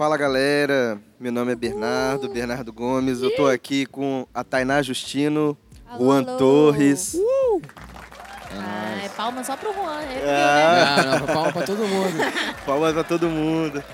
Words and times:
Fala 0.00 0.16
galera, 0.16 0.98
meu 1.20 1.30
nome 1.30 1.52
é 1.52 1.54
Bernardo, 1.54 2.26
Bernardo 2.26 2.72
Gomes. 2.72 3.20
Eu 3.20 3.36
tô 3.36 3.46
aqui 3.46 3.84
com 3.84 4.26
a 4.32 4.42
Tainá 4.42 4.80
Justino, 4.80 5.54
Alô, 5.86 6.06
Juan 6.06 6.22
alô. 6.26 6.38
Torres. 6.38 7.18
Ah, 8.50 9.04
é 9.04 9.08
palma 9.10 9.44
só 9.44 9.58
pro 9.58 9.70
Juan. 9.74 10.00
É 10.00 10.24
Ah, 10.26 11.02
Não, 11.04 11.18
não, 11.18 11.26
palma 11.26 11.52
pra 11.52 11.66
todo 11.66 11.86
mundo. 11.86 12.14
palmas 12.64 12.94
pra 12.94 13.04
todo 13.04 13.28
mundo. 13.28 13.84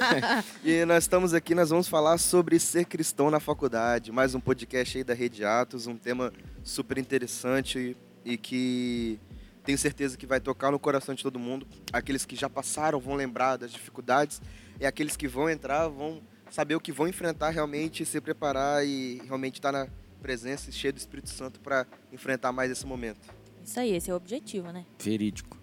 e 0.64 0.86
nós 0.86 1.04
estamos 1.04 1.34
aqui, 1.34 1.54
nós 1.54 1.68
vamos 1.68 1.86
falar 1.86 2.16
sobre 2.16 2.58
ser 2.58 2.86
cristão 2.86 3.30
na 3.30 3.38
faculdade. 3.38 4.10
Mais 4.10 4.34
um 4.34 4.40
podcast 4.40 4.96
aí 4.96 5.04
da 5.04 5.12
Rede 5.12 5.44
Atos, 5.44 5.86
um 5.86 5.98
tema 5.98 6.32
super 6.64 6.96
interessante 6.96 7.94
e 8.24 8.38
que 8.38 9.20
tenho 9.64 9.76
certeza 9.76 10.16
que 10.16 10.24
vai 10.26 10.40
tocar 10.40 10.70
no 10.70 10.78
coração 10.78 11.14
de 11.14 11.22
todo 11.22 11.38
mundo. 11.38 11.66
Aqueles 11.92 12.24
que 12.24 12.36
já 12.36 12.48
passaram 12.48 12.98
vão 12.98 13.16
lembrar 13.16 13.58
das 13.58 13.70
dificuldades 13.70 14.40
e 14.80 14.86
aqueles 14.86 15.16
que 15.16 15.26
vão 15.28 15.48
entrar 15.50 15.88
vão 15.88 16.20
saber 16.50 16.74
o 16.74 16.80
que 16.80 16.92
vão 16.92 17.08
enfrentar 17.08 17.50
realmente, 17.50 18.04
se 18.04 18.20
preparar 18.20 18.84
e 18.86 19.20
realmente 19.26 19.54
estar 19.54 19.72
na 19.72 19.86
presença 20.20 20.70
e 20.70 20.72
cheio 20.72 20.92
do 20.92 20.98
Espírito 20.98 21.30
Santo 21.30 21.58
para 21.60 21.86
enfrentar 22.12 22.52
mais 22.52 22.70
esse 22.70 22.86
momento. 22.86 23.20
Isso 23.64 23.78
aí, 23.80 23.94
esse 23.94 24.10
é 24.10 24.12
o 24.12 24.16
objetivo, 24.16 24.70
né? 24.72 24.84
Verídico. 24.98 25.56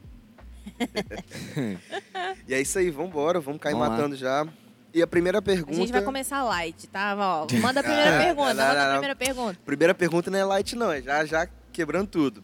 E 2.48 2.54
é 2.54 2.62
isso 2.62 2.78
aí, 2.80 2.90
vamos 2.90 3.10
embora, 3.12 3.40
vamos 3.40 3.60
cair 3.62 3.74
Vamos 3.74 3.88
lá. 3.90 3.96
matando 3.96 4.16
já. 4.16 4.48
E 4.94 5.02
a 5.04 5.08
primeira 5.08 5.38
A 5.38 5.42
pergunta. 5.42 5.76
gente 5.78 5.92
vai 5.92 6.02
começar 6.02 6.44
light, 6.44 6.88
tá? 6.88 7.16
Ó, 7.16 7.48
manda 7.62 7.80
a 7.80 7.84
primeira 7.84 8.16
Ah, 8.18 8.24
pergunta, 8.24 8.54
não, 8.54 8.66
manda 8.68 8.74
não, 8.74 8.82
a 8.82 8.86
não. 8.86 8.92
primeira 8.94 9.16
pergunta. 9.16 9.60
Primeira 9.66 9.96
pergunta 9.96 10.32
não 10.32 10.40
é 10.40 10.44
light, 10.44 10.76
não, 10.76 10.92
é 10.92 11.02
já, 11.02 11.26
já 11.26 11.48
quebrando 11.72 12.08
tudo. 12.08 12.44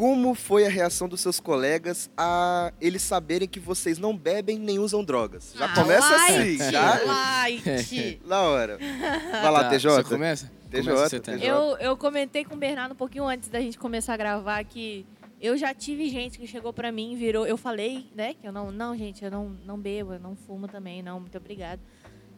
Como 0.00 0.34
foi 0.34 0.64
a 0.64 0.70
reação 0.70 1.06
dos 1.06 1.20
seus 1.20 1.38
colegas 1.38 2.08
a 2.16 2.72
eles 2.80 3.02
saberem 3.02 3.46
que 3.46 3.60
vocês 3.60 3.98
não 3.98 4.16
bebem 4.16 4.58
nem 4.58 4.78
usam 4.78 5.04
drogas? 5.04 5.52
Já 5.54 5.66
Ah, 5.66 5.74
começa 5.74 6.08
light, 6.08 6.62
assim, 6.62 6.70
já 6.72 7.04
Light. 7.04 8.20
na 8.24 8.40
hora. 8.40 8.78
Vai 8.78 9.50
lá, 9.50 9.64
Tá, 9.64 9.68
TJ. 9.68 9.90
Você 9.96 10.04
começa? 10.04 10.50
TJ, 10.70 10.82
Começa 10.94 11.08
você, 11.10 11.20
TJ. 11.20 11.46
Eu, 11.46 11.76
eu 11.76 11.96
comentei 11.98 12.46
com 12.46 12.54
o 12.54 12.56
Bernardo 12.56 12.92
um 12.92 12.96
pouquinho 12.96 13.26
antes 13.26 13.50
da 13.50 13.60
gente 13.60 13.76
começar 13.76 14.14
a 14.14 14.16
gravar 14.16 14.64
que 14.64 15.04
eu 15.38 15.54
já 15.58 15.74
tive 15.74 16.08
gente 16.08 16.38
que 16.38 16.46
chegou 16.46 16.72
pra 16.72 16.90
mim 16.90 17.12
e 17.12 17.16
virou. 17.16 17.46
Eu 17.46 17.58
falei, 17.58 18.06
né? 18.14 18.32
Que 18.32 18.48
eu 18.48 18.52
não. 18.52 18.72
Não, 18.72 18.96
gente, 18.96 19.22
eu 19.22 19.30
não, 19.30 19.54
não 19.66 19.78
bebo, 19.78 20.14
eu 20.14 20.18
não 20.18 20.34
fumo 20.34 20.66
também, 20.66 21.02
não, 21.02 21.20
muito 21.20 21.36
obrigado. 21.36 21.80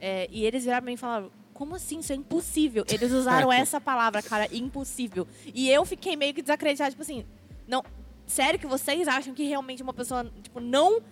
É, 0.00 0.26
e 0.32 0.44
eles 0.44 0.64
viraram 0.64 0.82
pra 0.82 0.90
mim 0.90 0.94
e 0.94 0.96
falaram. 0.96 1.30
Como 1.54 1.76
assim? 1.76 2.00
Isso 2.00 2.12
é 2.12 2.16
impossível. 2.16 2.84
Eles 2.88 3.12
usaram 3.12 3.52
essa 3.52 3.80
palavra, 3.80 4.20
cara, 4.20 4.48
impossível. 4.52 5.28
E 5.54 5.70
eu 5.70 5.84
fiquei 5.84 6.16
meio 6.16 6.34
que 6.34 6.42
desacreditada, 6.42 6.90
tipo 6.90 7.02
assim, 7.02 7.24
não. 7.66 7.84
Sério 8.26 8.58
que 8.58 8.66
vocês 8.66 9.06
acham 9.08 9.34
que 9.34 9.44
realmente 9.44 9.82
uma 9.82 9.92
pessoa, 9.92 10.24
tipo, 10.42 10.58
não. 10.60 11.02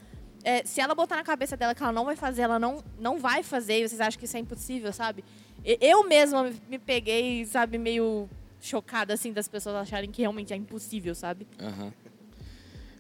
é, 0.43 0.65
se 0.65 0.81
ela 0.81 0.95
botar 0.95 1.17
na 1.17 1.23
cabeça 1.25 1.57
dela 1.57 1.75
que 1.75 1.83
ela 1.83 1.93
não 1.93 2.05
vai 2.05 2.17
fazer, 2.17 2.43
ela 2.43 2.59
não, 2.59 2.83
não 2.99 3.19
vai 3.19 3.43
fazer, 3.43 3.81
e 3.81 3.89
vocês 3.89 4.01
acham 4.01 4.19
que 4.19 4.25
isso 4.25 4.37
é 4.37 4.41
impossível, 4.41 4.93
sabe? 4.93 5.23
Eu 5.63 6.09
mesma 6.09 6.51
me- 6.69 6.79
peguei, 6.79 7.45
sabe, 7.45 7.77
meio 7.77 8.29
chocada, 8.61 9.13
assim, 9.13 9.33
das 9.33 9.47
pessoas 9.49 9.75
acharem 9.77 10.11
que 10.11 10.23
realmente 10.23 10.53
é 10.53 10.57
impossível, 10.57 11.15
sabe? 11.15 11.47
Aham. 11.61 11.93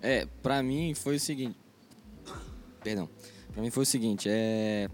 É, 0.02 0.26
pra 0.42 0.62
mim 0.62 0.92
foi 0.94 1.16
o 1.16 1.20
seguinte. 1.20 1.56
Perdão. 2.82 3.08
Pra 3.52 3.62
mim 3.62 3.70
foi 3.70 3.82
o 3.82 3.86
seguinte, 3.86 4.28
é. 4.30 4.88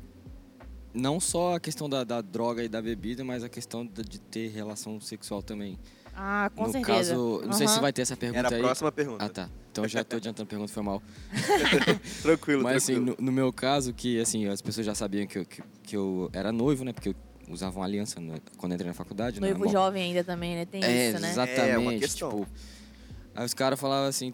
Não 0.94 1.21
só 1.21 1.56
a 1.56 1.61
questão 1.61 1.88
da, 1.88 2.05
da 2.05 2.21
droga 2.21 2.65
e 2.65 2.69
da 2.69 2.81
bebida, 2.81 3.23
mas 3.25 3.44
a 3.44 3.49
questão 3.49 3.84
de 3.87 4.19
ter 4.21 4.49
relação 4.49 5.00
sexual 5.00 5.43
também. 5.43 5.78
Ah, 6.19 6.50
com 6.56 6.62
no 6.66 6.72
certeza. 6.72 7.10
caso, 7.10 7.43
não 7.44 7.53
sei 7.53 7.69
se 7.69 7.78
vai 7.78 7.93
ter 7.93 8.03
essa 8.03 8.16
pergunta 8.16 8.38
Era 8.38 8.49
a 8.49 8.54
aí. 8.54 8.60
próxima 8.62 8.91
pergunta. 8.91 9.25
Ah, 9.25 9.28
tá. 9.28 9.50
Então 9.71 9.87
já 9.87 10.03
tô 10.03 10.16
adiantando 10.16 10.44
a 10.44 10.47
pergunta, 10.49 10.72
foi 10.72 10.82
mal. 10.82 11.03
Tranquilo, 12.22 12.62
Mas 12.62 12.77
assim, 12.78 12.94
tranquilo. 12.94 13.16
no, 13.21 13.27
no 13.27 13.32
meu 13.32 13.53
caso, 13.53 13.93
que 13.93 14.19
assim, 14.21 14.47
as 14.49 14.62
pessoas 14.62 14.87
já 14.87 14.94
sabiam 14.94 15.26
que 15.26 15.38
eu, 15.38 15.44
que, 15.44 15.62
que 15.82 15.97
eu 15.97 16.31
era 16.32 16.50
noivo, 16.53 16.84
né? 16.84 16.93
Porque 16.93 17.10
eu 17.10 17.15
usava 17.49 17.78
uma 17.78 17.84
aliança 17.84 18.19
no- 18.21 18.41
quando 18.56 18.72
entrei 18.75 18.88
na 18.88 18.94
faculdade. 18.94 19.41
né? 19.41 19.49
Noivo 19.49 19.65
Bom, 19.65 19.71
jovem 19.71 20.03
ainda 20.03 20.25
também, 20.25 20.55
né? 20.55 20.65
Tem 20.65 20.82
É, 20.82 21.10
isso, 21.10 21.21
né? 21.21 21.31
exatamente. 21.31 21.71
É, 21.71 21.78
uma 21.78 21.93
questão. 21.94 22.31
Tipo, 22.31 22.47
aí 23.34 23.44
os 23.44 23.55
caras 23.55 23.78
falavam 23.78 24.09
assim. 24.09 24.32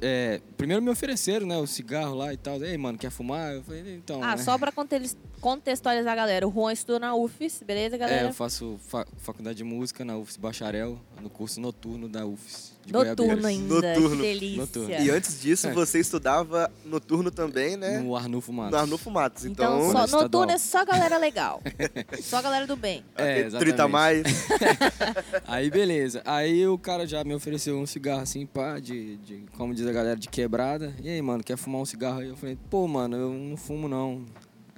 é, 0.00 0.40
primeiro 0.56 0.80
me 0.82 0.90
ofereceram, 0.90 1.46
né, 1.46 1.56
o 1.58 1.66
cigarro 1.66 2.14
lá 2.14 2.32
e 2.32 2.36
tal. 2.36 2.62
Ei, 2.64 2.78
mano, 2.78 2.96
quer 2.96 3.10
fumar? 3.10 3.52
Eu 3.54 3.62
falei, 3.62 3.96
então. 3.96 4.22
Ah, 4.22 4.36
né? 4.36 4.42
só 4.42 4.56
pra 4.56 4.72
conte- 4.72 5.16
contextualizar 5.40 6.12
a 6.12 6.16
galera. 6.16 6.48
O 6.48 6.52
Juan 6.52 6.72
estuda 6.72 6.98
na 7.00 7.14
UFES, 7.14 7.62
beleza, 7.66 7.96
É, 7.96 7.98
galera? 7.98 8.28
eu 8.28 8.32
faço 8.32 8.78
fa- 8.88 9.06
faculdade 9.18 9.58
de 9.58 9.64
música 9.64 10.04
na 10.04 10.16
UFS 10.16 10.36
Bacharel, 10.36 10.98
no 11.20 11.28
curso 11.30 11.60
noturno 11.60 12.08
da 12.08 12.24
UFS. 12.26 12.76
Noturno 12.90 13.14
Goiabeiras. 13.14 13.44
ainda. 13.44 13.74
Noturno. 13.74 14.16
Que 14.16 14.22
delícia. 14.22 14.56
Noturno. 14.56 14.90
E 14.94 15.10
antes 15.10 15.40
disso, 15.42 15.66
É. 15.68 15.72
você 15.72 15.98
estudava 16.00 16.70
noturno 16.86 17.30
também, 17.30 17.76
né? 17.76 17.98
No 17.98 18.16
Arnulfo 18.16 18.50
Matos. 18.52 18.72
No 18.72 18.78
Arnulfo 18.78 19.10
Matos. 19.10 19.44
Então, 19.44 19.90
Então, 19.90 20.06
só, 20.08 20.22
noturno 20.22 20.52
é 20.52 20.58
só 20.58 20.84
galera 20.86 21.18
legal. 21.18 21.60
só 22.22 22.40
galera 22.40 22.66
do 22.66 22.76
bem. 22.76 23.04
É, 23.14 23.40
aquele 23.42 23.50
30 23.58 23.82
a 23.82 23.86
exatamente. 23.86 23.90
mais. 23.90 24.22
Aí 25.46 25.70
beleza. 25.70 26.22
Aí 26.24 26.66
o 26.66 26.78
cara 26.78 27.06
já 27.06 27.22
me 27.24 27.34
ofereceu 27.34 27.76
um 27.78 27.84
cigarro 27.86 28.22
assim, 28.22 28.46
pá, 28.46 28.78
de, 28.78 29.16
de 29.18 29.44
como 29.56 29.74
diz 29.74 29.86
a 29.86 29.92
galera, 29.92 30.16
de 30.18 30.28
quebrada. 30.28 30.94
E 31.02 31.08
aí, 31.10 31.20
mano, 31.20 31.42
quer 31.44 31.56
fumar 31.58 31.82
um 31.82 31.86
cigarro 31.86 32.20
aí? 32.20 32.28
Eu 32.28 32.36
falei, 32.36 32.56
pô, 32.70 32.86
mano, 32.88 33.16
eu 33.16 33.32
não 33.32 33.56
fumo 33.56 33.86
não. 33.88 34.24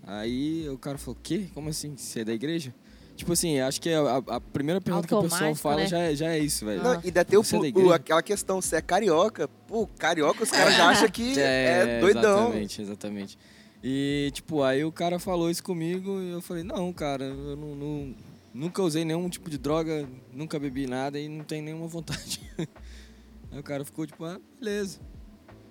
Aí 0.07 0.69
o 0.69 0.79
cara 0.79 0.99
falou, 0.99 1.17
quê? 1.23 1.47
Como 1.55 1.69
assim? 1.69 1.95
Você 1.97 2.21
é 2.21 2.25
da 2.25 2.33
igreja? 2.33 2.75
Tipo 3.21 3.35
assim, 3.35 3.61
acho 3.61 3.79
que 3.83 3.91
a, 3.93 4.17
a- 4.17 4.41
primeira 4.41 4.81
pergunta 4.81 5.07
que 5.07 5.13
a 5.15 5.19
pessoa 5.21 5.41
Automático, 5.51 5.63
fala 5.63 5.77
né? 5.83 5.87
já, 5.87 5.99
é, 5.99 6.15
já 6.17 6.27
é 6.31 6.39
isso, 6.39 6.65
velho. 6.65 6.83
Não, 6.83 6.95
e 6.95 7.01
ainda 7.09 7.23
tem 7.23 7.39
o, 7.39 7.43
é 7.43 7.79
o- 7.79 7.93
aquela 7.93 8.23
questão, 8.23 8.63
você 8.63 8.77
é 8.77 8.81
carioca. 8.81 9.47
Pô, 9.69 9.87
carioca, 9.99 10.43
os 10.43 10.51
caras 10.51 10.75
já 10.75 10.89
acham 10.89 11.09
que 11.11 11.39
é, 11.39 12.01
doidão. 12.01 12.41
Exatamente, 12.45 12.81
exatamente. 12.81 13.39
E, 13.85 14.31
tipo, 14.33 14.63
aí 14.63 14.83
o 14.87 14.91
cara 14.91 15.19
falou 15.19 15.51
isso 15.51 15.63
comigo 15.63 16.19
e 16.23 16.31
eu 16.31 16.41
falei, 16.41 16.63
não, 16.65 16.91
cara, 16.95 17.25
eu 17.25 17.55
não, 17.59 17.75
não- 17.75 18.15
nunca 18.55 18.81
usei 18.83 19.05
nenhum 19.05 19.29
tipo 19.29 19.51
de 19.51 19.59
droga, 19.59 20.09
nunca 20.33 20.59
bebi 20.59 20.87
nada 20.87 21.19
e 21.21 21.29
não 21.29 21.45
tenho 21.45 21.63
nenhuma 21.63 21.87
vontade. 21.87 22.41
aí 23.53 23.59
o 23.59 23.63
cara 23.63 23.85
ficou, 23.85 24.07
tipo, 24.07 24.25
ah, 24.25 24.41
beleza. 24.59 24.99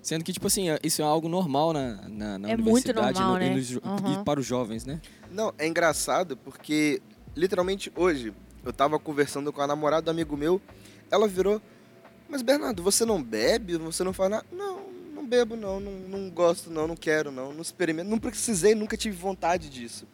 Sendo 0.04 0.24
que, 0.24 0.32
tipo 0.32 0.46
assim, 0.46 0.66
isso 0.84 1.02
é 1.02 1.06
algo 1.06 1.28
normal 1.28 1.74
na, 1.74 2.08
na, 2.08 2.38
na 2.38 2.50
É 2.52 2.56
muito 2.56 2.70
universidade 2.90 3.20
normal, 3.20 3.38
no- 3.40 3.44
e, 3.44 3.50
né? 3.50 3.56
nos 3.56 3.68
jo- 3.68 3.82
Uhum. 3.84 4.22
e 4.22 4.24
para 4.24 4.40
os 4.40 4.46
jovens, 4.46 4.86
né? 4.86 5.02
Não, 5.32 5.54
é 5.58 5.68
engraçado 5.68 6.36
porque, 6.38 7.02
literalmente, 7.36 7.92
hoje, 7.96 8.34
eu 8.64 8.74
tava 8.74 9.00
conversando 9.00 9.52
com 9.54 9.62
a 9.62 9.68
namorada 9.68 10.04
do 10.04 10.12
amigo 10.12 10.36
meu, 10.36 10.62
ela 11.10 11.28
virou, 11.28 11.62
mas 12.28 12.42
Bernardo, 12.42 12.84
você 12.84 13.06
não 13.06 13.22
bebe? 13.22 13.78
Você 13.78 14.04
não 14.04 14.14
faz 14.14 14.30
nada? 14.32 14.46
Não, 14.52 14.82
não 15.16 15.26
bebo 15.26 15.56
não, 15.56 15.80
não, 15.80 15.92
não 15.92 16.30
gosto 16.30 16.70
não, 16.70 16.88
não 16.88 16.96
quero 16.96 17.32
não, 17.32 17.54
não 17.54 17.62
experimento, 17.62 18.10
não 18.10 18.20
precisei, 18.20 18.76
nunca 18.76 18.96
tive 18.98 19.16
vontade 19.16 19.70
disso. 19.70 20.06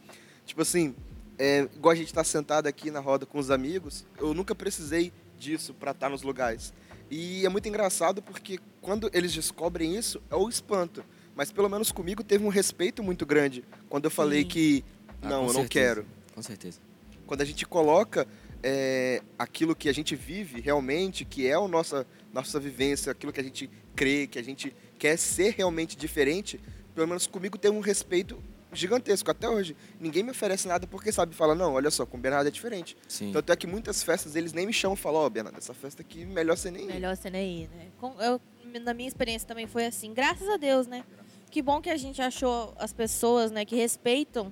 Tipo 0.46 0.62
assim, 0.62 0.96
é, 1.38 1.68
igual 1.76 1.92
a 1.92 1.96
gente 1.96 2.14
tá 2.14 2.24
sentado 2.24 2.68
aqui 2.68 2.92
na 2.92 3.00
roda 3.00 3.26
com 3.26 3.40
os 3.40 3.50
amigos, 3.52 4.06
eu 4.18 4.34
nunca 4.34 4.54
precisei 4.56 5.12
disso 5.38 5.74
pra 5.74 5.92
estar 5.92 6.10
nos 6.10 6.22
lugares. 6.22 6.74
E 7.12 7.46
é 7.46 7.50
muito 7.50 7.68
engraçado 7.68 8.22
porque 8.22 8.60
quando 8.82 9.10
eles 9.14 9.34
descobrem 9.34 9.96
isso, 9.96 10.22
é 10.30 10.36
o 10.36 10.48
espanto. 10.50 11.04
Mas 11.36 11.52
pelo 11.52 11.70
menos 11.70 11.92
comigo 11.92 12.24
teve 12.24 12.46
um 12.46 12.50
respeito 12.50 13.04
muito 13.04 13.26
grande 13.26 13.64
quando 13.90 14.06
eu 14.06 14.12
falei 14.12 14.42
Sim. 14.44 14.48
que 14.48 14.86
Ah, 15.22 15.30
não, 15.30 15.42
com 15.44 15.50
eu 15.50 15.54
não 15.54 15.62
certeza. 15.62 15.68
quero. 15.70 16.06
Com 16.34 16.42
certeza. 16.42 16.80
Quando 17.26 17.42
a 17.42 17.46
gente 17.46 17.66
coloca 17.66 18.28
é, 18.64 19.22
aquilo 19.38 19.76
que 19.76 19.90
a 19.90 19.94
gente 19.94 20.16
vive 20.16 20.60
realmente, 20.62 21.26
que 21.26 21.48
é 21.48 21.54
a 21.54 21.68
nossa, 21.68 22.06
nossa 22.34 22.60
vivência, 22.60 23.12
aquilo 23.12 23.32
que 23.34 23.40
a 23.40 23.44
gente 23.44 23.70
crê, 23.96 24.28
que 24.28 24.40
a 24.40 24.44
gente 24.44 24.76
quer 24.98 25.18
ser 25.18 25.54
realmente 25.56 25.96
diferente, 25.98 26.60
pelo 26.94 27.08
menos 27.08 27.28
comigo 27.28 27.58
tem 27.58 27.72
um 27.72 27.80
respeito 27.80 28.42
gigantesco 28.74 29.30
até 29.32 29.48
hoje. 29.48 29.76
Ninguém 30.00 30.22
me 30.24 30.32
oferece 30.32 30.68
nada 30.68 30.86
porque 30.86 31.12
sabe, 31.12 31.34
fala, 31.34 31.56
não, 31.56 31.74
olha 31.74 31.90
só, 31.90 32.06
com 32.06 32.18
o 32.18 32.20
Bernardo 32.20 32.48
é 32.48 32.52
diferente. 32.52 32.98
Sim. 33.08 33.32
Tanto 33.32 33.52
é 33.52 33.56
que 33.56 33.66
muitas 33.68 34.04
festas 34.04 34.36
eles 34.36 34.52
nem 34.52 34.66
me 34.66 34.74
chamam 34.74 34.96
e 34.96 34.98
falam, 34.98 35.22
ó, 35.22 35.30
Bernardo, 35.30 35.58
essa 35.58 35.74
festa 35.74 36.02
aqui 36.02 36.26
melhor 36.26 36.58
você 36.58 36.70
nem 36.72 36.84
ir. 36.84 36.88
Melhor 36.88 37.16
você 37.16 37.30
nem 37.30 37.64
ir, 37.64 37.70
né? 37.70 37.88
Com- 38.00 38.16
eu- 38.22 38.42
na 38.82 38.94
minha 38.94 39.08
experiência 39.08 39.48
também 39.48 39.68
foi 39.68 39.86
assim. 39.86 40.14
Graças 40.14 40.50
a 40.50 40.58
Deus, 40.58 40.88
né? 40.88 41.06
Que 41.50 41.62
bom 41.62 41.80
que 41.82 41.90
a 41.90 41.96
gente 41.96 42.22
achou 42.22 42.74
as 42.78 42.92
pessoas, 42.92 43.50
né, 43.50 43.64
que 43.64 43.76
respeitam 43.78 44.52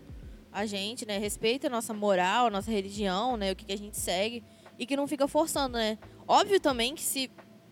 a 0.53 0.65
gente, 0.65 1.05
né? 1.05 1.17
Respeitam 1.17 1.67
a 1.69 1.71
nossa 1.71 1.93
moral, 1.93 2.47
a 2.47 2.49
nossa 2.49 2.69
religião, 2.71 3.35
né? 3.37 3.51
O 3.51 3.55
que, 3.55 3.65
que 3.65 3.73
a 3.73 3.77
gente 3.77 3.97
segue. 3.97 4.43
E 4.77 4.85
que 4.85 4.95
não 4.95 5.07
fica 5.07 5.27
forçando, 5.27 5.77
né? 5.77 5.97
Óbvio 6.27 6.59
também 6.59 6.95
que 6.95 7.01
se 7.01 7.29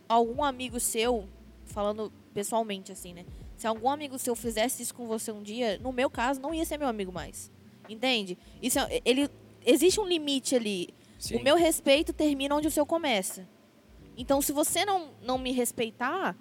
algum 0.07 0.43
amigo 0.43 0.79
seu, 0.79 1.27
falando 1.65 2.11
pessoalmente 2.33 2.91
assim, 2.91 3.13
né? 3.13 3.25
Se 3.57 3.67
algum 3.67 3.89
amigo 3.89 4.17
seu 4.17 4.35
fizesse 4.35 4.81
isso 4.83 4.93
com 4.95 5.07
você 5.07 5.31
um 5.31 5.41
dia, 5.43 5.77
no 5.79 5.91
meu 5.91 6.09
caso, 6.09 6.39
não 6.41 6.53
ia 6.53 6.65
ser 6.65 6.77
meu 6.77 6.87
amigo 6.87 7.11
mais. 7.11 7.51
Entende? 7.87 8.37
Isso 8.61 8.79
é- 8.79 9.01
ele 9.05 9.29
existe 9.65 9.99
um 9.99 10.05
limite 10.07 10.55
ali. 10.55 10.89
Sim. 11.19 11.35
O 11.37 11.43
meu 11.43 11.55
respeito 11.55 12.11
termina 12.13 12.55
onde 12.55 12.67
o 12.67 12.71
seu 12.71 12.85
começa. 12.85 13.47
Então, 14.17 14.41
se 14.41 14.51
você 14.51 14.83
não, 14.85 15.09
não 15.21 15.37
me 15.37 15.51
respeitar, 15.51 16.35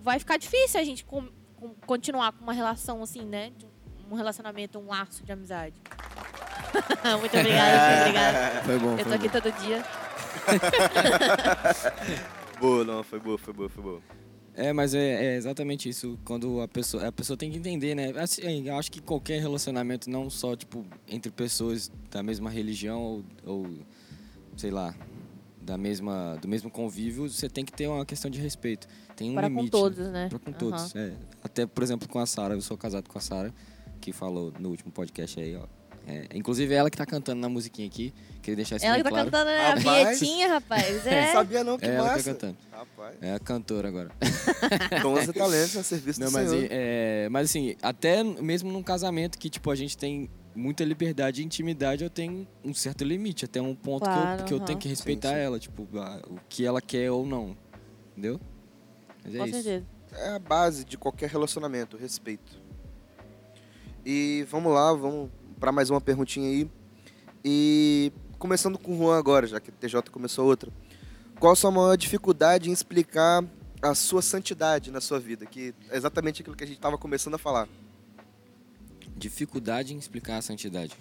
vai 0.00 0.18
ficar 0.18 0.36
difícil 0.36 0.80
a 0.80 0.84
gente 0.84 1.04
com- 1.04 1.28
com- 1.56 1.74
continuar 1.86 2.32
com 2.32 2.42
uma 2.42 2.52
relação 2.52 3.02
assim, 3.02 3.24
né? 3.24 3.50
De 3.56 3.66
Um 4.10 4.14
relacionamento, 4.14 4.78
um 4.78 4.86
laço 4.88 5.22
de 5.24 5.32
amizade. 5.32 5.74
muito 7.20 7.36
obrigada, 7.36 7.78
muito 7.88 8.00
obrigada. 8.02 8.62
Foi 8.64 8.78
bom, 8.78 8.98
Eu 8.98 9.04
tô 9.04 9.12
aqui 9.14 9.28
bom. 9.28 9.40
todo 9.40 9.52
dia. 9.60 9.84
Boa, 12.60 12.84
não, 12.84 13.04
foi 13.04 13.20
boa, 13.20 13.38
foi 13.38 13.54
boa, 13.54 13.68
foi 13.68 13.82
boa. 13.84 14.02
É, 14.54 14.72
mas 14.72 14.92
é, 14.92 15.26
é 15.26 15.36
exatamente 15.36 15.88
isso. 15.88 16.18
Quando 16.24 16.60
a 16.60 16.66
pessoa, 16.66 17.06
a 17.06 17.12
pessoa 17.12 17.36
tem 17.36 17.50
que 17.50 17.58
entender, 17.58 17.94
né? 17.94 18.12
Assim, 18.16 18.66
eu 18.66 18.76
acho 18.76 18.90
que 18.90 19.00
qualquer 19.00 19.40
relacionamento, 19.40 20.10
não 20.10 20.28
só 20.28 20.56
tipo 20.56 20.84
entre 21.06 21.30
pessoas 21.30 21.90
da 22.10 22.20
mesma 22.22 22.50
religião 22.50 23.00
ou, 23.00 23.24
ou 23.44 23.68
sei 24.56 24.72
lá, 24.72 24.92
da 25.60 25.78
mesma, 25.78 26.36
do 26.42 26.48
mesmo 26.48 26.68
convívio, 26.70 27.30
você 27.30 27.48
tem 27.48 27.64
que 27.64 27.72
ter 27.72 27.86
uma 27.86 28.04
questão 28.04 28.28
de 28.28 28.40
respeito. 28.40 28.88
Tem 29.14 29.30
um 29.30 29.34
Para 29.34 29.46
limite. 29.48 29.70
com 29.70 29.78
todos, 29.78 30.08
né? 30.08 30.28
Pra 30.28 30.38
com 30.40 30.50
Aham. 30.50 30.58
todos. 30.58 30.96
é. 30.96 31.12
Até, 31.44 31.64
por 31.64 31.84
exemplo, 31.84 32.08
com 32.08 32.18
a 32.18 32.26
Sara. 32.26 32.54
Eu 32.54 32.60
sou 32.60 32.76
casado 32.76 33.08
com 33.08 33.18
a 33.18 33.20
Sara, 33.20 33.54
que 33.98 34.12
falou 34.12 34.52
no 34.58 34.68
último 34.70 34.90
podcast 34.92 35.38
aí, 35.40 35.56
ó. 35.56 35.64
É, 36.06 36.26
inclusive 36.34 36.72
ela 36.72 36.88
que 36.90 36.96
tá 36.96 37.04
cantando 37.04 37.38
na 37.38 37.50
musiquinha 37.50 37.86
aqui. 37.86 38.14
Queria 38.40 38.56
deixar 38.56 38.76
isso 38.76 38.86
Ela 38.86 38.94
bem 38.94 39.02
que 39.04 39.10
tá 39.10 39.14
claro. 39.14 39.30
cantando 39.30 39.50
a 39.50 39.74
Rapaz. 39.74 40.18
vinhetinha, 40.20 40.48
rapaz. 40.48 41.04
Não 41.04 41.12
É. 41.12 41.32
sabia 41.32 41.62
não, 41.64 41.76
que 41.78 41.84
É 41.84 41.88
ela 41.90 41.98
que 41.98 42.08
tá 42.08 42.16
massa. 42.16 42.30
cantando. 42.32 42.56
Rapaz, 42.72 43.16
É 43.20 43.32
a 43.34 43.38
cantora 43.38 43.88
agora. 43.88 44.10
11 45.04 45.32
talentos 45.34 45.76
a 45.76 45.82
serviço 45.82 46.18
Não, 46.20 46.28
do 46.28 46.32
mas, 46.32 46.48
Senhor. 46.48 46.66
é, 46.70 47.28
mas 47.28 47.50
assim, 47.50 47.76
até 47.82 48.24
mesmo 48.24 48.72
num 48.72 48.82
casamento 48.82 49.36
que, 49.38 49.50
tipo, 49.50 49.70
a 49.70 49.74
gente 49.74 49.98
tem 49.98 50.30
muita 50.54 50.82
liberdade 50.82 51.42
e 51.42 51.44
intimidade, 51.44 52.02
eu 52.04 52.08
tenho 52.10 52.48
um 52.64 52.72
certo 52.72 53.04
limite, 53.04 53.44
até 53.44 53.60
um 53.60 53.74
ponto 53.74 54.04
que, 54.04 54.10
Claro, 54.10 54.40
eu, 54.40 54.44
que 54.46 54.52
eu 54.54 54.56
aham. 54.58 54.66
tenho 54.66 54.78
que 54.78 54.88
respeitar 54.88 55.28
Sim, 55.28 55.34
sim. 55.34 55.40
ela, 55.42 55.58
tipo, 55.58 55.86
a- 55.98 56.22
o 56.26 56.38
que 56.48 56.64
ela 56.64 56.80
quer 56.80 57.10
ou 57.10 57.26
não. 57.26 57.54
Entendeu? 58.12 58.40
Mas 59.22 59.34
é 59.34 59.38
Com 59.38 59.44
isso. 59.46 59.54
certeza. 59.62 59.86
É 60.12 60.28
a 60.30 60.38
base 60.38 60.86
de 60.86 60.96
qualquer 60.96 61.28
relacionamento, 61.28 61.98
respeito. 61.98 62.58
E 64.10 64.46
vamos 64.50 64.72
lá, 64.72 64.90
vamos 64.94 65.28
para 65.60 65.70
mais 65.70 65.90
uma 65.90 66.00
perguntinha 66.00 66.48
aí. 66.48 66.70
E 67.44 68.10
começando 68.38 68.78
com 68.78 68.94
o 68.94 68.96
Juan 68.96 69.18
agora, 69.18 69.46
já 69.46 69.60
que 69.60 69.68
o 69.68 69.72
TJ 69.74 70.10
começou 70.10 70.46
outra. 70.46 70.72
Qual 71.38 71.52
a 71.52 71.54
sua 71.54 71.70
maior 71.70 71.94
dificuldade 71.94 72.70
em 72.70 72.72
explicar 72.72 73.44
a 73.82 73.94
sua 73.94 74.22
santidade 74.22 74.90
na 74.90 75.02
sua 75.02 75.20
vida? 75.20 75.44
Que 75.44 75.74
é 75.90 75.96
exatamente 75.98 76.40
aquilo 76.40 76.56
que 76.56 76.64
a 76.64 76.66
gente 76.66 76.78
estava 76.78 76.96
começando 76.96 77.34
a 77.34 77.38
falar. 77.38 77.68
Dificuldade 79.14 79.92
em 79.92 79.98
explicar 79.98 80.38
a 80.38 80.42
santidade. 80.42 80.96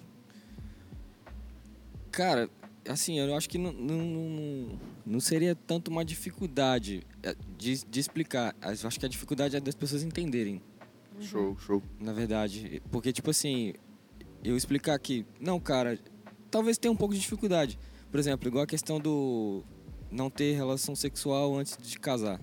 Cara, 2.12 2.50
assim, 2.89 3.19
eu 3.21 3.33
acho 3.38 3.48
que 3.48 3.57
não, 3.57 3.71
não, 3.71 4.80
não, 5.06 5.19
seria 5.21 5.56
tanto 5.56 5.89
uma 5.89 6.03
dificuldade 6.03 7.07
é, 7.24 7.33
de, 7.57 7.86
de 7.86 8.00
explicar. 8.01 8.53
Eu 8.62 8.86
acho 8.86 9.00
que 9.00 9.06
a 9.06 9.10
dificuldade 9.10 9.56
é 9.56 9.62
das 9.62 9.75
pessoas 9.75 10.03
entenderem. 10.03 10.62
Show, 11.19 11.58
show. 11.60 11.81
na 12.00 12.14
verdade. 12.14 12.81
Porque, 12.92 13.12
tipo 13.12 13.30
assim, 13.30 13.74
eu 14.44 14.56
explicar 14.56 14.94
aqui, 14.96 15.25
não, 15.40 15.60
cara, 15.60 16.00
talvez 16.52 16.78
tenha 16.78 16.92
um 16.92 16.96
pouco 16.96 17.14
de 17.14 17.19
dificuldade. 17.19 17.78
Por 18.12 18.19
exemplo, 18.19 18.48
igual 18.48 18.64
a 18.64 18.68
questão 18.68 19.00
do 19.00 19.64
não 20.12 20.30
ter 20.30 20.56
relação 20.56 20.96
sexual 20.96 21.56
antes 21.58 21.78
de 21.78 22.00
casar. 22.00 22.40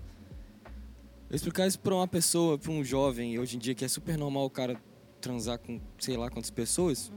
Eu 1.30 1.36
explicar 1.36 1.66
isso 1.66 1.78
pra 1.80 1.94
uma 1.94 2.06
pessoa, 2.06 2.58
pra 2.58 2.70
um 2.70 2.84
jovem, 2.84 3.38
hoje 3.38 3.56
em 3.56 3.58
dia, 3.58 3.74
que 3.74 3.84
é 3.84 3.88
super 3.88 4.16
normal 4.18 4.44
o 4.44 4.50
cara 4.50 4.76
transar 5.20 5.58
com 5.58 5.80
sei 5.98 6.16
lá 6.16 6.28
quantas 6.30 6.50
pessoas, 6.50 7.10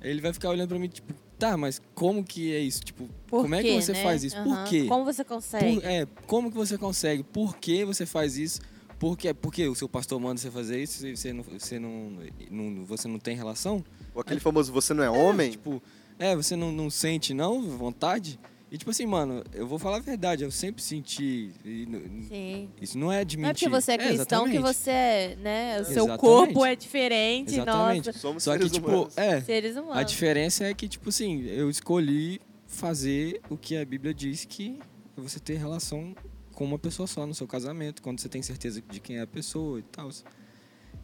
ele 0.00 0.20
vai 0.20 0.32
ficar 0.32 0.48
olhando 0.48 0.68
pra 0.70 0.78
mim, 0.78 0.88
tipo, 0.88 1.12
tá, 1.38 1.56
mas 1.56 1.80
como 1.94 2.24
que 2.24 2.52
é 2.54 2.58
isso? 2.58 2.80
Tipo, 2.80 3.08
Por 3.26 3.42
como 3.42 3.54
é 3.54 3.62
quê, 3.62 3.68
que 3.76 3.82
você 3.82 3.92
né? 3.92 4.02
faz 4.02 4.24
isso? 4.24 4.36
Aham. 4.36 4.44
Por 4.64 4.64
quê? 4.70 4.86
Como 4.86 5.04
você 5.04 5.22
consegue? 5.24 5.74
Por- 5.80 5.84
é, 5.84 6.06
como 6.26 6.50
que 6.50 6.56
você 6.56 6.78
consegue? 6.78 7.22
Por 7.22 7.56
que 7.58 7.84
você 7.84 8.06
faz 8.06 8.36
isso? 8.38 8.60
Por 9.02 9.18
quê? 9.18 9.34
Porque 9.34 9.66
o 9.66 9.74
seu 9.74 9.88
pastor 9.88 10.20
manda 10.20 10.40
você 10.40 10.48
fazer 10.48 10.80
isso 10.80 11.04
e 11.04 11.16
você 11.16 11.32
não, 11.32 11.42
você 11.42 11.76
não, 11.80 12.12
não- 12.48 12.84
você 12.84 13.08
não 13.08 13.18
tem 13.18 13.34
relação? 13.34 13.84
Ou 14.14 14.20
aquele 14.20 14.38
famoso 14.38 14.72
você 14.72 14.94
não 14.94 15.02
é 15.02 15.10
homem? 15.10 15.50
Tipo, 15.50 15.82
é, 16.20 16.36
você 16.36 16.54
não, 16.54 16.70
não 16.70 16.88
sente 16.88 17.34
não 17.34 17.62
vontade? 17.62 18.38
E 18.70 18.78
tipo 18.78 18.92
assim, 18.92 19.04
mano, 19.04 19.42
eu 19.52 19.66
vou 19.66 19.76
falar 19.76 19.96
a 19.96 20.00
verdade, 20.00 20.44
eu 20.44 20.52
sempre 20.52 20.80
senti. 20.84 21.50
e 21.64 21.84
Sim. 22.28 22.68
isso 22.80 22.96
não 22.96 23.10
é 23.10 23.24
de 23.24 23.36
Não 23.36 23.44
é 23.44 23.48
mentir. 23.48 23.68
porque 23.68 23.80
você 23.82 23.90
é 23.92 23.98
cristão 23.98 24.44
que 24.44 24.56
exatamente. 24.56 24.76
você 24.76 24.90
é, 24.92 25.36
né? 25.42 25.80
O 25.80 25.84
seu 25.84 25.92
Exatamente. 26.04 26.20
corpo 26.20 26.64
é 26.64 26.76
diferente, 26.76 27.54
Exatamente. 27.54 28.06
nossa. 28.06 28.18
Somos 28.20 28.44
Só 28.44 28.52
que, 28.52 28.58
seres 28.58 28.72
tipo, 28.72 28.86
humanos. 28.88 29.18
é. 29.18 29.40
Seres 29.40 29.76
A 29.76 29.82
humanos. 29.82 30.10
diferença 30.12 30.64
é 30.64 30.72
que, 30.72 30.86
tipo 30.88 31.08
assim, 31.08 31.44
eu 31.48 31.68
escolhi 31.68 32.40
fazer 32.68 33.40
o 33.50 33.56
que 33.56 33.76
a 33.76 33.84
Bíblia 33.84 34.14
diz 34.14 34.44
que 34.44 34.78
é 35.18 35.20
você 35.20 35.40
ter 35.40 35.56
relação 35.58 36.14
com 36.62 36.66
uma 36.66 36.78
pessoa 36.78 37.08
só 37.08 37.26
no 37.26 37.34
seu 37.34 37.44
casamento, 37.48 38.00
quando 38.00 38.20
você 38.20 38.28
tem 38.28 38.40
certeza 38.40 38.80
de 38.88 39.00
quem 39.00 39.16
é 39.16 39.22
a 39.22 39.26
pessoa 39.26 39.80
e 39.80 39.82
tal. 39.82 40.08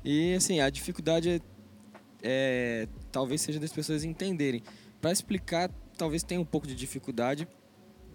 E, 0.05 0.33
assim, 0.35 0.61
a 0.61 0.71
dificuldade 0.71 1.29
é, 1.29 1.41
é- 2.23 2.89
talvez 3.11 3.41
seja 3.41 3.59
das 3.59 3.73
pessoas 3.73 4.05
entenderem. 4.05 4.63
Para 5.01 5.11
explicar, 5.11 5.69
talvez 5.97 6.23
tenha 6.23 6.41
um 6.41 6.45
pouco 6.45 6.65
de 6.65 6.77
dificuldade, 6.77 7.49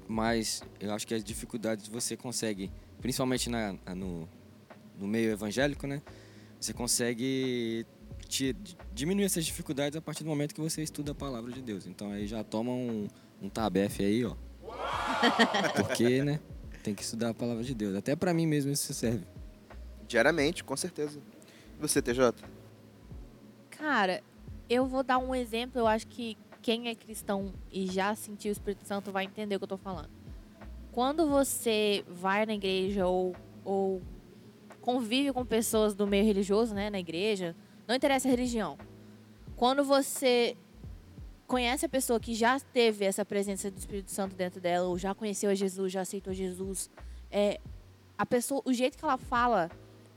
mas 0.07 0.63
eu 0.79 0.93
acho 0.93 1.05
que 1.05 1.13
as 1.13 1.21
dificuldades 1.21 1.89
você 1.89 2.15
consegue, 2.15 2.71
principalmente 3.01 3.49
na, 3.49 3.73
no, 3.93 4.25
no 4.97 5.05
meio 5.05 5.29
evangélico, 5.31 5.85
né? 5.85 6.01
Você 6.61 6.71
consegue 6.71 7.85
ti- 8.29 8.55
diminuir 8.93 9.25
essas 9.25 9.43
dificuldades 9.43 9.97
a 9.97 10.01
partir 10.01 10.23
do 10.23 10.29
momento 10.29 10.55
que 10.55 10.61
você 10.61 10.81
estuda 10.81 11.11
a 11.11 11.15
palavra 11.15 11.51
de 11.51 11.61
Deus. 11.61 11.85
Então 11.87 12.09
aí 12.09 12.25
já 12.25 12.41
toma 12.41 12.71
um, 12.71 13.05
um 13.41 13.49
tabefe 13.49 14.01
aí, 14.05 14.23
ó. 14.23 14.33
Porque, 15.75 16.23
né? 16.23 16.39
Tem 16.83 16.93
que 16.93 17.01
estudar 17.01 17.29
a 17.29 17.33
palavra 17.33 17.63
de 17.63 17.73
Deus. 17.73 17.95
Até 17.95 18.15
pra 18.15 18.33
mim 18.33 18.45
mesmo 18.45 18.71
isso 18.71 18.93
serve. 18.93 19.25
Diariamente, 20.07 20.63
com 20.63 20.75
certeza. 20.75 21.19
E 21.77 21.81
você, 21.81 22.01
TJ? 22.01 22.33
Cara, 23.71 24.21
eu 24.69 24.85
vou 24.85 25.01
dar 25.01 25.17
um 25.17 25.33
exemplo, 25.33 25.79
eu 25.79 25.87
acho 25.87 26.05
que 26.07 26.37
quem 26.61 26.89
é 26.89 26.95
cristão 26.95 27.53
e 27.71 27.87
já 27.87 28.13
sentiu 28.15 28.49
o 28.49 28.53
Espírito 28.53 28.85
Santo 28.85 29.11
vai 29.11 29.25
entender 29.25 29.55
o 29.55 29.59
que 29.59 29.63
eu 29.63 29.69
tô 29.69 29.77
falando. 29.77 30.09
Quando 30.91 31.27
você 31.27 32.03
vai 32.07 32.45
na 32.45 32.53
igreja 32.53 33.07
ou, 33.07 33.35
ou 33.63 34.01
convive 34.81 35.31
com 35.31 35.45
pessoas 35.45 35.95
do 35.95 36.05
meio 36.05 36.25
religioso, 36.25 36.75
né, 36.75 36.89
na 36.89 36.99
igreja, 36.99 37.55
não 37.87 37.95
interessa 37.95 38.27
a 38.27 38.31
religião. 38.31 38.77
Quando 39.55 39.83
você 39.83 40.55
conhece 41.47 41.85
a 41.85 41.89
pessoa 41.89 42.19
que 42.19 42.33
já 42.33 42.59
teve 42.59 43.05
essa 43.05 43.23
presença 43.25 43.69
do 43.69 43.77
Espírito 43.77 44.11
Santo 44.11 44.35
dentro 44.35 44.59
dela, 44.59 44.87
ou 44.87 44.97
já 44.97 45.13
conheceu 45.13 45.49
a 45.49 45.55
Jesus, 45.55 45.91
já 45.91 46.01
aceitou 46.01 46.33
Jesus, 46.33 46.89
é, 47.31 47.59
a 48.17 48.25
pessoa, 48.25 48.61
o 48.65 48.73
jeito 48.73 48.97
que 48.97 49.03
ela 49.03 49.17
fala, 49.17 49.69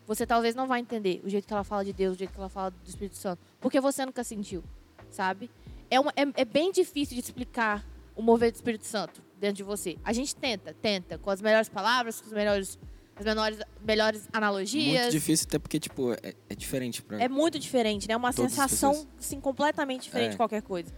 você 0.06 0.26
talvez 0.26 0.54
não 0.54 0.66
vai 0.66 0.80
entender 0.80 1.20
o 1.24 1.28
jeito 1.28 1.46
que 1.46 1.52
ela 1.52 1.64
fala 1.64 1.84
de 1.84 1.92
Deus, 1.92 2.14
o 2.14 2.18
jeito 2.18 2.32
que 2.32 2.38
ela 2.38 2.48
fala 2.48 2.70
do 2.70 2.88
Espírito 2.88 3.16
Santo, 3.16 3.40
porque 3.60 3.80
você 3.80 4.04
nunca 4.06 4.22
sentiu, 4.22 4.62
sabe? 5.10 5.50
É, 5.90 5.98
uma, 6.00 6.12
é, 6.16 6.22
é 6.42 6.44
bem 6.44 6.70
difícil 6.72 7.14
de 7.14 7.20
explicar 7.20 7.84
o 8.14 8.22
mover 8.22 8.50
do 8.50 8.56
Espírito 8.56 8.86
Santo 8.86 9.22
dentro 9.38 9.56
de 9.56 9.62
você. 9.62 9.96
A 10.04 10.12
gente 10.12 10.34
tenta, 10.34 10.74
tenta, 10.74 11.18
com 11.18 11.30
as 11.30 11.40
melhores 11.40 11.68
palavras, 11.68 12.20
com 12.20 12.26
os 12.26 12.32
melhores, 12.32 12.78
as 13.14 13.24
menores, 13.24 13.58
melhores 13.84 14.28
analogias. 14.32 15.02
Muito 15.02 15.12
difícil, 15.12 15.46
até 15.48 15.58
porque, 15.58 15.78
tipo, 15.78 16.12
é, 16.12 16.34
é 16.48 16.54
diferente 16.54 17.02
pra. 17.02 17.22
É 17.22 17.28
muito 17.28 17.58
diferente, 17.58 18.08
né? 18.08 18.14
É 18.14 18.16
uma 18.16 18.32
sensação, 18.32 19.06
assim, 19.18 19.40
completamente 19.40 20.04
diferente 20.04 20.28
É. 20.28 20.30
de 20.30 20.36
qualquer 20.36 20.62
coisa. 20.62 20.92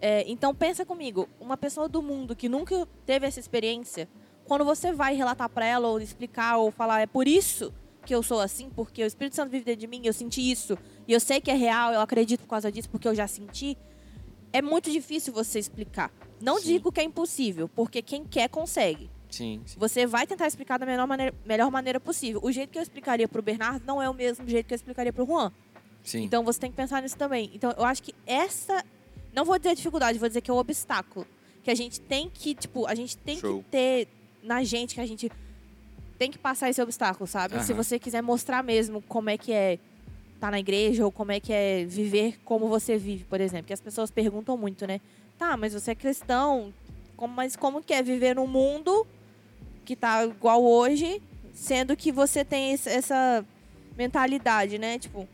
É, 0.00 0.24
então, 0.28 0.54
pensa 0.54 0.84
comigo. 0.84 1.28
Uma 1.40 1.56
pessoa 1.56 1.88
do 1.88 2.02
mundo 2.02 2.36
que 2.36 2.48
nunca 2.48 2.86
teve 3.04 3.26
essa 3.26 3.40
experiência, 3.40 4.08
quando 4.44 4.64
você 4.64 4.92
vai 4.92 5.14
relatar 5.14 5.48
pra 5.48 5.64
ela, 5.66 5.88
ou 5.88 6.00
explicar, 6.00 6.58
ou 6.58 6.70
falar, 6.70 7.00
é 7.00 7.06
por 7.06 7.26
isso 7.26 7.72
que 8.04 8.14
eu 8.14 8.22
sou 8.22 8.40
assim, 8.40 8.70
porque 8.70 9.02
o 9.02 9.06
Espírito 9.06 9.34
Santo 9.34 9.50
vive 9.50 9.64
dentro 9.64 9.80
de 9.80 9.86
mim, 9.88 10.02
eu 10.04 10.12
senti 10.12 10.48
isso, 10.48 10.78
e 11.08 11.12
eu 11.12 11.18
sei 11.18 11.40
que 11.40 11.50
é 11.50 11.54
real, 11.54 11.92
eu 11.92 12.00
acredito 12.00 12.42
por 12.42 12.48
causa 12.50 12.70
disso, 12.70 12.88
porque 12.88 13.08
eu 13.08 13.14
já 13.14 13.26
senti, 13.26 13.76
é 14.52 14.62
muito 14.62 14.90
difícil 14.92 15.32
você 15.32 15.58
explicar. 15.58 16.12
Não 16.40 16.58
Sim. 16.58 16.74
digo 16.74 16.92
que 16.92 17.00
é 17.00 17.02
impossível, 17.02 17.68
porque 17.68 18.00
quem 18.00 18.24
quer, 18.24 18.48
consegue. 18.48 19.10
Sim, 19.28 19.60
sim. 19.66 19.76
Você 19.78 20.06
vai 20.06 20.24
tentar 20.26 20.46
explicar 20.46 20.78
da 20.78 20.86
melhor 20.86 21.06
maneira, 21.06 21.34
melhor 21.44 21.70
maneira 21.70 21.98
possível. 21.98 22.40
O 22.44 22.52
jeito 22.52 22.70
que 22.70 22.78
eu 22.78 22.82
explicaria 22.82 23.26
pro 23.26 23.42
Bernardo 23.42 23.84
não 23.84 24.00
é 24.00 24.08
o 24.08 24.14
mesmo 24.14 24.48
jeito 24.48 24.66
que 24.66 24.72
eu 24.72 24.76
explicaria 24.76 25.12
pro 25.12 25.26
Juan. 25.26 25.52
sim. 26.02 26.22
Então 26.22 26.44
você 26.44 26.60
tem 26.60 26.70
que 26.70 26.76
pensar 26.76 27.02
nisso 27.02 27.16
também. 27.16 27.50
Então 27.52 27.72
eu 27.76 27.84
acho 27.84 28.02
que 28.02 28.14
essa. 28.24 28.84
Não 29.36 29.44
vou 29.44 29.58
dizer 29.58 29.74
dificuldade, 29.76 30.18
vou 30.18 30.28
dizer 30.28 30.40
que 30.40 30.50
é 30.50 30.54
o 30.54 30.56
obstáculo. 30.56 31.26
Que 31.62 31.70
a 31.70 31.74
gente 31.74 32.00
tem 32.00 32.30
que, 32.32 32.54
tipo, 32.54 32.86
a 32.86 32.94
gente 32.94 33.18
tem 33.18 33.38
Show. 33.38 33.62
que 33.62 33.68
ter 33.70 34.08
na 34.42 34.64
gente 34.64 34.94
que 34.94 35.00
a 35.00 35.06
gente 35.06 35.30
tem 36.18 36.30
que 36.30 36.38
passar 36.38 36.70
esse 36.70 36.80
obstáculo, 36.80 37.26
sabe? 37.26 37.62
Se 37.62 37.72
Aham. 37.72 37.82
você 37.84 37.98
quiser 37.98 38.22
mostrar 38.22 38.62
mesmo 38.64 39.02
como 39.02 39.28
é 39.28 39.36
que 39.36 39.52
é 39.52 39.78
estar 40.34 40.50
na 40.50 40.58
igreja 40.58 41.04
ou 41.04 41.12
como 41.12 41.32
é 41.32 41.38
que 41.40 41.52
é 41.52 41.84
viver 41.84 42.38
como 42.46 42.66
você 42.68 42.96
vive, 42.96 43.24
por 43.24 43.38
exemplo. 43.40 43.66
Que 43.66 43.74
as 43.74 43.80
pessoas 43.80 44.10
perguntam 44.10 44.56
muito, 44.56 44.86
né? 44.86 45.00
Tá, 45.36 45.54
mas 45.56 45.74
você 45.74 45.90
é 45.90 45.94
cristão, 45.94 46.72
como- 47.16 47.34
mas 47.34 47.56
como 47.56 47.82
que 47.82 47.92
é 47.92 48.02
viver 48.02 48.34
num 48.36 48.46
mundo 48.46 49.06
que 49.84 49.94
tá 49.94 50.24
igual 50.24 50.64
hoje, 50.64 51.20
sendo 51.52 51.94
que 51.94 52.10
você 52.10 52.42
tem 52.42 52.72
essa 52.86 53.44
mentalidade, 53.98 54.78
né? 54.78 54.98
Tipo, 54.98 55.28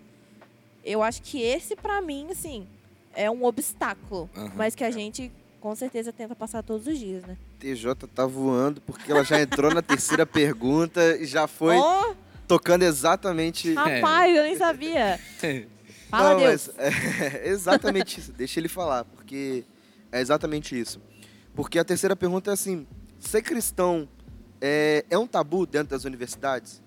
eu 0.85 1.03
acho 1.05 1.23
que 1.23 1.41
esse 1.41 1.77
pra 1.77 2.01
mim, 2.01 2.27
assim, 2.31 2.67
é 3.15 3.31
um 3.31 3.45
obstáculo, 3.45 4.29
Aham. 4.37 4.53
mas 4.57 4.75
que 4.75 4.85
a 4.85 4.91
gente 4.91 5.31
com 5.61 5.75
certeza 5.77 6.13
tenta 6.13 6.35
passar 6.35 6.63
todos 6.63 6.87
os 6.87 6.99
dias, 6.99 7.23
né? 7.25 7.37
TJ 7.61 7.95
tá 8.13 8.27
voando 8.27 8.81
porque 8.81 9.13
ela 9.13 9.23
já 9.23 9.41
entrou 9.41 9.73
na 9.73 9.81
terceira 9.83 10.27
pergunta 10.27 11.17
e 11.19 11.25
já 11.25 11.47
foi 11.47 11.77
Oh, 11.79 12.15
tocando 12.49 12.83
exatamente. 12.83 13.73
rapaz, 13.75 14.37
eu 14.37 14.43
nem 14.43 14.57
sabia. 14.57 15.21
Fala 16.11 16.31
Não, 16.31 16.41
Deus. 16.41 16.69
mas 16.77 16.79
é 16.79 17.49
exatamente 17.49 18.19
isso. 18.21 18.33
Deixa 18.33 18.59
ele 18.61 18.69
falar, 18.69 19.05
porque 19.05 19.65
é 20.11 20.21
exatamente 20.21 20.79
isso. 20.79 21.01
Porque 21.55 21.79
a 21.79 21.85
terceira 21.85 22.15
pergunta 22.17 22.51
é 22.51 22.55
assim: 22.55 22.87
ser 23.21 23.41
cristão 23.43 24.09
é, 24.61 25.05
é 25.09 25.17
um 25.17 25.27
tabu 25.27 25.65
dentro 25.65 25.89
das 25.91 26.05
universidades? 26.05 26.83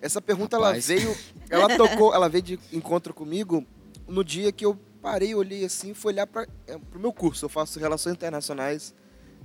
Essa 0.00 0.20
pergunta 0.20 0.54
ela 0.56 0.66
Rapaz. 0.68 0.86
veio, 0.86 1.16
ela 1.50 1.76
tocou, 1.76 2.14
ela 2.14 2.28
veio 2.28 2.42
de 2.42 2.60
encontro 2.72 3.12
comigo 3.12 3.64
no 4.06 4.22
dia 4.22 4.52
que 4.52 4.64
eu 4.64 4.78
parei, 5.08 5.34
olhei 5.34 5.64
assim, 5.64 5.94
fui 5.94 6.12
olhar 6.12 6.26
para 6.26 6.46
o 6.94 6.98
meu 6.98 7.12
curso. 7.12 7.46
Eu 7.46 7.48
faço 7.48 7.80
relações 7.80 8.14
internacionais, 8.14 8.94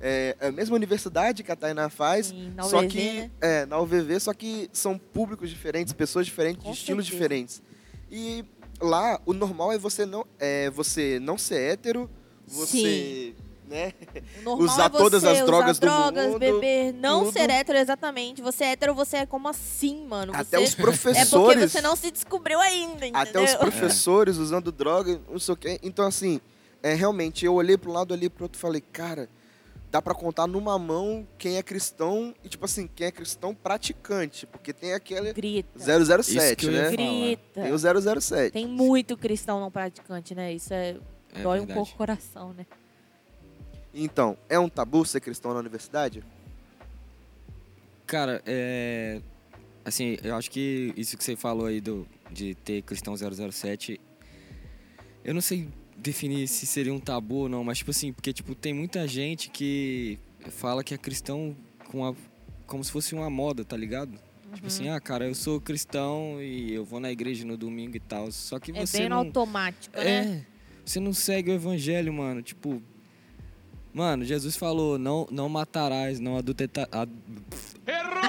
é, 0.01 0.36
é 0.39 0.48
a 0.48 0.51
mesma 0.51 0.75
universidade 0.75 1.41
que 1.41 1.51
a 1.51 1.55
Tainá 1.55 1.89
faz, 1.89 2.27
Sim, 2.27 2.51
na 2.53 2.63
só 2.63 2.79
UVV, 2.79 2.88
que 2.89 3.12
né? 3.13 3.32
é 3.39 3.65
na 3.65 3.79
UVV, 3.79 4.20
só 4.20 4.34
que 4.34 4.70
são 4.74 4.98
públicos 4.98 5.50
diferentes, 5.50 5.93
pessoas 5.93 6.25
diferentes, 6.25 6.63
Com 6.63 6.72
de 6.72 6.77
estilos 6.77 7.05
certeza. 7.05 7.24
diferentes. 7.24 7.62
E 8.12 8.43
lá 8.82 9.22
o 9.25 9.32
normal 9.32 9.72
é 9.72 9.77
você 9.77 10.05
não 10.05 10.25
é 10.38 10.70
você 10.70 11.17
não 11.22 11.38
ser 11.38 11.72
hétero, 11.72 12.10
você, 12.46 13.34
né? 13.67 13.93
O 14.39 14.43
normal 14.43 14.65
usar 14.65 14.86
é 14.86 14.89
você 14.89 14.98
todas 14.98 15.24
as 15.24 15.38
usar 15.38 15.46
drogas 15.46 15.79
do 15.79 15.82
drogas, 15.88 16.27
mundo, 16.27 16.39
beber, 16.39 16.93
não 16.93 17.25
tudo. 17.25 17.34
ser 17.34 17.50
hétero 17.50 17.77
exatamente. 17.79 18.41
Você 18.41 18.63
é 18.63 18.72
hétero, 18.72 18.93
você 18.93 19.17
é 19.17 19.25
como 19.25 19.48
assim, 19.48 20.05
mano? 20.05 20.34
Até 20.36 20.58
Você- 20.58 20.63
os 20.63 20.74
É 20.74 20.75
porque 20.75 20.82
professores, 20.84 21.72
você 21.72 21.82
não 21.82 21.96
se 21.96 22.12
descobriu 22.12 22.60
ainda, 22.60 23.05
entendeu? 23.08 23.22
até 23.22 23.41
os 23.43 23.55
professores 23.55 24.38
usando 24.38 24.72
droga, 24.72 25.20
não 25.29 25.39
sei 25.39 25.53
o 25.53 25.58
quê. 25.58 25.79
Então 25.82 26.05
assim, 26.05 26.39
é 26.82 26.93
realmente 26.93 27.46
eu 27.46 27.53
olhei 27.55 27.77
para 27.77 27.89
um 27.89 27.93
lado, 27.93 28.12
olhei 28.12 28.29
para 28.29 28.43
outro, 28.43 28.58
e 28.58 28.62
falei, 28.62 28.82
cara, 28.82 29.29
dá 29.89 30.01
para 30.01 30.13
contar 30.15 30.48
numa 30.48 30.77
mão 30.79 31.25
quem 31.38 31.58
é 31.58 31.63
cristão 31.63 32.34
e 32.43 32.50
tipo 32.50 32.65
assim, 32.65 32.89
quem 32.96 33.08
é 33.08 33.12
cristão 33.12 33.53
praticante, 33.53 34.46
porque 34.48 34.74
tem 34.74 34.93
aquele 34.93 35.32
Grita. 35.34 35.79
007, 35.79 36.55
que 36.58 36.65
eu 36.65 36.72
ia 36.72 36.82
né? 36.84 36.91
Grita. 36.91 37.62
Tem 37.62 37.72
o 37.72 37.77
007. 37.77 38.51
Tem 38.51 38.65
muito 38.67 39.15
cristão 39.15 39.60
não 39.60 39.70
praticante, 39.72 40.34
né? 40.36 40.51
Isso 40.53 40.74
é, 40.74 40.98
É 41.34 41.41
dói 41.43 41.60
um 41.60 41.65
verdade. 41.65 41.74
pouco 41.79 41.91
o 41.93 41.96
coração, 41.96 42.53
né? 42.53 42.65
Então, 43.94 44.38
é 44.50 44.58
um 44.58 44.68
tabu 44.70 45.06
ser 45.06 45.20
cristão 45.22 45.54
na 45.54 45.60
universidade? 45.60 46.24
Cara, 48.06 48.42
é. 48.46 49.22
Assim, 49.86 50.18
eu 50.24 50.36
acho 50.36 50.50
que 50.50 50.94
isso 50.96 51.18
que 51.18 51.24
você 51.24 51.36
falou 51.36 51.66
aí 51.66 51.82
do, 51.82 52.08
de 52.32 52.56
ter 52.56 52.82
Cristão 52.84 53.16
007. 53.18 54.00
Eu 55.24 55.34
não 55.34 55.42
sei 55.42 55.68
definir 55.98 56.48
se 56.48 56.66
seria 56.66 56.94
um 56.94 57.00
tabu 57.00 57.36
ou 57.36 57.50
não, 57.50 57.64
mas, 57.64 57.80
tipo 57.80 57.92
assim, 57.92 58.14
porque, 58.14 58.32
tipo, 58.32 58.56
tem 58.56 58.74
muita 58.74 59.06
gente 59.08 59.50
que 59.50 60.18
fala 60.52 60.84
que 60.84 60.94
é 60.94 60.98
cristão 60.98 61.56
com 61.90 62.06
a, 62.06 62.16
como 62.66 62.84
se 62.84 62.92
fosse 62.92 63.14
uma 63.14 63.30
moda, 63.30 63.64
tá 63.66 63.76
ligado? 63.76 64.18
Tipo 64.54 64.68
assim, 64.68 64.88
Uhum. 64.88 64.94
ah, 64.96 65.02
cara, 65.02 65.26
eu 65.28 65.34
sou 65.36 65.60
cristão 65.60 66.42
e 66.42 66.74
eu 66.74 66.86
vou 66.86 67.00
na 67.00 67.12
igreja 67.12 67.44
no 67.46 67.58
domingo 67.58 67.98
e 67.98 68.00
tal. 68.00 68.32
Só 68.32 68.60
que 68.60 68.72
É 68.72 68.86
você 68.86 69.00
bem 69.00 69.10
no 69.10 69.16
não. 69.16 69.18
automático, 69.26 69.98
né? 69.98 70.06
É, 70.06 70.46
você 70.86 71.00
não 71.00 71.12
segue 71.14 71.52
o 71.52 71.54
evangelho, 71.54 72.14
mano. 72.14 72.42
Tipo, 72.42 72.82
mano, 73.94 74.26
Jesus 74.26 74.56
falou: 74.56 74.98
não, 74.98 75.28
não 75.32 75.48
matarás, 75.48 76.20
não 76.20 76.38
adulterar. 76.38 76.88
Ad... 76.92 77.12
Errou! 77.88 78.24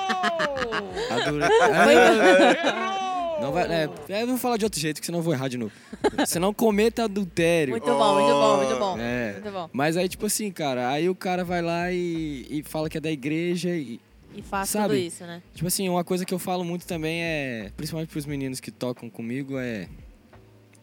Não 3.41 3.53
vai, 3.53 3.67
é, 3.69 4.23
eu 4.23 4.27
vou 4.27 4.39
falar 4.39 4.57
de 4.57 4.65
outro 4.65 4.81
jeito, 4.81 5.01
que 5.01 5.07
senão 5.07 5.19
eu 5.19 5.23
vou 5.23 5.35
errar 5.35 5.49
de 5.49 5.59
novo. 5.59 5.73
Você 6.17 6.39
não 6.39 6.55
cometa 6.55 7.05
adultério. 7.05 7.73
Muito 7.73 7.87
bom, 7.87 8.15
muito 8.15 8.33
bom, 8.33 8.57
muito 8.57 8.79
bom. 8.79 8.99
É. 8.99 9.33
Muito 9.33 9.51
bom. 9.51 9.69
Mas 9.73 9.97
aí, 9.97 10.09
tipo 10.09 10.25
assim, 10.27 10.51
cara, 10.51 10.89
aí 10.89 11.09
o 11.09 11.15
cara 11.15 11.45
vai 11.45 11.61
lá 11.61 11.91
e, 11.93 12.47
e 12.49 12.63
fala 12.63 12.89
que 12.89 12.97
é 12.97 13.01
da 13.01 13.11
igreja 13.11 13.71
e. 13.71 14.01
E 14.35 14.43
faz 14.43 14.71
Sabe? 14.71 14.95
tudo 14.95 14.97
isso, 14.97 15.25
né? 15.25 15.43
Tipo 15.53 15.69
assim, 15.69 15.89
uma 15.89 16.03
coisa 16.03 16.25
que 16.25 16.33
eu 16.33 16.39
falo 16.39 16.65
muito 16.65 16.87
também 16.87 17.23
é, 17.23 17.71
principalmente 17.77 18.09
pros 18.09 18.27
meninos 18.27 18.61
que 18.61 18.71
tocam 18.71 19.11
comigo, 19.11 19.59
é. 19.59 19.89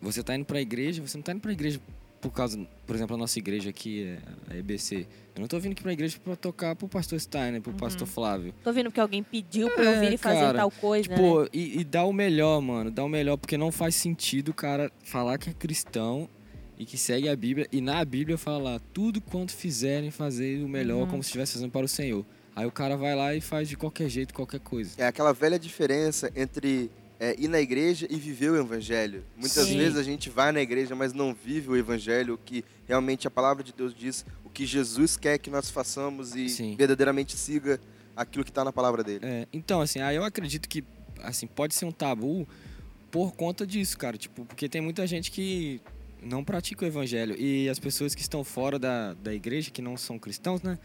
Você 0.01 0.23
tá 0.23 0.35
indo 0.35 0.45
pra 0.45 0.61
igreja, 0.61 1.01
você 1.01 1.17
não 1.17 1.23
tá 1.23 1.31
indo 1.31 1.41
pra 1.41 1.51
igreja 1.51 1.79
por 2.21 2.31
causa, 2.31 2.59
por 2.85 2.95
exemplo, 2.95 3.15
a 3.15 3.17
nossa 3.17 3.39
igreja 3.39 3.69
aqui, 3.69 4.03
é 4.03 4.53
a 4.53 4.57
EBC. 4.57 5.07
Eu 5.35 5.41
não 5.41 5.47
tô 5.47 5.59
vindo 5.59 5.71
aqui 5.71 5.81
pra 5.81 5.91
igreja 5.93 6.17
pra 6.23 6.35
tocar 6.35 6.75
pro 6.75 6.87
pastor 6.87 7.19
Steiner, 7.19 7.61
pro 7.61 7.73
pastor 7.73 8.07
Flávio. 8.07 8.53
Tô 8.63 8.71
vendo 8.71 8.91
que 8.91 8.99
alguém 8.99 9.23
pediu 9.23 9.69
pra 9.71 9.83
eu 9.83 9.91
É, 9.91 9.99
vir 10.01 10.13
e 10.13 10.17
fazer 10.17 10.39
cara. 10.41 10.59
tal 10.59 10.69
coisa, 10.71 11.09
né? 11.09 11.15
Tipo, 11.15 11.49
e, 11.51 11.79
e 11.79 11.83
dá 11.83 12.03
o 12.03 12.13
melhor, 12.13 12.61
mano. 12.61 12.91
Dá 12.91 13.03
o 13.03 13.09
melhor, 13.09 13.37
porque 13.37 13.57
não 13.57 13.71
faz 13.71 13.95
sentido 13.95 14.49
o 14.49 14.53
cara 14.53 14.91
falar 15.03 15.37
que 15.37 15.49
é 15.49 15.53
cristão 15.53 16.29
e 16.77 16.85
que 16.85 16.97
segue 16.97 17.27
a 17.29 17.35
Bíblia. 17.35 17.67
E 17.71 17.81
na 17.81 18.03
Bíblia 18.05 18.37
fala 18.37 18.79
tudo 18.93 19.19
quanto 19.21 19.51
fizerem 19.55 20.11
fazer 20.11 20.63
o 20.63 20.67
melhor, 20.67 21.01
Uhum. 21.03 21.07
como 21.07 21.23
se 21.23 21.27
estivesse 21.29 21.53
fazendo 21.53 21.71
para 21.71 21.85
o 21.85 21.89
Senhor. 21.89 22.25
Aí 22.55 22.65
o 22.65 22.71
cara 22.71 22.97
vai 22.97 23.15
lá 23.15 23.33
e 23.33 23.39
faz 23.39 23.69
de 23.69 23.77
qualquer 23.77 24.09
jeito, 24.09 24.33
qualquer 24.33 24.59
coisa. 24.59 24.91
É 24.97 25.07
aquela 25.07 25.31
velha 25.33 25.57
diferença 25.57 26.29
entre 26.35 26.91
é, 27.21 27.35
ir 27.37 27.47
na 27.47 27.61
igreja 27.61 28.07
e 28.09 28.15
viver 28.15 28.49
o 28.49 28.57
evangelho. 28.57 29.23
Muitas 29.37 29.67
Sim. 29.67 29.77
vezes 29.77 29.95
a 29.95 30.01
gente 30.01 30.27
vai 30.27 30.51
na 30.51 30.59
igreja, 30.59 30.95
mas 30.95 31.13
não 31.13 31.35
vive 31.35 31.69
o 31.69 31.77
evangelho, 31.77 32.33
o 32.33 32.37
que 32.37 32.65
realmente 32.87 33.27
a 33.27 33.31
palavra 33.31 33.63
de 33.63 33.71
Deus 33.71 33.93
diz, 33.93 34.25
o 34.43 34.49
que 34.49 34.65
Jesus 34.65 35.17
quer 35.17 35.37
que 35.37 35.51
nós 35.51 35.69
façamos 35.69 36.35
e 36.35 36.49
Sim. 36.49 36.75
verdadeiramente 36.75 37.37
siga 37.37 37.79
aquilo 38.15 38.43
que 38.43 38.49
está 38.49 38.65
na 38.65 38.73
palavra 38.73 39.03
dele. 39.03 39.19
É, 39.23 39.47
então, 39.53 39.81
assim, 39.81 39.99
aí 39.99 40.15
eu 40.15 40.23
acredito 40.23 40.67
que 40.67 40.83
assim, 41.21 41.45
pode 41.45 41.75
ser 41.75 41.85
um 41.85 41.91
tabu 41.91 42.47
por 43.11 43.33
conta 43.33 43.67
disso, 43.67 43.99
cara. 43.99 44.17
Tipo, 44.17 44.43
porque 44.43 44.67
tem 44.67 44.81
muita 44.81 45.05
gente 45.05 45.29
que 45.29 45.79
não 46.23 46.43
pratica 46.43 46.83
o 46.85 46.87
evangelho. 46.87 47.35
E 47.39 47.69
as 47.69 47.77
pessoas 47.77 48.15
que 48.15 48.21
estão 48.21 48.43
fora 48.43 48.79
da, 48.79 49.13
da 49.13 49.31
igreja, 49.31 49.69
que 49.69 49.81
não 49.81 49.95
são 49.95 50.17
cristãos, 50.17 50.63
né? 50.63 50.79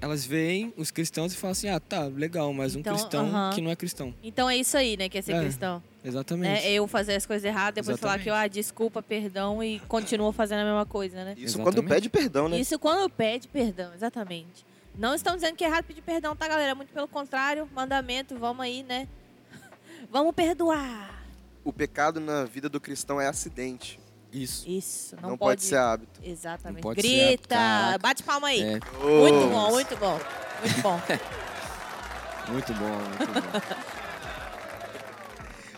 Elas 0.00 0.24
veem 0.26 0.72
os 0.76 0.90
cristãos 0.90 1.32
e 1.32 1.36
falam 1.36 1.52
assim, 1.52 1.68
ah, 1.68 1.80
tá, 1.80 2.04
legal, 2.04 2.52
mas 2.52 2.76
um 2.76 2.80
Então, 2.80 2.94
cristão 2.94 3.26
aham. 3.26 3.52
que 3.54 3.60
não 3.60 3.70
é 3.70 3.76
cristão. 3.76 4.14
Então 4.22 4.48
é 4.48 4.56
isso 4.56 4.76
aí, 4.76 4.96
né? 4.96 5.08
Que 5.08 5.18
é 5.18 5.22
ser 5.22 5.32
É, 5.32 5.40
cristão. 5.40 5.82
Exatamente. 6.04 6.62
Né? 6.62 6.70
Eu 6.70 6.86
fazer 6.86 7.14
as 7.14 7.24
coisas 7.24 7.44
erradas, 7.44 7.84
depois 7.84 7.98
falar 7.98 8.18
que, 8.18 8.28
ah, 8.28 8.46
desculpa, 8.46 9.02
perdão, 9.02 9.62
e 9.62 9.80
continua 9.80 10.32
fazendo 10.32 10.60
a 10.60 10.64
mesma 10.64 10.84
coisa, 10.86 11.24
né? 11.24 11.32
Isso 11.32 11.56
Exatamente. 11.56 11.74
quando 11.76 11.88
pede 11.88 12.08
perdão, 12.10 12.48
né? 12.48 12.60
Isso 12.60 12.78
quando 12.78 13.10
pede 13.10 13.48
perdão, 13.48 13.92
exatamente. 13.94 14.64
Não 14.98 15.14
estão 15.14 15.34
dizendo 15.34 15.56
que 15.56 15.64
é 15.64 15.66
errado 15.66 15.84
pedir 15.84 16.02
perdão, 16.02 16.36
tá, 16.36 16.46
galera? 16.46 16.74
Muito 16.74 16.92
pelo 16.92 17.08
contrário, 17.08 17.68
mandamento, 17.74 18.36
vamos 18.38 18.64
aí, 18.64 18.82
né? 18.82 19.08
Vamos 20.10 20.34
perdoar. 20.34 21.24
O 21.64 21.72
pecado 21.72 22.20
na 22.20 22.44
vida 22.44 22.68
do 22.68 22.80
cristão 22.80 23.20
é 23.20 23.26
acidente. 23.26 23.98
Isso. 24.42 24.68
Isso, 24.68 25.16
não, 25.20 25.30
Não, 25.30 25.38
pode... 25.38 25.62
ser 25.62 25.76
hábito. 25.76 26.20
Exatamente. 26.22 26.82
Pode 26.82 27.00
ser, 27.00 27.08
Grita! 27.08 27.54
caraca. 27.54 27.98
Bate 27.98 28.22
palma 28.22 28.48
aí. 28.48 28.60
É, 28.60 28.70
Muito 28.72 29.48
bom, 29.50 29.70
muito 29.70 29.96
bom. 29.96 30.20
Muito 30.60 30.82
bom. 30.82 31.00
muito 32.52 32.74
bom, 32.74 32.98
muito 33.18 33.32
bom. 33.32 33.76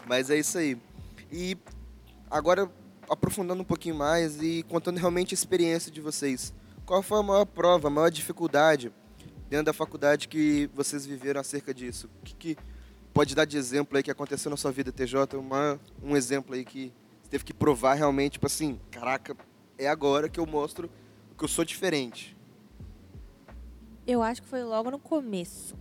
Mas 0.06 0.28
é 0.30 0.38
isso 0.38 0.58
aí. 0.58 0.76
E 1.30 1.56
agora, 2.30 2.68
aprofundando 3.08 3.62
um 3.62 3.64
pouquinho 3.64 3.94
mais 3.94 4.42
e 4.42 4.64
contando 4.64 4.98
realmente 4.98 5.34
a 5.34 5.36
experiência 5.36 5.92
de 5.92 6.00
vocês. 6.00 6.52
Qual 6.84 7.02
foi 7.02 7.20
a 7.20 7.22
maior 7.22 7.44
prova, 7.44 7.88
a 7.88 7.90
maior 7.90 8.10
dificuldade 8.10 8.90
dentro 9.48 9.66
da 9.66 9.72
faculdade 9.72 10.26
que 10.26 10.68
vocês 10.74 11.06
viveram 11.06 11.40
acerca 11.40 11.72
disso? 11.72 12.08
O 12.20 12.24
que, 12.24 12.34
que 12.34 12.56
pode 13.12 13.34
dar 13.34 13.44
de 13.44 13.56
exemplo 13.56 13.96
aí 13.96 14.02
que 14.02 14.10
aconteceu 14.10 14.50
na 14.50 14.56
sua 14.56 14.72
vida, 14.72 14.90
TJ? 14.90 15.36
Uma, 15.36 15.78
um 16.02 16.16
exemplo 16.16 16.54
aí 16.54 16.64
que 16.64 16.92
você 17.28 17.32
teve 17.32 17.44
que 17.44 17.52
provar 17.52 17.94
realmente, 17.94 18.32
tipo 18.32 18.46
assim, 18.46 18.80
caraca, 18.90 19.36
é 19.76 19.86
agora 19.86 20.28
que 20.30 20.40
eu 20.40 20.46
mostro 20.46 20.90
que 21.36 21.44
eu 21.44 21.48
sou 21.48 21.62
diferente. 21.64 22.34
Eu 24.06 24.22
acho 24.22 24.40
que 24.42 24.48
foi 24.48 24.64
logo 24.64 24.90
no 24.90 24.98
começo. 24.98 25.76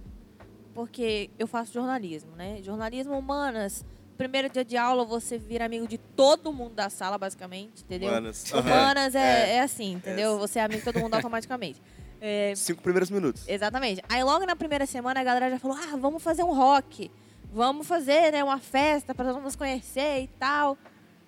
Porque 0.74 1.30
eu 1.40 1.48
faço 1.48 1.74
jornalismo, 1.74 2.32
né? 2.36 2.62
Jornalismo 2.62 3.18
humanas. 3.18 3.84
Primeiro 4.18 4.50
dia 4.50 4.66
de 4.66 4.76
aula, 4.78 5.06
você 5.06 5.38
vira 5.38 5.66
amigo 5.66 5.88
de 5.88 5.98
todo 5.98 6.52
mundo 6.52 6.74
da 6.76 6.90
sala, 6.90 7.18
basicamente, 7.18 7.84
entendeu? 7.84 8.10
Humanas. 8.10 8.52
Humanas 8.52 9.16
é, 9.16 9.20
É. 9.20 9.54
é 9.56 9.62
assim, 9.62 9.94
entendeu? 9.94 10.38
Você 10.38 10.60
é 10.60 10.64
amigo 10.64 10.80
de 10.80 10.86
todo 10.86 11.00
mundo 11.02 11.14
automaticamente. 11.16 11.82
É, 12.20 12.54
Cinco 12.56 12.82
primeiros 12.82 13.10
minutos. 13.10 13.48
exatamente. 13.48 14.04
Aí 14.10 14.24
logo 14.24 14.46
na 14.46 14.56
primeira 14.56 14.86
semana 14.86 15.22
a 15.22 15.24
galera 15.24 15.50
já 15.50 15.60
falou: 15.60 15.78
ah, 15.78 15.96
vamos 15.98 16.22
fazer 16.22 16.44
um 16.44 16.54
rock. 16.54 17.10
Vamos 17.54 17.88
fazer 17.88 18.32
né, 18.34 18.44
uma 18.44 18.60
festa 18.60 19.16
para 19.16 19.26
todo 19.26 19.36
mundo 19.36 19.46
nos 19.46 19.56
conhecer 19.56 20.24
e 20.24 20.28
tal. 20.40 20.78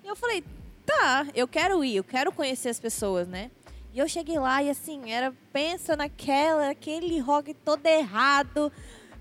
Eu 0.09 0.15
falei, 0.15 0.43
tá, 0.87 1.27
eu 1.35 1.47
quero 1.47 1.83
ir, 1.83 1.97
eu 1.97 2.03
quero 2.03 2.31
conhecer 2.31 2.69
as 2.69 2.79
pessoas, 2.79 3.27
né? 3.27 3.51
E 3.93 3.99
eu 3.99 4.09
cheguei 4.09 4.39
lá 4.39 4.63
e 4.63 4.67
assim, 4.71 5.11
era, 5.11 5.31
pensa 5.53 5.95
naquela, 5.95 6.71
aquele 6.71 7.19
rock 7.19 7.53
todo 7.53 7.85
errado, 7.85 8.71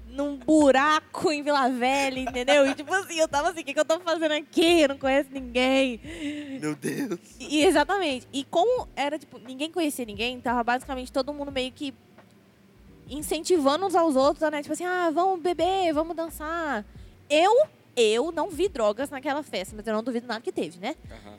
num 0.06 0.38
buraco 0.38 1.30
em 1.30 1.42
Vila 1.42 1.68
Velha, 1.68 2.20
entendeu? 2.20 2.66
E 2.66 2.74
tipo 2.74 2.90
assim, 2.94 3.18
eu 3.18 3.28
tava 3.28 3.50
assim, 3.50 3.60
o 3.60 3.64
que, 3.64 3.74
que 3.74 3.80
eu 3.80 3.84
tô 3.84 4.00
fazendo 4.00 4.32
aqui? 4.32 4.80
Eu 4.80 4.88
não 4.88 4.98
conheço 4.98 5.28
ninguém. 5.30 6.00
Meu 6.58 6.74
Deus. 6.74 7.20
E, 7.38 7.62
exatamente. 7.66 8.26
E 8.32 8.42
como 8.44 8.88
era, 8.96 9.18
tipo, 9.18 9.38
ninguém 9.38 9.70
conhecia 9.70 10.06
ninguém, 10.06 10.40
tava 10.40 10.64
basicamente 10.64 11.12
todo 11.12 11.34
mundo 11.34 11.52
meio 11.52 11.70
que 11.70 11.92
incentivando 13.10 13.84
uns 13.84 13.94
aos 13.94 14.16
outros, 14.16 14.50
né? 14.50 14.62
Tipo 14.62 14.72
assim, 14.72 14.86
ah, 14.86 15.10
vamos 15.10 15.38
beber, 15.42 15.92
vamos 15.92 16.16
dançar. 16.16 16.82
Eu, 17.28 17.52
eu 18.00 18.30
não 18.32 18.50
vi 18.50 18.68
drogas 18.68 19.10
naquela 19.10 19.42
festa, 19.42 19.74
mas 19.76 19.86
eu 19.86 19.92
não 19.92 20.02
duvido 20.02 20.26
nada 20.26 20.40
que 20.40 20.52
teve, 20.52 20.78
né? 20.78 20.96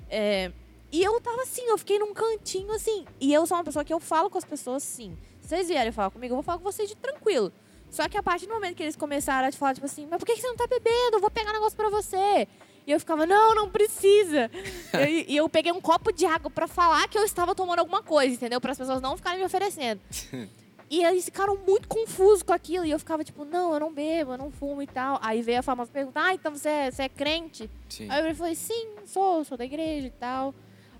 É, 0.09 0.51
e 0.91 1.03
eu 1.03 1.19
tava 1.21 1.41
assim, 1.43 1.63
eu 1.67 1.77
fiquei 1.77 1.99
num 1.99 2.13
cantinho 2.13 2.71
assim. 2.73 3.05
E 3.19 3.33
eu 3.33 3.45
sou 3.45 3.57
uma 3.57 3.63
pessoa 3.63 3.85
que 3.85 3.93
eu 3.93 3.99
falo 3.99 4.29
com 4.29 4.37
as 4.37 4.45
pessoas 4.45 4.83
sim. 4.83 5.17
Se 5.41 5.49
vocês 5.49 5.67
vierem 5.67 5.91
falar 5.91 6.09
comigo, 6.09 6.33
eu 6.33 6.37
vou 6.37 6.43
falar 6.43 6.57
com 6.57 6.63
vocês 6.63 6.89
de 6.89 6.95
tranquilo. 6.95 7.51
Só 7.89 8.07
que 8.07 8.17
a 8.17 8.23
partir 8.23 8.45
do 8.45 8.53
momento 8.53 8.75
que 8.75 8.83
eles 8.83 8.95
começaram 8.95 9.47
a 9.47 9.51
te 9.51 9.57
falar, 9.57 9.73
tipo 9.73 9.85
assim, 9.85 10.07
mas 10.09 10.19
por 10.19 10.25
que 10.25 10.35
você 10.35 10.47
não 10.47 10.55
tá 10.55 10.67
bebendo? 10.67 11.17
Eu 11.17 11.19
vou 11.19 11.31
pegar 11.31 11.51
um 11.51 11.53
negócio 11.53 11.75
pra 11.75 11.89
você. 11.89 12.47
E 12.85 12.91
eu 12.91 12.99
ficava, 12.99 13.25
não, 13.25 13.53
não 13.55 13.69
precisa. 13.69 14.49
e, 15.07 15.33
e 15.33 15.37
eu 15.37 15.47
peguei 15.49 15.71
um 15.71 15.81
copo 15.81 16.11
de 16.11 16.25
água 16.25 16.49
pra 16.49 16.67
falar 16.67 17.07
que 17.07 17.17
eu 17.17 17.23
estava 17.23 17.53
tomando 17.53 17.79
alguma 17.79 18.01
coisa, 18.01 18.33
entendeu? 18.33 18.59
Para 18.61 18.71
as 18.71 18.77
pessoas 18.77 19.01
não 19.01 19.15
ficarem 19.17 19.39
me 19.39 19.45
oferecendo. 19.45 20.01
E 20.89 21.03
eles 21.03 21.25
ficaram 21.25 21.55
muito 21.55 21.87
confusos 21.87 22.41
com 22.41 22.51
aquilo. 22.51 22.85
E 22.85 22.91
eu 22.91 22.97
ficava 22.97 23.23
tipo, 23.23 23.45
não, 23.45 23.73
eu 23.73 23.79
não 23.79 23.93
bebo, 23.93 24.33
eu 24.33 24.37
não 24.37 24.49
fumo 24.49 24.81
e 24.81 24.87
tal. 24.87 25.19
Aí 25.21 25.41
veio 25.41 25.59
a 25.59 25.63
famosa 25.63 25.91
pergunta, 25.91 26.19
ah, 26.21 26.33
então 26.33 26.55
você 26.55 26.69
é, 26.69 26.91
você 26.91 27.03
é 27.03 27.09
crente? 27.09 27.69
Sim. 27.87 28.07
Aí 28.09 28.27
eu 28.27 28.35
falei, 28.35 28.55
sim, 28.55 28.87
sou, 29.05 29.43
sou 29.45 29.57
da 29.57 29.65
igreja 29.65 30.07
e 30.07 30.11
tal. 30.11 30.53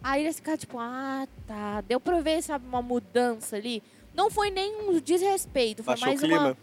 Aí 0.04 0.24
eles 0.24 0.36
ficaram 0.36 0.58
tipo, 0.58 0.78
ah, 0.80 1.28
tá. 1.48 1.82
Deu 1.82 2.00
pra 2.00 2.22
ver, 2.22 2.42
sabe, 2.44 2.68
uma 2.68 2.82
mudança 2.82 3.56
ali. 3.56 3.82
Não 4.14 4.30
foi 4.30 4.50
nem 4.50 4.76
um 4.90 5.00
desrespeito, 5.00 5.84
foi 5.84 5.94
Baixou 5.94 6.08
o 6.08 6.10
mais 6.10 6.20
clima. 6.20 6.40
uma. 6.40 6.58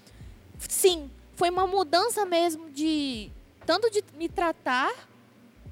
Sim, 0.58 1.10
foi 1.34 1.50
uma 1.50 1.66
mudança 1.66 2.24
mesmo 2.24 2.70
de. 2.70 3.30
Tanto 3.64 3.90
de 3.90 4.02
me 4.16 4.28
tratar, 4.28 4.92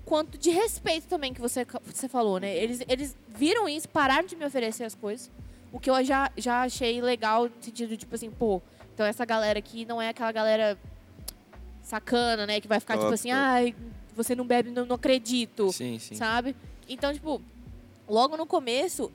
quanto 0.04 0.36
de 0.36 0.50
respeito 0.50 1.06
também, 1.06 1.32
que 1.32 1.40
você, 1.40 1.64
você 1.84 2.08
falou, 2.08 2.40
né? 2.40 2.54
Eles, 2.56 2.80
eles 2.88 3.16
viram 3.28 3.68
isso, 3.68 3.88
pararam 3.88 4.26
de 4.26 4.34
me 4.34 4.44
oferecer 4.44 4.84
as 4.84 4.94
coisas. 4.94 5.30
O 5.74 5.80
que 5.80 5.90
eu 5.90 6.04
já, 6.04 6.30
já 6.36 6.62
achei 6.62 7.02
legal, 7.02 7.46
no 7.46 7.60
sentido, 7.60 7.96
tipo 7.96 8.14
assim, 8.14 8.30
pô, 8.30 8.62
então 8.94 9.04
essa 9.04 9.24
galera 9.24 9.58
aqui 9.58 9.84
não 9.84 10.00
é 10.00 10.10
aquela 10.10 10.30
galera 10.30 10.78
sacana, 11.82 12.46
né? 12.46 12.60
Que 12.60 12.68
vai 12.68 12.78
ficar, 12.78 12.94
Top, 12.94 13.06
tipo 13.06 13.14
assim, 13.14 13.30
top. 13.30 13.40
ai, 13.40 13.74
você 14.14 14.36
não 14.36 14.46
bebe, 14.46 14.70
não, 14.70 14.86
não 14.86 14.94
acredito 14.94 15.72
Sim, 15.72 15.98
sim. 15.98 16.14
sabe? 16.14 16.54
Então, 16.88 17.12
tipo, 17.12 17.42
logo 18.08 18.36
no 18.36 18.46
começo, 18.46 19.10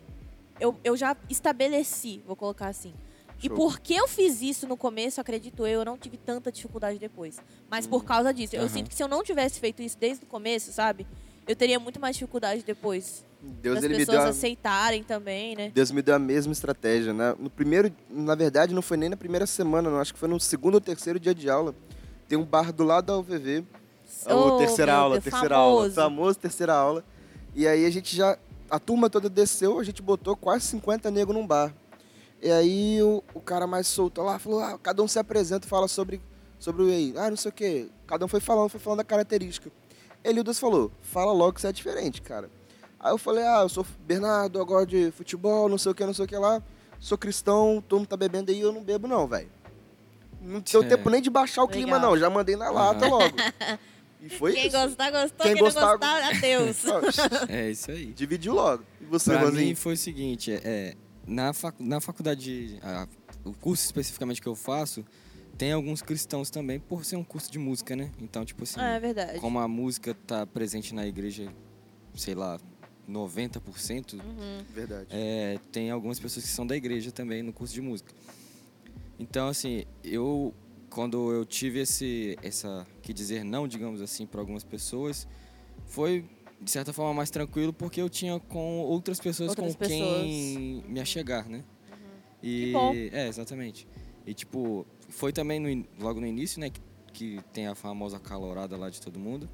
eu, 0.60 0.78
eu 0.84 0.98
já 0.98 1.16
estabeleci, 1.30 2.22
vou 2.28 2.36
colocar 2.36 2.68
assim. 2.68 2.94
E 3.42 3.48
Show. 3.48 3.56
porque 3.56 3.94
eu 3.94 4.06
fiz 4.06 4.42
isso 4.42 4.68
no 4.68 4.76
começo, 4.76 5.22
acredito 5.22 5.66
eu, 5.66 5.80
eu 5.80 5.86
não 5.86 5.98
tive 5.98 6.18
tanta 6.18 6.52
dificuldade 6.52 7.00
depois. 7.00 7.40
Mas 7.70 7.88
por 7.88 8.04
causa 8.04 8.34
disso. 8.34 8.58
Eu 8.58 8.68
sinto 8.68 8.90
que 8.90 8.96
se 8.96 9.02
eu 9.02 9.08
não 9.08 9.24
tivesse 9.24 9.62
feito 9.62 9.82
isso 9.82 9.98
desde 9.98 10.26
o 10.26 10.28
começo, 10.28 10.74
sabe? 10.74 11.08
Eu 11.48 11.56
teria 11.56 11.80
muito 11.80 12.02
mais 12.02 12.18
dificuldade 12.18 12.64
depois. 12.64 13.24
Deus 13.42 13.82
me 13.82 13.90
pessoas 13.90 14.08
deu 14.08 14.22
a, 14.22 14.30
aceitarem 14.30 15.04
também, 15.04 15.56
né? 15.56 15.72
Deus 15.74 15.92
me 15.92 16.02
deu 16.02 16.16
a 16.16 16.20
mesma 16.20 16.52
estratégia, 16.52 17.14
né? 17.14 17.34
No 17.40 17.50
primeiro, 17.50 17.92
na 18.10 18.36
verdade, 18.36 18.74
não 18.74 18.82
foi 18.82 18.98
nem 18.98 19.08
na 19.08 19.16
primeira 19.16 19.46
semana, 19.46 19.90
não. 19.90 20.00
Acho 20.00 20.14
que 20.14 20.20
foi 20.20 20.28
no 20.28 20.40
segundo 20.40 20.76
ou 20.76 20.82
terceiro 20.82 21.20
dia 21.20 21.34
de 21.34 21.50
aula. 21.50 21.74
Tem 22.28 22.38
um 22.38 22.44
bar 22.44 22.74
do 22.74 22.84
lado 22.84 23.06
da 23.06 23.18
UVV. 23.18 23.64
Oh, 24.26 24.34
o 24.34 24.58
terceira 24.58 24.94
aula, 24.94 25.16
Deus, 25.16 25.24
terceira 25.24 25.56
aula. 25.56 25.78
famoso. 25.78 25.96
Famoso 25.96 26.40
terceira 26.40 26.74
aula. 26.74 27.06
E 27.56 27.66
aí 27.68 27.86
a 27.86 27.90
gente 27.90 28.16
já. 28.16 28.38
A 28.70 28.78
turma 28.78 29.10
toda 29.10 29.30
desceu, 29.30 29.80
a 29.80 29.84
gente 29.84 30.02
botou 30.02 30.36
quase 30.36 30.66
50 30.66 31.10
negros 31.10 31.36
num 31.36 31.48
bar. 31.48 31.74
E 32.42 32.52
aí 32.52 33.02
o, 33.02 33.24
o 33.34 33.40
cara 33.40 33.66
mais 33.66 33.88
solto 33.88 34.22
lá 34.22 34.38
falou: 34.38 34.60
ah, 34.60 34.78
cada 34.78 35.02
um 35.02 35.08
se 35.08 35.18
apresenta 35.18 35.66
e 35.66 35.70
fala 35.70 35.88
sobre, 35.88 36.22
sobre 36.60 36.84
o 36.84 36.90
EI. 36.90 37.14
Ah, 37.18 37.30
não 37.30 37.38
sei 37.38 37.50
o 37.50 37.54
quê. 37.54 37.90
Cada 38.06 38.26
um 38.26 38.28
foi 38.28 38.42
falando, 38.42 38.70
foi 38.70 38.80
falando 38.80 38.98
da 38.98 39.04
característica. 39.06 39.72
Eliudas 40.24 40.60
falou: 40.60 40.92
fala 41.02 41.32
logo 41.32 41.54
que 41.54 41.62
você 41.62 41.68
é 41.68 41.72
diferente, 41.72 42.22
cara. 42.22 42.50
Aí 43.00 43.12
eu 43.12 43.18
falei: 43.18 43.44
ah, 43.46 43.62
eu 43.62 43.70
sou 43.70 43.86
Bernardo, 44.06 44.60
eu 44.60 44.66
gosto 44.66 44.88
de 44.90 45.12
futebol, 45.12 45.70
não 45.70 45.78
sei 45.78 45.92
o 45.92 45.96
que, 45.96 46.06
não 46.06 46.14
sei 46.14 46.26
o 46.26 46.28
que 46.28 46.36
lá. 46.38 46.62
Sou 47.00 47.18
cristão, 47.18 47.82
todo 47.88 48.00
mundo 48.00 48.10
tá 48.10 48.18
bebendo 48.18 48.52
aí, 48.52 48.60
eu 48.60 48.74
não 48.74 48.84
bebo, 48.84 49.08
não, 49.08 49.26
velho. 49.28 49.50
Não 50.42 50.60
deu 50.60 50.84
É. 50.84 50.88
tempo 50.88 51.10
nem 51.10 51.22
de 51.22 51.30
baixar 51.30 51.64
o 51.64 51.68
clima, 51.68 51.96
Legal. 51.96 52.12
não. 52.12 52.18
Já 52.18 52.30
mandei 52.30 52.56
na 52.56 52.70
lata 52.70 53.06
Aham. 53.06 53.16
logo. 53.18 53.36
E 54.22 54.28
foi 54.28 54.52
Quem 54.52 54.68
isso. 54.68 54.78
gostar, 54.78 55.12
gostou. 55.12 55.46
Quem 55.46 55.54
Quem, 55.56 55.64
gostar- 55.64 55.80
não 55.80 55.92
gostar, 55.98 56.28
adeus. 56.36 56.84
É 57.48 57.72
isso 57.72 57.90
aí. 57.90 58.08
Dividiu 58.08 58.54
logo. 58.54 58.84
E 59.00 59.06
você, 59.06 59.32
Pra 59.32 59.44
Rosinho? 59.44 59.68
mim 59.70 59.76
foi 59.76 59.94
o 59.94 59.98
seguinte, 59.98 60.52
é, 60.62 60.94
na, 61.26 61.54
fac, 61.54 61.74
na 61.80 62.02
faculdade, 62.02 62.78
a- 62.84 63.08
o 63.46 63.54
curso 63.54 63.86
especificamente 63.86 64.42
que 64.42 64.48
eu 64.50 64.56
faço, 64.56 65.06
tem 65.58 65.72
alguns 65.72 66.02
cristãos 66.02 66.50
também, 66.50 66.82
por 66.82 67.06
ser 67.06 67.16
um 67.16 67.24
curso 67.24 67.50
de 67.50 67.58
música, 67.58 67.96
né? 67.96 68.12
Então, 68.20 68.44
tipo 68.44 68.64
assim, 68.64 68.78
Ah, 68.82 68.96
é 68.96 69.00
verdade. 69.00 69.40
como 69.40 69.58
a 69.58 69.70
música 69.70 70.14
tá 70.28 70.46
presente 70.46 70.94
na 70.94 71.08
igreja, 71.08 71.48
sei 72.14 72.36
lá, 72.36 72.60
90%, 73.10 74.14
Uhum. 74.14 74.64
Verdade. 74.74 75.08
é, 75.12 75.60
tem 75.72 75.90
algumas 75.92 76.20
pessoas 76.20 76.46
que 76.46 76.52
são 76.52 76.66
da 76.66 76.76
igreja 76.78 77.12
também 77.12 77.42
no 77.44 77.52
curso 77.52 77.74
de 77.74 77.82
música. 77.82 78.14
Então, 79.20 79.48
assim, 79.48 79.84
eu 80.04 80.54
quando 80.90 81.32
eu 81.32 81.46
tive 81.46 81.80
esse 81.82 82.38
essa 82.42 82.86
que 83.02 83.14
dizer 83.14 83.44
não, 83.44 83.68
digamos 83.68 84.02
assim, 84.02 84.26
para 84.26 84.40
algumas 84.42 84.64
pessoas, 84.64 85.28
foi 85.86 86.26
de 86.62 86.70
certa 86.72 86.92
forma 86.92 87.14
mais 87.14 87.30
tranquilo 87.30 87.72
porque 87.72 88.02
eu 88.02 88.10
tinha 88.10 88.40
com 88.40 88.80
outras 88.80 89.20
pessoas 89.20 89.50
Outras 89.50 89.76
com 89.76 89.86
quem 89.86 90.84
me 90.88 91.00
achegar, 91.00 91.48
né? 91.48 91.64
E 92.42 92.66
Que 92.66 92.72
bom. 92.74 92.94
é, 92.94 93.28
exatamente. 93.28 93.88
E 94.26 94.34
tipo, 94.34 94.86
foi 95.10 95.32
também 95.34 95.60
no 95.60 95.86
logo 96.00 96.20
no 96.20 96.26
início, 96.28 96.60
né, 96.60 96.70
que, 96.70 96.80
que 97.14 97.40
tem 97.54 97.68
a 97.68 97.76
famosa 97.76 98.20
calorada 98.20 98.78
lá 98.78 98.90
de 98.90 99.02
todo 99.02 99.20
mundo, 99.20 99.50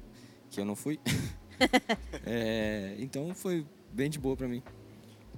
que 0.50 0.60
eu 0.60 0.64
não 0.64 0.76
fui. 0.76 0.98
É, 2.28 2.96
então 2.98 3.32
foi 3.34 3.64
bem 3.92 4.10
de 4.10 4.18
boa 4.18 4.36
pra 4.36 4.48
mim. 4.48 4.62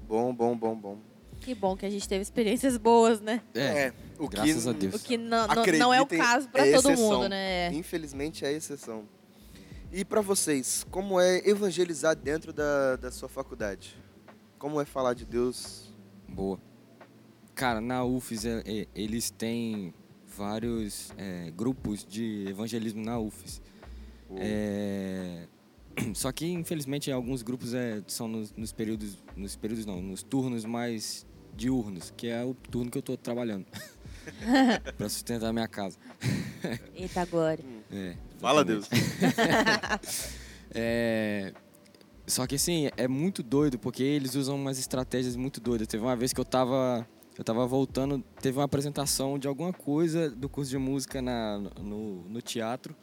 Bom, 0.06 0.34
bom, 0.34 0.56
bom, 0.56 0.74
bom. 0.74 0.98
Que 1.40 1.54
bom 1.54 1.76
que 1.76 1.86
a 1.86 1.90
gente 1.90 2.08
teve 2.08 2.22
experiências 2.22 2.76
boas, 2.76 3.20
né? 3.20 3.42
É, 3.54 3.92
o 4.18 4.28
graças 4.28 4.64
que, 4.64 4.68
a 4.68 4.72
Deus. 4.72 4.94
O 4.94 4.98
que 4.98 5.16
não, 5.16 5.46
não, 5.78 5.94
é 5.94 6.00
o 6.00 6.06
caso 6.06 6.48
pra 6.48 6.66
é 6.66 6.72
todo 6.72 6.96
mundo, 6.96 7.28
né? 7.28 7.72
Infelizmente 7.72 8.44
é 8.44 8.52
exceção. 8.52 9.04
E 9.92 10.04
pra 10.04 10.20
vocês, 10.20 10.84
como 10.90 11.20
é 11.20 11.38
evangelizar 11.48 12.14
dentro 12.16 12.52
da, 12.52 12.96
da 12.96 13.10
sua 13.10 13.28
faculdade? 13.28 13.96
Como 14.58 14.80
é 14.80 14.84
falar 14.84 15.14
de 15.14 15.24
Deus? 15.24 15.92
Boa. 16.28 16.60
Cara, 17.54 17.80
na 17.80 18.04
UFES 18.04 18.44
é- 18.44 18.62
é- 18.66 18.86
eles 18.94 19.30
têm 19.30 19.94
vários 20.26 21.12
é, 21.16 21.50
grupos 21.50 22.04
de 22.04 22.46
evangelismo 22.48 23.02
na 23.02 23.18
UFES. 23.18 23.62
É, 24.36 25.46
Só 26.14 26.32
que, 26.32 26.46
infelizmente, 26.46 27.10
alguns 27.10 27.42
grupos 27.42 27.74
é, 27.74 28.02
são 28.06 28.28
nos, 28.28 28.52
nos 28.56 28.72
períodos, 28.72 29.18
nos 29.36 29.56
períodos 29.56 29.86
não, 29.86 30.00
nos 30.00 30.22
turnos 30.22 30.64
mais 30.64 31.26
diurnos, 31.54 32.12
que 32.16 32.28
é 32.28 32.44
o 32.44 32.54
turno 32.54 32.90
que 32.90 32.98
eu 32.98 33.02
tô 33.02 33.16
trabalhando. 33.16 33.66
pra 34.96 35.08
sustentar 35.08 35.48
a 35.48 35.52
minha 35.52 35.68
casa. 35.68 35.98
Eita, 36.94 37.24
glória. 37.24 37.64
É, 37.90 38.16
Fala. 38.38 38.64
Deus. 38.64 38.88
É, 40.70 41.54
Só 42.26 42.46
que 42.46 42.56
assim, 42.56 42.90
é 42.94 43.08
muito 43.08 43.42
doido, 43.42 43.78
porque 43.78 44.02
eles 44.02 44.34
usam 44.34 44.54
umas 44.54 44.78
estratégias 44.78 45.34
muito 45.34 45.62
doidas. 45.62 45.88
Teve 45.88 46.02
uma 46.02 46.14
vez 46.14 46.30
que 46.30 46.38
eu 46.38 46.44
tava. 46.44 47.08
Eu 47.38 47.42
tava 47.42 47.66
voltando, 47.66 48.22
teve 48.42 48.58
uma 48.58 48.64
apresentação 48.64 49.38
de 49.38 49.48
alguma 49.48 49.72
coisa 49.72 50.28
do 50.28 50.46
curso 50.46 50.70
de 50.70 50.76
música 50.76 51.22
na, 51.22 51.58
no, 51.58 52.28
no 52.28 52.42
teatro. 52.42 52.94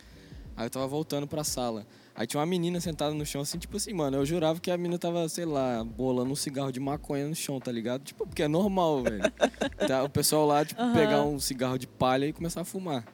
Aí 0.56 0.66
eu 0.66 0.70
tava 0.70 0.88
voltando 0.88 1.28
pra 1.28 1.44
sala. 1.44 1.86
Aí 2.16 2.26
tinha 2.26 2.40
uma 2.40 2.46
menina 2.46 2.80
sentada 2.80 3.14
no 3.14 3.26
chão, 3.26 3.42
assim, 3.42 3.58
tipo 3.58 3.76
assim, 3.76 3.94
mano, 3.94 4.18
eu 4.18 4.26
jurava 4.26 4.60
que 4.60 4.72
a 4.72 4.78
menina 4.78 4.98
tava, 4.98 5.28
sei 5.28 5.44
lá, 5.46 5.84
bolando 5.84 6.32
um 6.32 6.36
cigarro 6.36 6.72
de 6.72 6.80
maconha 6.80 7.28
no 7.28 7.36
chão, 7.36 7.60
tá 7.60 7.72
ligado? 7.72 8.04
Tipo, 8.04 8.26
porque 8.26 8.44
é 8.44 8.48
normal, 8.48 9.04
velho. 9.04 9.32
Tá, 9.86 10.04
o 10.04 10.10
pessoal 10.10 10.46
lá, 10.48 10.64
tipo, 10.64 10.82
Aham. 10.82 10.94
pegar 10.94 11.22
um 11.22 11.38
cigarro 11.38 11.78
de 11.78 11.86
palha 11.86 12.26
e 12.26 12.34
começar 12.34 12.62
a 12.62 12.66
fumar. 12.66 13.06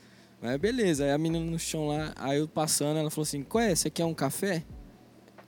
Mas 0.41 0.57
beleza, 0.57 1.03
aí 1.03 1.11
a 1.11 1.17
menina 1.17 1.43
no 1.43 1.59
chão 1.59 1.87
lá, 1.87 2.13
aí 2.15 2.39
eu 2.39 2.47
passando, 2.47 2.97
ela 2.97 3.09
falou 3.09 3.23
assim, 3.23 3.43
qual 3.43 3.63
é? 3.63 3.75
Você 3.75 3.89
quer 3.89 4.05
um 4.05 4.13
café? 4.13 4.63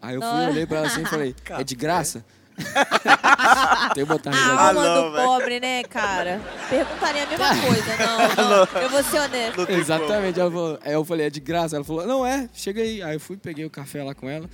Aí 0.01 0.15
eu 0.15 0.21
fui, 0.21 0.45
olhei 0.49 0.65
pra 0.65 0.79
ela 0.79 0.87
assim 0.87 1.03
e 1.03 1.05
falei, 1.05 1.35
é 1.49 1.63
de 1.63 1.75
graça? 1.75 2.25
Tem 3.95 4.03
que 4.05 4.09
botar 4.11 4.29
A 4.29 4.33
risada. 4.33 4.53
Ah, 4.61 4.67
alma 4.69 4.83
não, 4.83 5.03
do 5.03 5.11
velho. 5.11 5.25
pobre, 5.27 5.59
né, 5.59 5.83
cara? 5.83 6.41
Perguntaria 6.69 7.23
a 7.23 7.27
mesma 7.27 7.49
coisa. 7.61 7.97
Não, 7.97 8.49
não. 8.49 8.81
Eu 8.81 8.89
vou 8.89 9.03
ser 9.03 9.19
honesto. 9.19 9.57
Não 9.57 9.65
tem 9.65 9.75
Exatamente, 9.77 10.39
ela 10.39 10.51
falou, 10.51 10.79
aí 10.83 10.93
eu 10.93 11.05
falei, 11.05 11.27
é 11.27 11.29
de 11.29 11.39
graça? 11.39 11.75
Ela 11.75 11.85
falou, 11.85 12.05
não 12.05 12.25
é, 12.25 12.47
chega 12.53 12.81
aí. 12.81 13.01
Aí 13.01 13.15
eu 13.15 13.19
fui, 13.19 13.37
peguei 13.37 13.65
o 13.65 13.69
café 13.69 14.03
lá 14.03 14.13
com 14.13 14.29
ela. 14.29 14.49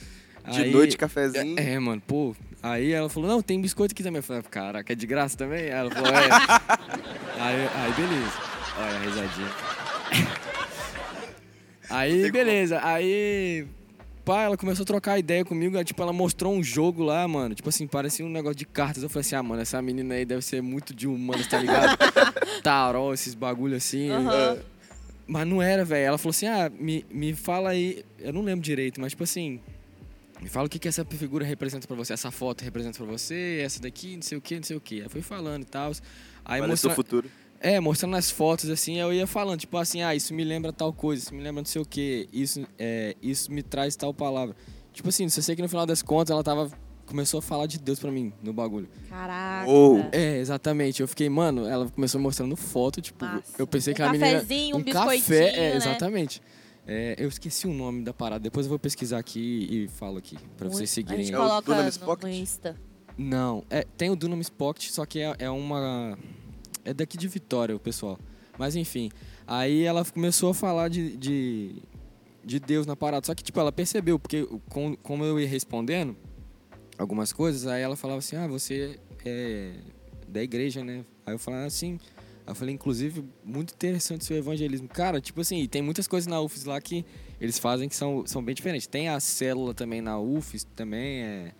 De 0.47 0.61
Aí- 0.61 0.71
noite, 0.71 0.97
cafezinho. 0.97 1.59
É, 1.59 1.77
mano, 1.77 2.01
pô. 2.05 2.35
Aí 2.63 2.91
ela 2.91 3.09
falou, 3.09 3.29
não, 3.29 3.41
tem 3.41 3.61
biscoito 3.61 3.93
aqui 3.93 4.01
também. 4.01 4.19
Eu 4.19 4.23
falei, 4.23 4.41
caraca, 4.43 4.91
é 4.91 4.95
de 4.95 5.05
graça 5.05 5.37
também? 5.37 5.63
Aí 5.65 5.69
ela 5.69 5.91
falou, 5.91 6.09
é. 6.09 6.29
aí, 7.39 7.69
aí, 7.75 7.93
beleza. 7.93 8.33
Olha 8.77 8.95
a 8.95 8.99
risadinha. 8.99 9.49
Aí, 11.89 12.31
beleza. 12.31 12.79
Aí, 12.83 13.67
pá, 14.29 14.43
ela 14.43 14.55
começou 14.55 14.83
a 14.83 14.85
trocar 14.85 15.17
ideia 15.17 15.43
comigo. 15.43 15.75
aí, 15.75 15.83
Tipo, 15.83 16.03
ela 16.03 16.13
mostrou 16.13 16.53
um 16.53 16.61
jogo 16.61 17.01
lá, 17.01 17.27
mano. 17.27 17.55
Tipo 17.55 17.69
assim, 17.69 17.87
parecia 17.87 18.23
um 18.23 18.29
negócio 18.29 18.55
de 18.55 18.65
cartas. 18.65 19.01
Eu 19.01 19.09
falei 19.09 19.21
assim, 19.21 19.35
ah, 19.35 19.41
mano, 19.41 19.59
essa 19.59 19.81
menina 19.81 20.13
aí 20.13 20.23
deve 20.23 20.43
ser 20.43 20.61
muito 20.61 20.93
de 20.93 21.07
humanas, 21.07 21.47
tá 21.47 21.57
ligado? 21.57 21.97
Taró, 22.61 23.11
esses 23.11 23.33
bagulho 23.33 23.75
assim. 23.75 24.11
Aham. 24.11 24.59
Mas 25.25 25.47
não 25.47 25.61
era, 25.61 25.83
velho. 25.83 26.05
Ela 26.05 26.17
falou 26.17 26.29
assim: 26.31 26.47
ah, 26.47 26.71
me, 26.79 27.05
me 27.09 27.33
fala 27.33 27.69
aí. 27.69 28.03
Eu 28.19 28.31
não 28.33 28.41
lembro 28.41 28.63
direito, 28.63 29.01
mas 29.01 29.13
tipo 29.13 29.23
assim. 29.23 29.59
Me 30.41 30.47
fala 30.47 30.67
o 30.67 30.69
que, 30.69 30.79
que 30.79 30.87
essa 30.87 31.03
figura 31.03 31.45
representa 31.45 31.85
pra 31.85 31.95
você. 31.95 32.13
Essa 32.13 32.31
foto 32.31 32.63
representa 32.63 32.97
pra 32.97 33.05
você, 33.05 33.61
essa 33.63 33.81
daqui, 33.81 34.15
não 34.15 34.21
sei 34.21 34.37
o 34.37 34.41
que, 34.41 34.55
não 34.55 34.63
sei 34.63 34.77
o 34.77 34.79
que. 34.81 35.01
Aí 35.01 35.09
foi 35.09 35.21
falando 35.21 35.63
e 35.63 35.65
tal. 35.65 35.91
Aí 36.45 36.65
mostrando. 36.65 36.95
futuro. 36.95 37.29
É, 37.61 37.79
mostrando 37.79 38.15
as 38.15 38.31
fotos, 38.31 38.69
assim, 38.69 38.97
eu 38.97 39.13
ia 39.13 39.27
falando, 39.27 39.59
tipo 39.59 39.77
assim, 39.77 40.01
ah, 40.01 40.15
isso 40.15 40.33
me 40.33 40.43
lembra 40.45 40.71
tal 40.71 40.93
coisa, 40.93 41.23
isso 41.23 41.35
me 41.35 41.41
lembra 41.43 41.61
não 41.61 41.65
sei 41.65 41.81
o 41.81 41.85
que, 41.85 42.29
isso, 42.31 42.65
é, 42.77 43.15
isso 43.21 43.51
me 43.51 43.61
traz 43.61 43.95
tal 43.97 44.13
palavra. 44.13 44.55
Tipo 44.93 45.09
assim, 45.09 45.27
só 45.27 45.41
sei 45.41 45.55
que 45.55 45.61
no 45.61 45.67
final 45.69 45.85
das 45.85 46.01
contas 46.01 46.31
ela 46.31 46.43
tava. 46.43 46.71
Começou 47.05 47.39
a 47.39 47.41
falar 47.41 47.65
de 47.65 47.79
Deus 47.79 47.99
pra 47.99 48.11
mim 48.11 48.31
no 48.43 48.53
bagulho. 48.53 48.87
Caraca. 49.09 49.67
Ou- 49.67 50.05
É, 50.11 50.37
exatamente. 50.37 51.01
Eu 51.01 51.07
fiquei, 51.07 51.27
mano, 51.27 51.67
ela 51.67 51.89
começou 51.89 52.21
mostrando 52.21 52.55
foto, 52.55 53.01
tipo, 53.01 53.25
Massa. 53.25 53.53
eu 53.57 53.65
pensei 53.65 53.93
Um 53.93 53.95
que 53.95 54.01
a 54.03 54.11
menina. 54.11 54.31
cafezinho, 54.33 54.77
um 54.77 54.83
café, 54.83 55.15
biscoitinho, 55.17 55.37
é, 55.59 55.69
né? 55.71 55.75
exatamente. 55.75 56.39
É, 56.87 57.15
eu 57.17 57.27
esqueci 57.27 57.65
o 57.65 57.73
nome 57.73 58.03
da 58.03 58.13
parada, 58.13 58.41
depois 58.41 58.67
eu 58.67 58.69
vou 58.69 58.77
pesquisar 58.77 59.17
aqui 59.17 59.67
e 59.71 59.87
falo 59.87 60.17
aqui, 60.19 60.37
pra 60.55 60.69
vocês 60.69 60.89
A 60.91 60.93
seguirem. 60.93 61.23
gente 61.25 61.33
É 61.33 61.39
o 61.39 61.41
coloca 61.41 61.71
Dunamis 61.73 61.97
no, 61.97 62.05
Pocket? 62.05 62.23
no 62.23 62.29
Insta. 62.29 62.75
Não, 63.17 63.63
é, 63.71 63.85
tem 63.97 64.11
o 64.11 64.15
Dunamis 64.15 64.49
Pocket, 64.49 64.89
só 64.91 65.03
que 65.03 65.19
é, 65.19 65.35
é 65.39 65.49
uma. 65.49 66.15
É 66.89 66.93
daqui 66.93 67.17
de 67.17 67.27
Vitória, 67.27 67.75
o 67.75 67.79
pessoal. 67.79 68.19
Mas 68.57 68.75
enfim. 68.75 69.11
Aí 69.45 69.83
ela 69.83 70.03
começou 70.03 70.49
a 70.49 70.53
falar 70.55 70.89
de, 70.89 71.15
de, 71.15 71.75
de 72.43 72.59
Deus 72.59 72.87
na 72.87 72.95
parada. 72.95 73.25
Só 73.27 73.35
que, 73.35 73.43
tipo, 73.43 73.59
ela 73.59 73.71
percebeu, 73.71 74.17
porque 74.17 74.47
com, 74.67 74.95
como 74.97 75.23
eu 75.23 75.39
ia 75.39 75.47
respondendo 75.47 76.17
algumas 76.97 77.31
coisas, 77.31 77.67
aí 77.67 77.83
ela 77.83 77.95
falava 77.95 78.17
assim, 78.17 78.35
ah, 78.35 78.47
você 78.47 78.99
é 79.23 79.75
da 80.27 80.41
igreja, 80.41 80.83
né? 80.83 81.05
Aí 81.27 81.35
eu 81.35 81.39
falava 81.39 81.65
assim. 81.65 81.99
Eu 82.47 82.55
falei, 82.55 82.73
inclusive, 82.73 83.23
muito 83.45 83.75
interessante 83.75 84.25
seu 84.25 84.35
evangelismo. 84.35 84.87
Cara, 84.87 85.21
tipo 85.21 85.41
assim, 85.41 85.67
tem 85.67 85.83
muitas 85.83 86.07
coisas 86.07 86.25
na 86.25 86.41
UFES 86.41 86.65
lá 86.65 86.81
que 86.81 87.05
eles 87.39 87.59
fazem 87.59 87.87
que 87.87 87.95
são, 87.95 88.25
são 88.25 88.43
bem 88.43 88.55
diferentes. 88.55 88.87
Tem 88.87 89.09
a 89.09 89.19
célula 89.19 89.75
também 89.75 90.01
na 90.01 90.19
UFES, 90.19 90.63
também 90.75 91.21
é, 91.21 91.53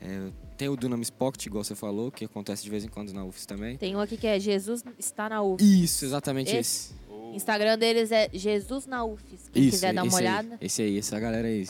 é 0.00 0.32
tem 0.58 0.68
o 0.68 0.76
Dunamis 0.76 1.08
Pocket, 1.08 1.46
igual 1.46 1.62
você 1.62 1.76
falou, 1.76 2.10
que 2.10 2.24
acontece 2.24 2.64
de 2.64 2.68
vez 2.68 2.84
em 2.84 2.88
quando 2.88 3.12
na 3.12 3.24
UFES 3.24 3.46
também. 3.46 3.76
Tem 3.76 3.94
um 3.94 4.00
aqui 4.00 4.16
que 4.16 4.26
é 4.26 4.40
Jesus 4.40 4.84
está 4.98 5.28
na 5.28 5.40
UFES. 5.40 5.66
Isso, 5.66 6.04
exatamente 6.04 6.50
Esse? 6.50 6.58
esse. 6.58 6.94
Oh. 7.08 7.32
Instagram 7.34 7.78
deles 7.78 8.10
é 8.10 8.28
Jesus 8.32 8.84
na 8.84 9.04
UFES. 9.04 9.48
Quem 9.52 9.62
Isso, 9.62 9.70
quiser 9.70 9.94
dar 9.94 10.02
uma 10.02 10.14
olhada. 10.14 10.58
Aí, 10.60 10.66
esse 10.66 10.82
aí, 10.82 10.98
essa 10.98 11.18
galera 11.20 11.46
aí. 11.46 11.66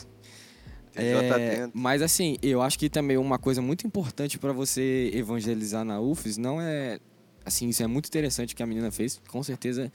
É, 0.96 1.70
mas 1.74 2.00
assim, 2.00 2.38
eu 2.42 2.62
acho 2.62 2.78
que 2.78 2.88
também 2.88 3.18
uma 3.18 3.38
coisa 3.38 3.60
muito 3.60 3.86
importante 3.86 4.38
para 4.38 4.52
você 4.52 5.10
evangelizar 5.14 5.84
na 5.84 6.00
UFES 6.00 6.38
não 6.38 6.60
é. 6.60 6.98
Assim, 7.44 7.68
isso 7.68 7.82
é 7.82 7.86
muito 7.86 8.06
interessante 8.06 8.56
que 8.56 8.62
a 8.62 8.66
menina 8.66 8.90
fez, 8.90 9.20
com 9.28 9.42
certeza. 9.42 9.92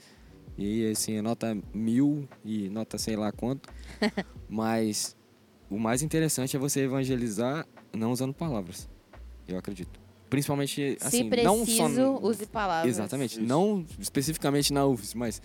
E 0.56 0.88
assim, 0.88 1.16
é 1.16 1.22
nota 1.22 1.58
mil 1.74 2.28
e 2.44 2.68
nota 2.70 2.96
sei 2.96 3.16
lá 3.16 3.32
quanto. 3.32 3.68
mas 4.48 5.16
o 5.68 5.78
mais 5.78 6.00
interessante 6.00 6.56
é 6.56 6.58
você 6.60 6.80
evangelizar 6.82 7.66
não 7.94 8.12
usando 8.12 8.32
palavras. 8.34 8.88
Eu 9.46 9.58
acredito. 9.58 10.00
Principalmente, 10.30 10.96
assim, 11.00 11.24
Se 11.24 11.30
preciso, 11.30 11.88
não 11.88 12.16
só. 12.20 12.26
use 12.26 12.46
palavras. 12.46 12.90
Exatamente. 12.90 13.38
Isso. 13.38 13.42
Não 13.42 13.84
especificamente 13.98 14.72
na 14.72 14.84
UFES, 14.86 15.14
mas, 15.14 15.42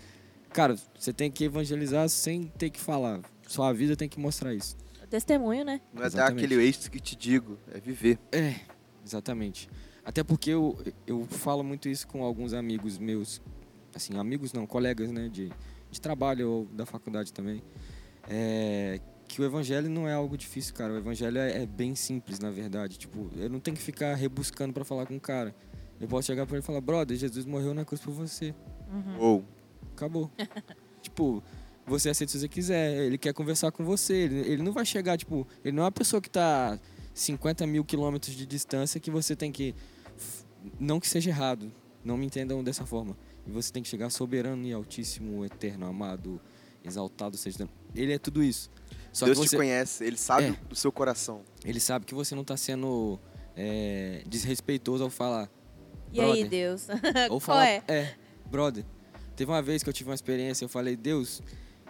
cara, 0.52 0.76
você 0.98 1.12
tem 1.12 1.30
que 1.30 1.44
evangelizar 1.44 2.08
sem 2.08 2.44
ter 2.44 2.70
que 2.70 2.80
falar. 2.80 3.20
Sua 3.46 3.72
vida 3.72 3.94
tem 3.94 4.08
que 4.08 4.18
mostrar 4.18 4.54
isso. 4.54 4.76
Testemunho, 5.10 5.64
né? 5.64 5.80
Não 5.92 6.00
é 6.00 6.02
dar 6.02 6.06
Exatamente. 6.06 6.44
aquele 6.44 6.62
ex 6.62 6.86
que 6.88 7.00
te 7.00 7.16
digo, 7.16 7.58
é 7.74 7.80
viver. 7.80 8.16
É, 8.30 8.54
exatamente. 9.04 9.68
Até 10.04 10.22
porque 10.22 10.50
eu, 10.50 10.78
eu 11.04 11.26
falo 11.26 11.64
muito 11.64 11.88
isso 11.88 12.06
com 12.06 12.22
alguns 12.22 12.52
amigos 12.52 12.96
meus, 12.96 13.42
assim, 13.92 14.16
amigos 14.16 14.52
não, 14.52 14.66
colegas, 14.66 15.10
né, 15.10 15.28
de, 15.28 15.52
de 15.90 16.00
trabalho 16.00 16.48
ou 16.48 16.64
da 16.66 16.86
faculdade 16.86 17.32
também, 17.32 17.60
é, 18.28 19.00
que 19.34 19.40
o 19.40 19.44
evangelho 19.44 19.88
não 19.88 20.08
é 20.08 20.12
algo 20.12 20.36
difícil, 20.36 20.74
cara. 20.74 20.92
O 20.92 20.96
evangelho 20.96 21.38
é, 21.38 21.62
é 21.62 21.66
bem 21.66 21.94
simples, 21.94 22.38
na 22.40 22.50
verdade. 22.50 22.98
Tipo, 22.98 23.30
eu 23.36 23.48
não 23.48 23.60
tenho 23.60 23.76
que 23.76 23.82
ficar 23.82 24.14
rebuscando 24.14 24.72
pra 24.72 24.84
falar 24.84 25.06
com 25.06 25.16
o 25.16 25.20
cara. 25.20 25.54
Eu 26.00 26.08
posso 26.08 26.26
chegar 26.26 26.46
pra 26.46 26.56
ele 26.56 26.64
e 26.64 26.66
falar, 26.66 26.80
brother, 26.80 27.16
Jesus 27.16 27.44
morreu 27.44 27.72
na 27.72 27.84
cruz 27.84 28.00
por 28.00 28.12
você. 28.12 28.54
Uhum. 28.92 29.18
Ou, 29.18 29.44
Acabou. 29.94 30.30
tipo, 31.00 31.42
você 31.86 32.08
aceita 32.10 32.32
se 32.32 32.40
você 32.40 32.48
quiser. 32.48 33.04
Ele 33.04 33.18
quer 33.18 33.32
conversar 33.32 33.70
com 33.70 33.84
você. 33.84 34.14
Ele, 34.14 34.38
ele 34.40 34.62
não 34.62 34.72
vai 34.72 34.84
chegar, 34.84 35.16
tipo, 35.16 35.46
ele 35.64 35.76
não 35.76 35.82
é 35.82 35.86
uma 35.86 35.92
pessoa 35.92 36.20
que 36.20 36.30
tá 36.30 36.78
50 37.14 37.66
mil 37.66 37.84
quilômetros 37.84 38.34
de 38.34 38.46
distância 38.46 38.98
que 38.98 39.10
você 39.10 39.36
tem 39.36 39.52
que. 39.52 39.74
Não 40.78 40.98
que 40.98 41.08
seja 41.08 41.30
errado, 41.30 41.72
não 42.04 42.16
me 42.16 42.26
entendam 42.26 42.64
dessa 42.64 42.84
forma. 42.84 43.16
E 43.46 43.50
você 43.50 43.72
tem 43.72 43.82
que 43.82 43.88
chegar 43.88 44.10
soberano 44.10 44.66
e 44.66 44.72
altíssimo, 44.72 45.44
eterno, 45.44 45.86
amado, 45.86 46.40
exaltado 46.84 47.36
seja. 47.36 47.68
Ele 47.94 48.12
é 48.12 48.18
tudo 48.18 48.42
isso. 48.42 48.70
Só 49.12 49.26
Deus 49.26 49.38
que 49.38 49.44
te 49.44 49.50
você, 49.50 49.56
conhece, 49.56 50.04
Ele 50.04 50.16
sabe 50.16 50.46
É. 50.46 50.50
do 50.68 50.74
seu 50.74 50.92
coração. 50.92 51.42
ele 51.64 51.80
sabe 51.80 52.04
que 52.06 52.14
você 52.14 52.34
não 52.34 52.44
tá 52.44 52.56
sendo 52.56 53.18
é, 53.56 54.22
desrespeitoso 54.26 55.02
ao 55.04 55.10
falar. 55.10 55.50
E 56.12 56.20
aí. 56.20 56.48
Deus? 56.48 56.86
Qual 57.26 57.32
Ou 57.32 57.40
falar, 57.40 57.66
é? 57.66 58.16
brother. 58.50 58.84
Teve 59.36 59.50
uma 59.50 59.62
vez 59.62 59.82
que 59.82 59.88
eu 59.88 59.92
tive 59.92 60.10
uma 60.10 60.14
experiência, 60.14 60.64
eu 60.64 60.68
falei, 60.68 60.96
Deus, 60.96 61.40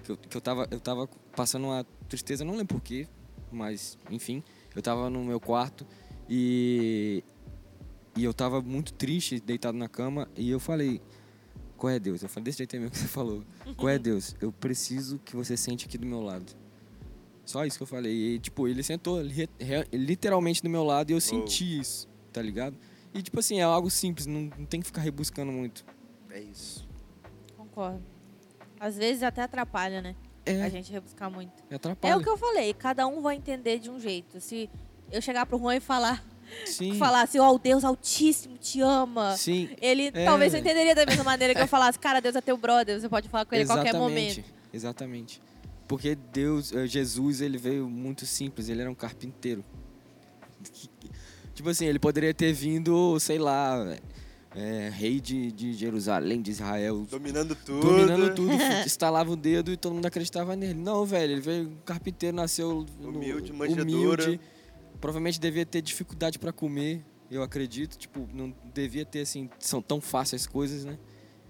que 0.05 0.13
eu, 0.13 0.17
que 0.17 0.37
eu, 0.37 0.41
tava, 0.41 0.69
eu 0.71 0.79
tava 0.81 1.09
passando 1.35 1.65
uma 1.67 1.85
tristeza, 2.09 2.45
não 2.45 2.53
lembro 2.53 2.77
porquê, 2.77 3.09
mas 3.51 3.99
enfim, 4.11 4.43
eu 4.75 4.81
tava 4.81 5.11
no 5.11 5.25
meu 5.25 5.41
quarto 5.41 5.85
e, 6.29 7.25
e 8.17 8.23
eu 8.23 8.33
tava 8.33 8.61
muito 8.63 8.93
triste, 8.93 9.41
deitado 9.41 9.77
na 9.77 9.89
cama, 9.89 10.29
e 10.37 10.49
eu 10.51 10.61
falei, 10.61 11.03
qual 11.77 11.91
é 11.91 11.99
Deus? 11.99 12.23
Eu 12.23 12.29
falei 12.29 12.45
desse 12.45 12.59
jeito 12.59 12.77
aí 12.77 12.81
mesmo 12.81 12.93
que 12.93 12.99
você 12.99 13.09
falou. 13.09 13.43
Qual 13.77 13.89
é 13.89 13.99
Deus? 13.99 14.37
Eu 14.41 14.53
preciso 14.53 15.19
que 15.19 15.35
você 15.35 15.57
sente 15.57 15.87
aqui 15.87 15.99
do 15.99 16.07
meu 16.07 16.21
lado. 16.21 16.53
Só 17.51 17.65
isso 17.65 17.77
que 17.79 17.83
eu 17.83 17.87
falei. 17.87 18.13
E, 18.35 18.39
tipo, 18.39 18.69
ele 18.69 18.83
sentou 18.83 19.21
li- 19.21 19.49
literalmente 19.93 20.63
do 20.63 20.71
meu 20.71 20.85
lado 20.85 21.11
e 21.11 21.15
eu 21.15 21.21
senti 21.21 21.81
isso, 21.81 22.09
tá 22.33 22.41
ligado? 22.41 22.77
E, 23.13 23.21
tipo 23.23 23.41
assim, 23.41 23.59
é 23.59 23.63
algo 23.63 23.91
simples, 23.91 24.27
não, 24.27 24.43
não 24.57 24.65
tem 24.67 24.81
que 24.81 24.87
ficar 24.87 25.01
rebuscando 25.01 25.51
muito. 25.51 25.85
É 26.31 26.39
isso. 26.41 26.89
Concordo. 27.57 28.03
Às 28.79 28.97
vezes 28.97 29.23
até 29.23 29.43
atrapalha, 29.43 30.01
né? 30.01 30.15
A 30.47 30.51
É, 30.51 30.71
gente 30.71 30.91
rebuscar 30.93 31.31
muito. 31.31 31.53
me 31.69 31.77
atrapalha. 31.77 32.13
É 32.13 32.17
o 32.17 32.23
que 32.23 32.29
eu 32.29 32.37
falei, 32.39 32.73
cada 32.73 33.07
um 33.07 33.21
vai 33.21 33.37
entender 33.37 33.79
de 33.79 33.91
um 33.91 33.99
jeito. 33.99 34.41
Se 34.41 34.71
eu 35.11 35.21
chegar 35.21 35.45
pro 35.45 35.59
Juan 35.59 35.77
e 35.77 35.81
falar, 35.81 36.25
Sim, 36.65 36.95
falar 36.99 37.23
assim, 37.23 37.39
ó, 37.41 37.53
o 37.53 37.59
Deus 37.59 37.85
Altíssimo 37.85 38.57
te 38.59 38.81
ama. 38.81 39.37
sim. 39.37 39.69
Ele 39.81 40.07
É. 40.15 40.25
talvez 40.25 40.53
não 40.53 40.61
entenderia 40.61 40.95
da 40.95 41.05
mesma 41.05 41.25
maneira 41.25 41.55
que 41.55 41.61
eu 41.61 41.67
falasse, 41.69 41.99
cara, 41.99 42.21
Deus 42.21 42.35
é 42.37 42.41
teu 42.41 42.57
brother, 42.57 42.99
você 43.01 43.09
pode 43.09 43.29
falar 43.29 43.45
com 43.45 43.55
ele 43.57 43.65
a 43.65 43.67
qualquer 43.67 43.89
Exatamente, 43.91 44.41
momento. 44.41 44.55
Exatamente. 44.73 45.43
Porque 45.91 46.15
Deus, 46.15 46.73
eh, 46.73 46.87
Jesus, 46.87 47.41
ele 47.41 47.59
veio 47.59 47.89
muito 47.91 48.25
simples, 48.25 48.69
ele 48.69 48.81
era 48.81 48.89
um 48.89 48.95
carpinteiro. 48.95 49.65
Tipo 51.53 51.69
assim, 51.69 51.85
ele 51.87 51.99
poderia 51.99 52.33
ter 52.33 52.53
vindo, 52.53 53.19
sei 53.19 53.41
lá, 53.41 53.77
eh, 54.55 54.89
rei 54.95 55.21
de, 55.21 55.51
de 55.51 55.73
Jerusalém, 55.73 56.41
de 56.41 56.53
Israel, 56.53 57.05
Dominando 57.11 57.57
tudo. 57.57 57.81
dominando 57.81 58.35
tudo, 58.37 58.53
estalava 58.87 59.33
o 59.33 59.37
dedo 59.37 59.73
e 59.73 59.77
todo 59.77 59.93
mundo 59.93 60.07
acreditava 60.07 60.55
nele. 60.55 60.79
Não, 60.79 61.05
velho, 61.05 61.33
ele 61.33 61.41
veio 61.41 61.69
um 61.71 61.77
carpinteiro, 61.85 62.37
nasceu 62.37 62.87
no- 63.01 63.09
Humilde, 63.09 63.53
manjedoura. 63.53 64.23
humilde, 64.23 64.41
provavelmente 65.01 65.41
devia 65.41 65.67
ter 65.67 65.83
dificuldade 65.83 66.39
para 66.39 66.53
comer, 66.53 67.05
eu 67.29 67.43
acredito, 67.43 67.99
tipo, 67.99 68.29
não 68.33 68.55
devia 68.73 69.05
ter 69.05 69.23
assim, 69.23 69.51
são 69.59 69.83
tão 69.83 70.01
fáceis 70.01 70.43
as 70.43 70.47
coisas, 70.47 70.85
né? 70.85 70.97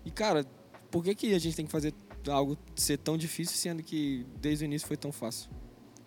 E 0.03 0.11
cara, 0.11 0.46
por 0.90 1.05
que 1.05 1.14
que 1.14 1.35
a 1.35 1.38
gente 1.38 1.55
tem 1.55 1.66
que 1.66 1.72
fazer 1.72 1.92
algo 2.29 2.57
ser 2.75 2.99
tão 2.99 3.17
difícil 3.17 3.57
sendo 3.57 3.83
que 3.83 4.27
desde 4.41 4.65
o 4.65 4.67
início 4.67 4.87
foi 4.89 4.97
tão 4.97 5.13
fácil? 5.13 5.51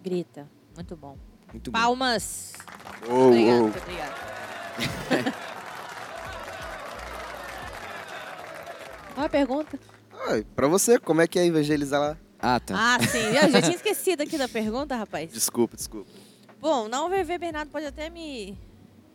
Grita. 0.01 0.49
Muito 0.75 0.95
bom. 0.95 1.17
Muito 1.51 1.71
bom. 1.71 1.79
Palmas. 1.79 2.53
Ou, 3.07 3.27
Obrigado, 3.29 3.55
ou. 3.55 3.61
muito 3.63 3.77
obrigado. 3.79 4.15
Qual 9.13 9.25
a 9.25 9.29
pergunta? 9.29 9.79
Ai, 10.27 10.43
pra 10.55 10.67
você, 10.67 10.99
como 10.99 11.21
é 11.21 11.27
que 11.27 11.37
é 11.37 11.45
evangelizar 11.45 11.99
lá? 11.99 12.17
Ah, 12.39 12.59
tá. 12.59 12.75
Ah, 12.77 12.99
sim. 13.07 13.19
Eu 13.19 13.49
já 13.49 13.61
tinha 13.61 13.75
esquecido 13.75 14.21
aqui 14.21 14.37
da 14.37 14.47
pergunta, 14.49 14.95
rapaz. 14.95 15.31
Desculpa, 15.31 15.77
desculpa. 15.77 16.09
Bom, 16.59 16.87
não 16.87 17.07
o 17.07 17.09
VV 17.09 17.37
Bernardo 17.37 17.69
pode 17.69 17.85
até 17.85 18.09
me, 18.09 18.57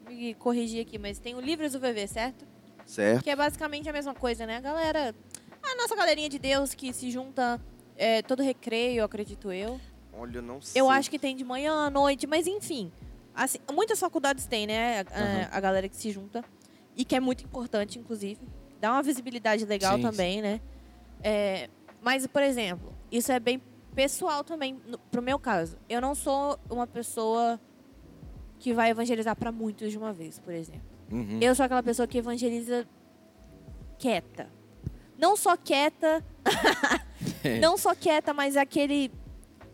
me 0.08 0.34
corrigir 0.34 0.80
aqui, 0.82 0.98
mas 0.98 1.18
tem 1.18 1.34
o 1.34 1.40
Livros 1.40 1.72
do 1.72 1.80
VV, 1.80 2.06
certo? 2.06 2.46
Certo. 2.86 3.22
Que 3.22 3.30
é 3.30 3.36
basicamente 3.36 3.88
a 3.88 3.92
mesma 3.92 4.14
coisa, 4.14 4.46
né? 4.46 4.56
A 4.56 4.60
galera. 4.60 5.14
A 5.72 5.76
nossa 5.76 5.94
galerinha 5.94 6.28
de 6.28 6.38
Deus 6.38 6.74
que 6.74 6.92
se 6.92 7.10
junta 7.10 7.60
é, 7.96 8.22
todo 8.22 8.42
recreio, 8.42 9.04
acredito 9.04 9.52
eu. 9.52 9.80
Olha, 10.12 10.38
eu 10.38 10.42
não 10.42 10.60
sei. 10.60 10.80
Eu 10.80 10.88
acho 10.88 11.10
que 11.10 11.18
tem 11.18 11.36
de 11.36 11.44
manhã 11.44 11.86
à 11.86 11.90
noite, 11.90 12.26
mas 12.26 12.46
enfim. 12.46 12.90
Assim, 13.34 13.58
muitas 13.72 14.00
faculdades 14.00 14.46
têm, 14.46 14.66
né? 14.66 15.00
A, 15.00 15.02
Aham. 15.02 15.48
a 15.52 15.60
galera 15.60 15.88
que 15.88 15.96
se 15.96 16.10
junta. 16.10 16.44
E 16.96 17.04
que 17.04 17.14
é 17.14 17.20
muito 17.20 17.44
importante, 17.44 17.98
inclusive. 17.98 18.40
Dá 18.80 18.92
uma 18.92 19.02
visibilidade 19.02 19.64
legal 19.64 19.96
Sim, 19.96 20.02
também, 20.02 20.42
né? 20.42 20.60
É, 21.22 21.68
mas, 22.00 22.26
por 22.26 22.42
exemplo, 22.42 22.92
isso 23.10 23.30
é 23.30 23.38
bem 23.38 23.62
pessoal 23.94 24.42
também, 24.42 24.80
no, 24.86 24.98
pro 24.98 25.22
meu 25.22 25.38
caso. 25.38 25.76
Eu 25.88 26.00
não 26.00 26.14
sou 26.14 26.58
uma 26.70 26.86
pessoa 26.86 27.60
que 28.58 28.72
vai 28.72 28.90
evangelizar 28.90 29.36
para 29.36 29.52
muitos 29.52 29.90
de 29.90 29.98
uma 29.98 30.12
vez, 30.12 30.38
por 30.38 30.52
exemplo. 30.52 30.82
Uhum. 31.10 31.38
Eu 31.40 31.54
sou 31.54 31.64
aquela 31.64 31.82
pessoa 31.82 32.06
que 32.06 32.18
evangeliza 32.18 32.86
quieta. 33.98 34.48
Não 35.18 35.36
só 35.36 35.56
quieta, 35.56 36.24
É. 37.44 37.58
não 37.60 37.76
só 37.76 37.94
quieta, 37.94 38.32
mas 38.32 38.56
aquele. 38.56 39.10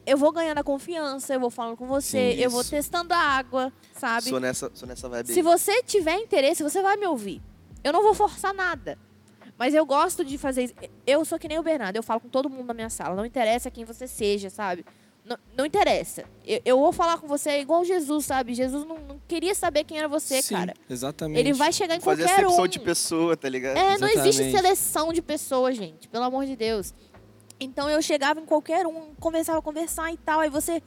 Eu 0.06 0.18
vou 0.18 0.32
ganhando 0.32 0.58
a 0.58 0.64
confiança, 0.64 1.32
eu 1.34 1.40
vou 1.40 1.50
falando 1.50 1.76
com 1.78 1.86
você, 1.86 2.32
Sim, 2.34 2.40
eu 2.40 2.50
vou 2.50 2.60
isso. 2.60 2.70
testando 2.70 3.14
a 3.14 3.18
água, 3.18 3.72
sabe? 3.94 4.28
Sou 4.28 4.38
nessa, 4.38 4.70
sou 4.74 4.86
nessa 4.86 5.08
vibe 5.08 5.28
Se 5.28 5.38
aí. 5.38 5.42
você 5.42 5.82
tiver 5.82 6.16
interesse, 6.18 6.62
você 6.62 6.82
vai 6.82 6.96
me 6.96 7.06
ouvir. 7.06 7.40
Eu 7.82 7.90
não 7.92 8.02
vou 8.02 8.12
forçar 8.14 8.52
nada. 8.52 8.98
Mas 9.56 9.72
eu 9.72 9.86
gosto 9.86 10.22
de 10.24 10.36
fazer 10.36 10.64
isso. 10.64 10.74
Eu 11.06 11.24
sou 11.24 11.38
que 11.38 11.48
nem 11.48 11.58
o 11.58 11.62
Bernardo, 11.62 11.96
eu 11.96 12.02
falo 12.02 12.20
com 12.20 12.28
todo 12.28 12.50
mundo 12.50 12.66
na 12.66 12.74
minha 12.74 12.90
sala. 12.90 13.14
Não 13.14 13.24
interessa 13.24 13.70
quem 13.70 13.84
você 13.84 14.06
seja, 14.06 14.50
sabe? 14.50 14.84
Não, 15.24 15.38
não 15.56 15.64
interessa. 15.64 16.24
Eu, 16.44 16.60
eu 16.64 16.78
vou 16.78 16.92
falar 16.92 17.18
com 17.18 17.26
você 17.26 17.58
igual 17.58 17.82
Jesus, 17.84 18.26
sabe? 18.26 18.54
Jesus 18.54 18.84
não, 18.86 18.98
não 18.98 19.20
queria 19.26 19.54
saber 19.54 19.84
quem 19.84 19.98
era 19.98 20.06
você, 20.06 20.42
Sim, 20.42 20.54
cara. 20.54 20.74
Exatamente. 20.88 21.40
Ele 21.40 21.52
vai 21.54 21.72
chegar 21.72 21.96
em 21.96 22.00
Fazer 22.00 22.24
qualquer 22.24 22.44
acepção 22.44 22.64
um. 22.64 22.68
de 22.68 22.78
pessoa, 22.78 23.36
tá 23.36 23.48
ligado? 23.48 23.76
É, 23.78 23.96
não 23.96 24.06
existe 24.06 24.42
Exatamente. 24.42 24.56
seleção 24.56 25.12
de 25.12 25.22
pessoas, 25.22 25.76
gente. 25.76 26.08
Pelo 26.08 26.24
amor 26.24 26.44
de 26.44 26.54
Deus. 26.54 26.92
Então 27.58 27.88
eu 27.88 28.02
chegava 28.02 28.38
em 28.38 28.44
qualquer 28.44 28.86
um, 28.86 29.14
conversava, 29.14 29.62
conversar 29.62 30.12
e 30.12 30.18
tal. 30.18 30.40
Aí 30.40 30.50
você 30.50 30.82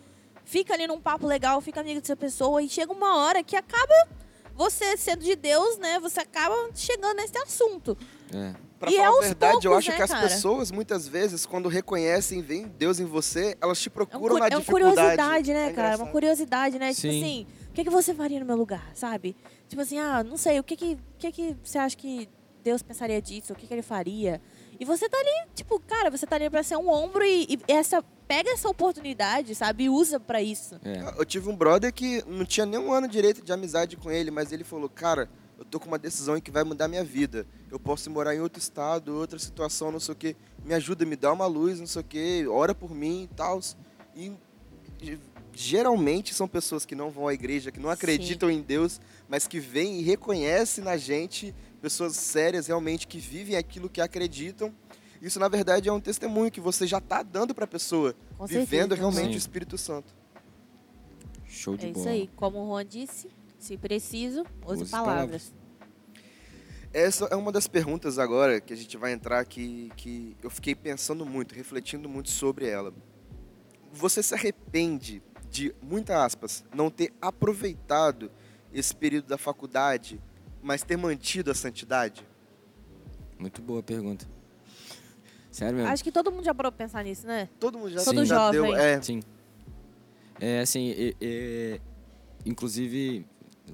fica 0.45 0.73
ali 0.73 0.85
num 0.85 1.01
papo 1.01 1.25
legal, 1.25 1.59
fica 1.59 1.81
amigo 1.81 1.99
dessa 1.99 2.15
pessoa. 2.15 2.61
E 2.61 2.69
chega 2.69 2.91
uma 2.91 3.17
hora 3.17 3.41
que 3.41 3.55
acaba 3.55 4.07
você 4.55 4.97
sendo 4.97 5.23
de 5.23 5.35
Deus, 5.35 5.77
né, 5.77 5.99
você 5.99 6.19
acaba 6.19 6.55
chegando 6.73 7.17
nesse 7.17 7.37
assunto. 7.37 7.97
É. 8.33 8.66
Pra 8.79 8.91
E 8.91 8.95
é 8.95 8.97
falar 8.97 9.07
a 9.07 9.11
aos 9.15 9.25
verdade, 9.25 9.53
eu 9.55 9.61
poucos, 9.71 9.77
acho 9.77 9.89
né, 9.89 9.95
que 9.95 10.01
as 10.03 10.09
cara? 10.11 10.27
pessoas, 10.27 10.71
muitas 10.71 11.07
vezes, 11.07 11.45
quando 11.45 11.67
reconhecem, 11.67 12.41
veem 12.41 12.67
Deus 12.77 12.99
em 12.99 13.05
você, 13.05 13.57
elas 13.61 13.79
te 13.81 13.87
É, 13.87 13.91
um 13.91 13.93
procuram 13.93 14.37
na 14.37 14.47
é 14.47 14.49
uma 14.49 14.59
dificuldade. 14.59 14.95
curiosidade, 14.95 15.53
né, 15.53 15.69
É 15.69 15.73
cara? 15.73 15.87
Uma 15.87 15.93
engraçado. 15.95 16.11
curiosidade, 16.11 16.79
né? 16.79 16.93
Tipo 16.93 17.01
Sim. 17.01 17.21
assim, 17.23 17.47
o 17.69 17.73
que, 17.73 17.83
que 17.83 17.89
você 17.89 18.13
faria 18.13 18.39
no 18.39 18.45
meu 18.45 18.55
lugar, 18.55 18.91
sabe? 18.93 19.35
Tipo 19.67 19.81
assim, 19.81 19.97
ah, 19.99 20.23
não 20.23 20.37
sei, 20.37 20.59
o 20.59 20.63
que 20.63 20.75
que, 20.75 20.93
o 20.93 21.17
que, 21.17 21.31
que 21.31 21.57
você 21.63 21.77
acha 21.77 21.95
que 21.97 22.29
Deus 22.63 22.81
pensaria 22.83 23.21
disso? 23.21 23.53
O 23.53 23.55
que, 23.55 23.65
que 23.65 23.73
ele 23.73 23.81
faria? 23.81 24.39
E 24.79 24.85
você 24.85 25.09
tá 25.09 25.17
ali, 25.17 25.49
tipo, 25.55 25.79
cara, 25.79 26.11
você 26.11 26.27
tá 26.27 26.35
ali 26.35 26.47
pra 26.49 26.61
ser 26.61 26.77
um 26.77 26.87
ombro 26.89 27.23
e, 27.23 27.47
e 27.49 27.59
essa, 27.67 28.03
pega 28.27 28.51
essa 28.51 28.69
oportunidade, 28.69 29.55
sabe? 29.55 29.85
E 29.85 29.89
usa 29.89 30.19
pra 30.19 30.39
isso. 30.41 30.75
É. 30.85 31.19
Eu 31.19 31.25
tive 31.25 31.49
um 31.49 31.55
brother 31.55 31.91
que 31.91 32.23
não 32.27 32.45
tinha 32.45 32.65
nem 32.65 32.79
um 32.79 32.93
ano 32.93 33.07
direito 33.07 33.41
de 33.41 33.51
amizade 33.51 33.97
com 33.97 34.11
ele, 34.11 34.29
mas 34.29 34.51
ele 34.51 34.63
falou, 34.63 34.87
cara, 34.87 35.27
eu 35.57 35.65
tô 35.65 35.79
com 35.79 35.87
uma 35.87 35.97
decisão 35.97 36.39
que 36.39 36.51
vai 36.51 36.63
mudar 36.63 36.87
minha 36.87 37.03
vida. 37.03 37.45
Eu 37.71 37.79
posso 37.79 38.09
morar 38.11 38.35
em 38.35 38.39
outro 38.39 38.59
estado, 38.59 39.15
outra 39.15 39.39
situação, 39.39 39.91
não 39.91 39.99
sei 39.99 40.13
o 40.13 40.15
quê. 40.15 40.35
Me 40.63 40.73
ajuda, 40.73 41.05
me 41.05 41.15
dá 41.15 41.31
uma 41.33 41.45
luz, 41.47 41.79
não 41.79 41.87
sei 41.87 42.01
o 42.01 42.05
quê, 42.05 42.45
ora 42.49 42.73
por 42.75 42.93
mim 42.93 43.23
e 43.23 43.35
tal. 43.35 43.59
E 44.15 44.31
geralmente 45.53 46.33
são 46.33 46.47
pessoas 46.47 46.85
que 46.85 46.95
não 46.95 47.09
vão 47.09 47.27
à 47.27 47.33
igreja, 47.33 47.71
que 47.71 47.79
não 47.79 47.89
acreditam 47.89 48.49
em 48.49 48.61
Deus, 48.61 48.99
mas 49.27 49.47
que 49.47 49.59
vêm 49.59 49.99
e 49.99 50.03
reconhecem 50.03 50.83
na 50.83 50.97
gente 50.97 51.53
pessoas 51.81 52.15
sérias 52.15 52.67
realmente 52.67 53.07
que 53.07 53.17
vivem 53.17 53.55
aquilo 53.55 53.89
que 53.89 54.01
acreditam. 54.01 54.73
Isso, 55.21 55.39
na 55.39 55.47
verdade, 55.47 55.89
é 55.89 55.91
um 55.91 55.99
testemunho 55.99 56.51
que 56.51 56.61
você 56.61 56.85
já 56.85 56.99
está 56.99 57.23
dando 57.23 57.55
para 57.55 57.65
a 57.65 57.67
pessoa, 57.67 58.13
Com 58.37 58.45
vivendo 58.45 58.67
certeza. 58.89 58.95
realmente 58.95 59.29
Sim. 59.29 59.35
o 59.35 59.37
Espírito 59.37 59.77
Santo. 59.77 60.13
Show 61.47 61.75
de 61.75 61.87
É 61.87 61.91
bola. 61.91 61.99
isso 62.05 62.09
aí. 62.09 62.29
Como 62.35 62.59
o 62.59 62.67
Juan 62.67 62.85
disse, 62.85 63.27
se 63.57 63.77
preciso, 63.77 64.43
use, 64.65 64.83
Use 64.83 64.91
palavras. 64.91 65.53
Essa 66.93 67.25
é 67.25 67.35
uma 67.35 67.51
das 67.51 67.67
perguntas 67.67 68.17
agora 68.17 68.61
que 68.61 68.73
a 68.73 68.75
gente 68.75 68.95
vai 68.97 69.11
entrar 69.11 69.39
aqui, 69.39 69.91
que 69.97 70.35
eu 70.41 70.49
fiquei 70.49 70.73
pensando 70.73 71.25
muito, 71.25 71.53
refletindo 71.53 72.07
muito 72.07 72.29
sobre 72.29 72.67
ela. 72.67 72.93
Você 73.91 74.23
se 74.23 74.33
arrepende 74.33 75.21
de, 75.49 75.75
muitas 75.81 76.15
aspas, 76.15 76.65
não 76.73 76.89
ter 76.89 77.13
aproveitado 77.21 78.31
esse 78.73 78.95
período 78.95 79.27
da 79.27 79.37
faculdade, 79.37 80.19
mas 80.61 80.83
ter 80.83 80.97
mantido 80.97 81.51
a 81.51 81.53
santidade? 81.53 82.25
Muito 83.37 83.61
boa 83.61 83.83
pergunta. 83.83 84.27
Sério 85.51 85.75
mesmo? 85.77 85.91
Acho 85.91 86.03
que 86.03 86.11
todo 86.11 86.31
mundo 86.31 86.43
já 86.43 86.53
parou 86.53 86.71
pra 86.71 86.85
pensar 86.85 87.03
nisso, 87.03 87.25
né? 87.27 87.49
Todo 87.59 87.77
mundo 87.77 87.91
já, 87.91 88.03
Todo 88.03 88.25
já 88.25 88.51
deu. 88.51 88.65
jovem. 88.65 88.79
É, 88.79 89.01
Sim. 89.01 89.19
É 90.39 90.59
assim, 90.59 90.91
é- 90.91 91.15
é- 91.19 91.81
inclusive, 92.45 93.25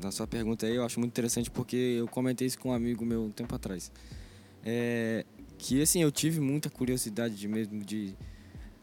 na 0.01 0.11
sua 0.11 0.27
pergunta 0.27 0.65
aí, 0.65 0.75
eu 0.75 0.83
acho 0.85 0.99
muito 0.99 1.11
interessante 1.11 1.49
porque 1.51 1.75
eu 1.75 2.07
comentei 2.07 2.47
isso 2.47 2.59
com 2.59 2.69
um 2.69 2.73
amigo 2.73 3.05
meu 3.05 3.23
um 3.23 3.29
tempo 3.31 3.53
atrás. 3.55 3.91
É, 4.65 5.25
que 5.57 5.81
assim, 5.81 6.01
eu 6.01 6.11
tive 6.11 6.39
muita 6.39 6.69
curiosidade 6.69 7.35
de 7.35 7.47
mesmo 7.47 7.83
de. 7.83 8.15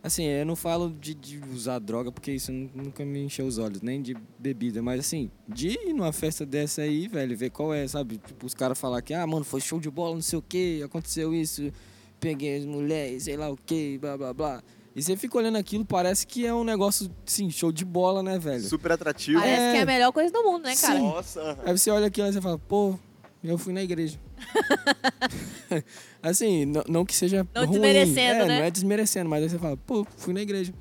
Assim, 0.02 0.24
eu 0.24 0.46
não 0.46 0.56
falo 0.56 0.90
de, 0.98 1.14
de 1.14 1.38
usar 1.52 1.78
droga 1.78 2.10
porque 2.10 2.32
isso 2.32 2.50
nu- 2.50 2.70
nunca 2.74 3.04
me 3.04 3.22
encheu 3.22 3.46
os 3.46 3.58
olhos, 3.58 3.82
nem 3.82 4.00
de 4.00 4.16
bebida, 4.38 4.82
mas 4.82 5.00
assim, 5.00 5.30
de 5.46 5.68
ir 5.68 5.92
numa 5.92 6.10
festa 6.10 6.46
dessa 6.46 6.80
aí, 6.82 7.06
velho, 7.06 7.36
ver 7.36 7.50
qual 7.50 7.74
é, 7.74 7.86
sabe? 7.86 8.16
Tipo, 8.16 8.46
os 8.46 8.54
caras 8.54 8.78
falar 8.78 9.02
que, 9.02 9.12
ah, 9.12 9.26
mano, 9.26 9.44
foi 9.44 9.60
show 9.60 9.78
de 9.78 9.90
bola, 9.90 10.14
não 10.14 10.22
sei 10.22 10.38
o 10.38 10.42
que, 10.42 10.82
aconteceu 10.82 11.34
isso, 11.34 11.70
peguei 12.18 12.56
as 12.56 12.64
mulheres, 12.64 13.24
sei 13.24 13.36
lá 13.36 13.50
o 13.50 13.56
que, 13.58 13.98
blá 13.98 14.16
blá 14.16 14.32
blá. 14.32 14.62
E 14.94 15.02
você 15.02 15.16
fica 15.16 15.38
olhando 15.38 15.56
aquilo, 15.56 15.84
parece 15.84 16.26
que 16.26 16.44
é 16.44 16.52
um 16.52 16.64
negócio, 16.64 17.10
sim, 17.24 17.48
show 17.50 17.70
de 17.70 17.84
bola, 17.84 18.22
né, 18.22 18.38
velho? 18.38 18.62
super 18.62 18.92
atrativo. 18.92 19.38
Parece 19.40 19.60
É. 19.62 19.72
que 19.72 19.78
é 19.78 19.82
a 19.82 19.86
melhor 19.86 20.12
coisa 20.12 20.32
do 20.32 20.42
mundo, 20.42 20.64
né, 20.64 20.74
cara? 20.76 20.98
Sim. 20.98 21.02
Nossa. 21.02 21.58
Aí 21.64 21.78
você 21.78 21.90
olha 21.90 22.06
aquilo 22.06 22.26
e 22.28 22.32
você 22.32 22.40
fala, 22.40 22.58
pô, 22.58 22.98
eu 23.42 23.56
fui 23.56 23.72
na 23.72 23.82
igreja. 23.82 24.18
assim, 26.22 26.64
não, 26.66 26.84
não 26.88 27.04
que 27.04 27.14
seja 27.14 27.46
Não 27.54 27.62
ruim, 27.66 27.72
desmerecendo, 27.72 28.42
é, 28.42 28.46
né? 28.46 28.58
Não 28.58 28.64
é 28.64 28.70
desmerecendo, 28.70 29.30
mas 29.30 29.42
aí 29.42 29.48
você 29.50 29.58
fala, 29.58 29.76
pô, 29.76 30.06
fui 30.16 30.32
na 30.34 30.40
igreja. 30.40 30.72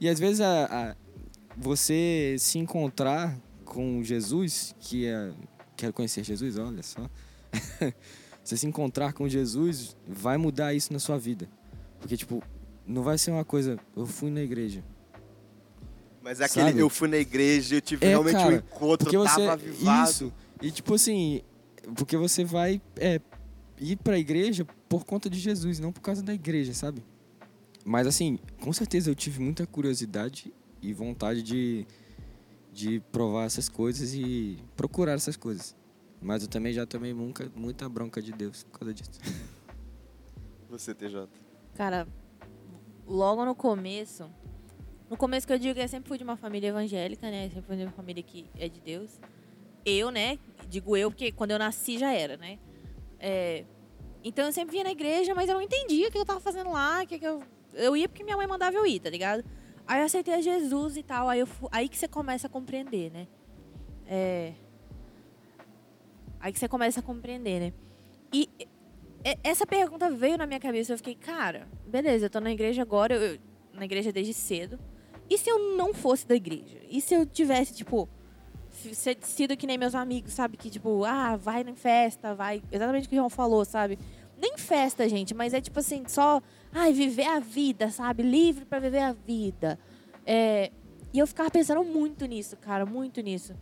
E 0.00 0.08
às 0.08 0.18
vezes 0.18 0.40
a, 0.40 0.64
a- 0.64 0.96
você 1.56 2.36
se 2.38 2.58
encontrar 2.58 3.38
com 3.64 4.02
Jesus, 4.02 4.74
que 4.80 5.06
é... 5.06 5.30
Quero 5.76 5.92
conhecer 5.92 6.22
Jesus, 6.24 6.56
olha 6.58 6.82
só. 6.82 7.08
você 8.42 8.56
se 8.56 8.66
encontrar 8.66 9.12
com 9.12 9.28
Jesus 9.28 9.96
vai 10.06 10.36
mudar 10.36 10.74
isso 10.74 10.92
na 10.92 10.98
sua 10.98 11.18
vida. 11.18 11.48
Porque, 12.00 12.16
tipo, 12.16 12.42
não 12.86 13.02
vai 13.02 13.16
ser 13.18 13.30
uma 13.30 13.44
coisa, 13.44 13.78
eu 13.96 14.06
fui 14.06 14.30
na 14.30 14.40
igreja. 14.40 14.82
Mas 16.22 16.40
é 16.40 16.44
aquele, 16.44 16.66
Sabe? 16.68 16.78
eu 16.78 16.88
fui 16.88 17.08
na 17.08 17.16
igreja, 17.16 17.74
eu 17.76 17.80
tive 17.80 18.04
É, 18.06 18.10
realmente 18.10 18.36
um 18.36 18.38
cara, 18.40 18.54
encontro, 18.56 19.04
Porque 19.06 19.16
você. 19.18 19.40
tava 19.40 19.52
avivado. 19.54 20.10
Isso. 20.10 20.32
E 20.60 20.70
tipo 20.70 20.94
assim, 20.94 21.42
porque 21.96 22.16
você 22.16 22.44
vai 22.44 22.80
é, 22.96 23.20
ir 23.80 23.96
pra 23.96 24.16
igreja 24.18 24.64
por 24.88 25.04
conta 25.04 25.28
de 25.28 25.38
Jesus, 25.38 25.80
não 25.80 25.92
por 25.92 26.00
causa 26.00 26.22
da 26.22 26.32
igreja, 26.32 26.72
sabe? 26.74 27.02
Mas 27.84 28.06
assim, 28.06 28.38
com 28.60 28.72
certeza 28.72 29.10
eu 29.10 29.14
tive 29.16 29.40
muita 29.40 29.66
curiosidade 29.66 30.52
e 30.80 30.92
vontade 30.92 31.42
de, 31.42 31.84
de 32.72 33.00
provar 33.10 33.44
essas 33.46 33.68
coisas 33.68 34.14
e 34.14 34.58
procurar 34.76 35.14
essas 35.14 35.36
coisas. 35.36 35.74
Mas 36.20 36.42
eu 36.44 36.48
também 36.48 36.72
já 36.72 36.86
tomei 36.86 37.12
muita, 37.12 37.50
muita 37.56 37.88
bronca 37.88 38.22
de 38.22 38.30
Deus 38.30 38.62
por 38.62 38.78
causa 38.78 38.94
disso. 38.94 39.10
Você, 40.70 40.94
TJ. 40.94 41.26
Cara, 41.74 42.06
logo 43.06 43.44
no 43.44 43.54
começo. 43.54 44.30
No 45.10 45.16
começo 45.16 45.46
que 45.46 45.52
eu 45.52 45.58
digo, 45.58 45.78
eu 45.78 45.88
sempre 45.88 46.08
fui 46.08 46.16
de 46.16 46.24
uma 46.24 46.36
família 46.36 46.68
evangélica, 46.68 47.30
né? 47.30 47.48
Sempre 47.48 47.62
fui 47.62 47.76
de 47.76 47.82
uma 47.84 47.92
família 47.92 48.22
que 48.22 48.46
é 48.58 48.68
de 48.68 48.80
Deus. 48.80 49.20
Eu, 49.84 50.10
né? 50.10 50.38
Digo 50.68 50.96
eu, 50.96 51.10
porque 51.10 51.32
quando 51.32 51.50
eu 51.50 51.58
nasci 51.58 51.98
já 51.98 52.12
era, 52.12 52.36
né? 52.36 52.58
É, 53.18 53.64
então 54.24 54.46
eu 54.46 54.52
sempre 54.52 54.72
vinha 54.72 54.84
na 54.84 54.92
igreja, 54.92 55.34
mas 55.34 55.48
eu 55.48 55.54
não 55.54 55.62
entendia 55.62 56.08
o 56.08 56.10
que 56.10 56.18
eu 56.18 56.24
tava 56.24 56.40
fazendo 56.40 56.70
lá. 56.70 57.04
Que 57.04 57.18
que 57.18 57.26
eu, 57.26 57.42
eu 57.74 57.96
ia 57.96 58.08
porque 58.08 58.24
minha 58.24 58.36
mãe 58.36 58.46
mandava 58.46 58.76
eu 58.76 58.86
ir, 58.86 59.00
tá 59.00 59.10
ligado? 59.10 59.44
Aí 59.86 60.00
eu 60.00 60.06
aceitei 60.06 60.34
a 60.34 60.40
Jesus 60.40 60.96
e 60.96 61.02
tal. 61.02 61.28
Aí, 61.28 61.40
eu 61.40 61.48
aí 61.70 61.88
que 61.88 61.98
você 61.98 62.08
começa 62.08 62.46
a 62.46 62.50
compreender, 62.50 63.10
né? 63.10 63.26
É, 64.06 64.52
aí 66.40 66.52
que 66.52 66.58
você 66.58 66.68
começa 66.68 67.00
a 67.00 67.02
compreender, 67.02 67.60
né? 67.60 67.72
E- 68.32 68.48
essa 69.42 69.66
pergunta 69.66 70.10
veio 70.10 70.36
na 70.38 70.46
minha 70.46 70.60
cabeça. 70.60 70.92
Eu 70.92 70.96
fiquei, 70.96 71.14
cara, 71.14 71.68
beleza, 71.86 72.26
eu 72.26 72.30
tô 72.30 72.40
na 72.40 72.50
igreja 72.52 72.82
agora, 72.82 73.14
eu, 73.14 73.22
eu- 73.34 73.38
na 73.72 73.84
igreja 73.84 74.12
desde 74.12 74.34
cedo. 74.34 74.78
E 75.30 75.38
se 75.38 75.48
eu 75.48 75.76
não 75.76 75.94
fosse 75.94 76.26
da 76.26 76.34
igreja? 76.34 76.78
E 76.90 77.00
se 77.00 77.14
eu 77.14 77.24
tivesse, 77.24 77.72
tipo, 77.74 78.08
sido 79.22 79.56
que 79.56 79.66
nem 79.66 79.78
meus 79.78 79.94
amigos, 79.94 80.32
sabe? 80.32 80.56
Que, 80.56 80.68
tipo, 80.70 81.04
ah, 81.04 81.36
vai 81.36 81.62
em 81.62 81.74
festa, 81.74 82.34
vai. 82.34 82.62
Exatamente 82.70 83.06
o 83.06 83.08
que 83.08 83.14
o 83.14 83.18
João 83.18 83.30
falou, 83.30 83.64
sabe? 83.64 83.98
Nem 84.38 84.56
festa, 84.58 85.08
gente, 85.08 85.34
mas 85.34 85.54
é 85.54 85.60
tipo 85.60 85.78
assim, 85.78 86.02
só, 86.08 86.40
ai, 86.72 86.92
viver 86.92 87.26
a 87.26 87.38
vida, 87.38 87.90
sabe? 87.90 88.22
Livre 88.22 88.64
pra 88.64 88.78
viver 88.80 88.98
a 88.98 89.12
vida. 89.12 89.78
É, 90.26 90.70
e 91.12 91.18
eu 91.18 91.26
ficava 91.26 91.50
pensando 91.50 91.84
muito 91.84 92.26
nisso, 92.26 92.56
cara, 92.56 92.84
muito 92.84 93.20
nisso. 93.20 93.54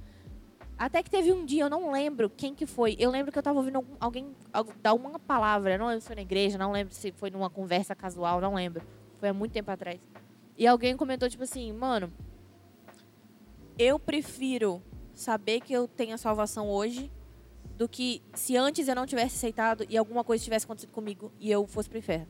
Até 0.80 1.02
que 1.02 1.10
teve 1.10 1.30
um 1.30 1.44
dia, 1.44 1.64
eu 1.64 1.68
não 1.68 1.92
lembro 1.92 2.30
quem 2.30 2.54
que 2.54 2.64
foi. 2.64 2.96
Eu 2.98 3.10
lembro 3.10 3.30
que 3.30 3.38
eu 3.38 3.42
tava 3.42 3.58
ouvindo 3.58 3.84
alguém 4.00 4.34
algu- 4.50 4.72
dar 4.80 4.94
uma 4.94 5.18
palavra. 5.18 5.76
Não 5.76 5.88
lembro 5.88 6.00
se 6.00 6.06
foi 6.06 6.16
na 6.16 6.22
igreja, 6.22 6.56
não 6.56 6.72
lembro 6.72 6.94
se 6.94 7.12
foi 7.12 7.28
numa 7.30 7.50
conversa 7.50 7.94
casual, 7.94 8.40
não 8.40 8.54
lembro. 8.54 8.82
Foi 9.18 9.28
há 9.28 9.34
muito 9.34 9.52
tempo 9.52 9.70
atrás. 9.70 10.00
E 10.56 10.66
alguém 10.66 10.96
comentou, 10.96 11.28
tipo 11.28 11.42
assim, 11.44 11.70
mano, 11.70 12.10
eu 13.78 13.98
prefiro 13.98 14.82
saber 15.12 15.60
que 15.60 15.70
eu 15.70 15.86
tenho 15.86 16.14
a 16.14 16.18
salvação 16.18 16.70
hoje 16.70 17.12
do 17.76 17.86
que 17.86 18.22
se 18.32 18.56
antes 18.56 18.88
eu 18.88 18.94
não 18.94 19.04
tivesse 19.04 19.36
aceitado 19.36 19.84
e 19.86 19.98
alguma 19.98 20.24
coisa 20.24 20.42
tivesse 20.42 20.64
acontecido 20.64 20.92
comigo 20.92 21.30
e 21.38 21.50
eu 21.50 21.66
fosse 21.66 21.90
pro 21.90 21.98
inferno. 21.98 22.26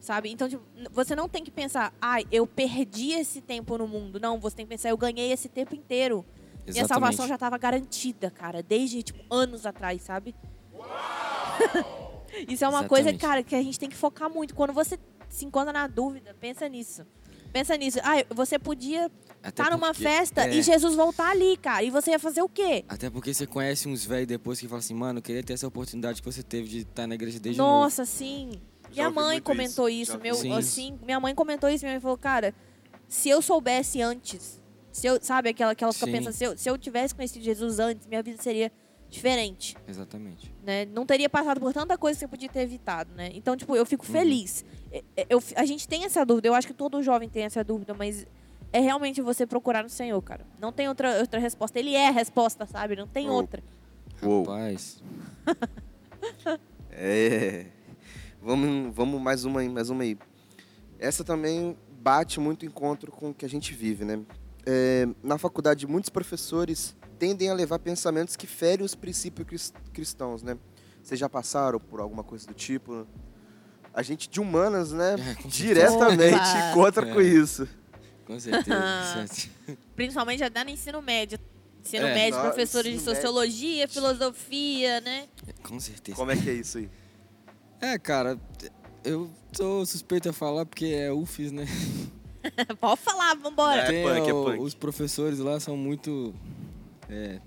Sabe? 0.00 0.28
Então, 0.28 0.48
tipo, 0.48 0.64
você 0.90 1.14
não 1.14 1.28
tem 1.28 1.44
que 1.44 1.52
pensar, 1.52 1.94
ai, 2.00 2.26
eu 2.32 2.48
perdi 2.48 3.12
esse 3.12 3.40
tempo 3.40 3.78
no 3.78 3.86
mundo. 3.86 4.18
Não, 4.18 4.40
você 4.40 4.56
tem 4.56 4.66
que 4.66 4.70
pensar, 4.70 4.88
eu 4.88 4.96
ganhei 4.96 5.30
esse 5.30 5.48
tempo 5.48 5.76
inteiro. 5.76 6.26
Minha 6.66 6.86
salvação 6.86 7.26
já 7.26 7.34
estava 7.34 7.58
garantida, 7.58 8.30
cara, 8.30 8.62
desde 8.62 9.02
tipo 9.02 9.22
anos 9.34 9.66
atrás, 9.66 10.02
sabe? 10.02 10.34
Isso 12.48 12.64
é 12.64 12.68
uma 12.68 12.84
coisa, 12.84 13.10
Exatamente. 13.10 13.20
cara, 13.20 13.42
que 13.42 13.54
a 13.54 13.62
gente 13.62 13.78
tem 13.78 13.88
que 13.88 13.96
focar 13.96 14.30
muito. 14.30 14.54
Quando 14.54 14.72
você 14.72 14.98
se 15.28 15.44
encontra 15.44 15.72
na 15.72 15.86
dúvida, 15.86 16.34
pensa 16.40 16.68
nisso. 16.68 17.04
Pensa 17.52 17.76
nisso. 17.76 17.98
Ah, 18.02 18.24
você 18.34 18.58
podia 18.58 19.10
estar 19.44 19.70
numa 19.70 19.88
porque- 19.88 20.02
festa 20.02 20.46
é, 20.46 20.54
e 20.54 20.62
Jesus 20.62 20.94
voltar 20.94 21.30
ali, 21.30 21.56
cara. 21.58 21.82
E 21.82 21.90
você 21.90 22.12
ia 22.12 22.18
fazer 22.18 22.40
o 22.40 22.48
quê? 22.48 22.84
Até 22.88 23.10
porque 23.10 23.34
você 23.34 23.46
conhece 23.46 23.86
uns 23.88 24.04
velhos 24.06 24.26
depois 24.26 24.58
que 24.58 24.66
falam 24.66 24.78
assim, 24.78 24.94
mano, 24.94 25.18
eu 25.18 25.22
queria 25.22 25.42
ter 25.42 25.52
essa 25.52 25.66
oportunidade 25.66 26.22
que 26.22 26.24
você 26.24 26.42
teve 26.42 26.68
de 26.68 26.78
estar 26.78 27.06
na 27.06 27.14
igreja 27.14 27.38
desde 27.38 27.58
novo. 27.60 27.70
Nossa, 27.70 28.06
sim. 28.06 28.52
Minha 28.90 29.06
ouvi 29.08 29.16
mãe 29.16 29.40
comentou 29.40 29.88
isso, 29.88 30.12
isso. 30.12 30.18
meu. 30.20 30.34
Sim. 30.34 30.52
assim, 30.54 30.98
minha 31.04 31.20
mãe 31.20 31.34
comentou 31.34 31.68
isso. 31.68 31.84
Minha 31.84 31.94
mãe 31.96 32.00
falou, 32.00 32.16
cara, 32.16 32.54
se 33.06 33.28
eu 33.28 33.42
soubesse 33.42 34.00
antes, 34.00 34.58
se 34.92 35.06
eu, 35.06 35.18
sabe, 35.20 35.48
aquela 35.48 35.74
que 35.74 35.82
ela 35.82 35.92
fica 35.92 36.06
Sim. 36.06 36.12
pensando, 36.12 36.32
se 36.34 36.44
eu, 36.44 36.56
se 36.58 36.68
eu 36.70 36.78
tivesse 36.78 37.14
conhecido 37.14 37.44
Jesus 37.44 37.78
antes, 37.80 38.06
minha 38.06 38.22
vida 38.22 38.40
seria 38.42 38.70
diferente, 39.10 39.76
Exatamente. 39.86 40.54
né? 40.64 40.84
Não 40.86 41.04
teria 41.04 41.28
passado 41.28 41.60
por 41.60 41.72
tanta 41.72 41.98
coisa 41.98 42.18
que 42.18 42.24
eu 42.24 42.28
podia 42.28 42.48
ter 42.48 42.60
evitado, 42.60 43.12
né? 43.14 43.30
Então, 43.34 43.56
tipo, 43.56 43.74
eu 43.76 43.84
fico 43.84 44.06
Uhum. 44.06 44.12
feliz. 44.12 44.64
É, 44.90 45.02
Eu, 45.28 45.42
a 45.56 45.64
gente 45.66 45.86
tem 45.88 46.04
essa 46.04 46.24
dúvida, 46.24 46.48
eu 46.48 46.54
acho 46.54 46.66
que 46.66 46.72
todo 46.74 47.02
jovem 47.02 47.28
tem 47.28 47.42
essa 47.42 47.62
dúvida, 47.64 47.92
mas 47.92 48.26
é 48.72 48.80
realmente 48.80 49.20
você 49.20 49.46
procurar 49.46 49.82
no 49.82 49.90
Senhor, 49.90 50.20
cara. 50.22 50.46
Não 50.58 50.72
tem 50.72 50.88
outra, 50.88 51.18
outra 51.20 51.38
resposta. 51.38 51.78
Ele 51.78 51.94
é 51.94 52.08
a 52.08 52.10
resposta, 52.10 52.64
sabe? 52.64 52.96
Não 52.96 53.06
tem 53.06 53.28
Oh. 53.28 53.34
outra. 53.34 53.62
Uou. 54.22 54.44
Rapaz. 54.44 55.02
É. 56.90 57.66
Vamos, 58.40 58.94
vamos 58.94 59.20
mais 59.20 59.44
uma 59.44 59.60
aí, 59.60 59.68
mais 59.68 59.88
uma 59.90 60.02
aí. 60.02 60.16
Essa 60.98 61.24
também 61.24 61.76
bate 62.00 62.38
muito 62.40 62.66
encontro 62.66 63.10
com 63.12 63.30
o 63.30 63.34
que 63.34 63.44
a 63.44 63.48
gente 63.48 63.72
vive, 63.74 64.04
né? 64.04 64.20
É, 64.64 65.08
na 65.22 65.38
faculdade, 65.38 65.86
muitos 65.86 66.08
professores 66.10 66.94
tendem 67.18 67.48
a 67.50 67.54
levar 67.54 67.78
pensamentos 67.78 68.36
que 68.36 68.46
ferem 68.46 68.84
os 68.84 68.94
princípios 68.94 69.46
cris- 69.46 69.72
cristãos, 69.92 70.42
né? 70.42 70.56
Vocês 71.02 71.18
já 71.18 71.28
passaram 71.28 71.80
por 71.80 72.00
alguma 72.00 72.22
coisa 72.22 72.46
do 72.46 72.54
tipo? 72.54 73.06
A 73.92 74.02
gente 74.02 74.28
de 74.28 74.40
humanas, 74.40 74.92
né? 74.92 75.16
É, 75.18 75.34
com 75.42 75.48
diretamente 75.48 76.34
Opa! 76.34 76.70
encontra 76.70 77.06
com 77.12 77.20
É. 77.20 77.24
isso. 77.24 77.68
Com 78.24 78.38
certeza. 78.38 79.26
certo. 79.28 79.50
Principalmente 79.96 80.42
até 80.44 80.62
no 80.64 80.70
ensino 80.70 81.02
médio. 81.02 81.38
Ensino 81.80 82.06
É. 82.06 82.14
médio, 82.14 82.40
professores 82.40 82.90
de 82.92 82.96
ensino 82.98 83.10
médio. 83.12 83.22
sociologia, 83.22 83.88
filosofia, 83.88 85.00
né? 85.00 85.28
Com 85.64 85.80
certeza. 85.80 86.16
Como 86.16 86.30
é 86.30 86.36
que 86.36 86.48
é 86.48 86.54
isso 86.54 86.78
aí? 86.78 86.88
É, 87.80 87.98
cara, 87.98 88.38
eu 89.04 89.28
tô 89.52 89.84
suspeito 89.84 90.28
a 90.28 90.32
falar 90.32 90.64
porque 90.64 90.86
é 90.86 91.12
UFES, 91.12 91.50
né? 91.50 91.66
Pode 92.80 93.00
falar, 93.00 93.34
vambora. 93.36 93.82
É 93.82 93.86
Tem, 93.86 94.02
punk, 94.04 94.28
é 94.28 94.32
punk. 94.32 94.60
Os 94.62 94.74
professores 94.74 95.38
lá 95.38 95.58
são 95.60 95.76
muito. 95.76 96.34
É. 97.08 97.40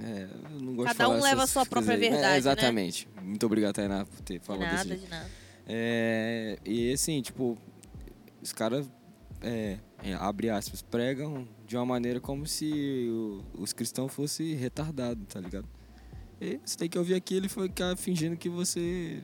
É, 0.00 0.28
eu 0.52 0.60
não 0.60 0.76
gosto 0.76 0.90
de 0.92 0.96
Cada 0.96 1.04
falar 1.10 1.16
um 1.18 1.22
leva 1.22 1.42
a 1.42 1.46
sua 1.48 1.66
própria 1.66 1.94
aí. 1.94 2.00
verdade, 2.00 2.22
né? 2.22 2.34
É, 2.34 2.38
exatamente. 2.38 3.08
Muito 3.20 3.44
obrigado, 3.46 3.74
Tainá, 3.74 4.04
por 4.06 4.20
ter 4.20 4.38
De 4.38 4.44
falado 4.46 4.60
desse 4.62 4.74
nada, 4.76 4.88
jeito. 4.90 5.04
de 5.04 5.10
nada. 5.10 5.30
É, 5.66 6.58
e 6.64 6.92
assim, 6.92 7.20
tipo, 7.20 7.58
os 8.40 8.52
caras, 8.52 8.88
é, 9.42 9.76
é, 10.04 10.14
abre 10.14 10.50
aspas, 10.50 10.82
pregam 10.82 11.46
de 11.66 11.76
uma 11.76 11.84
maneira 11.84 12.20
como 12.20 12.46
se 12.46 13.08
o- 13.10 13.42
os 13.60 13.72
cristãos 13.72 14.12
fossem 14.14 14.54
retardados, 14.54 15.26
tá 15.28 15.40
ligado? 15.40 15.66
E 16.40 16.60
você 16.64 16.76
tem 16.78 16.88
que 16.88 16.96
ouvir 16.96 17.14
aquilo 17.14 17.46
e 17.46 17.48
ficar 17.48 17.96
fingindo 17.96 18.36
que 18.36 18.48
você, 18.48 19.20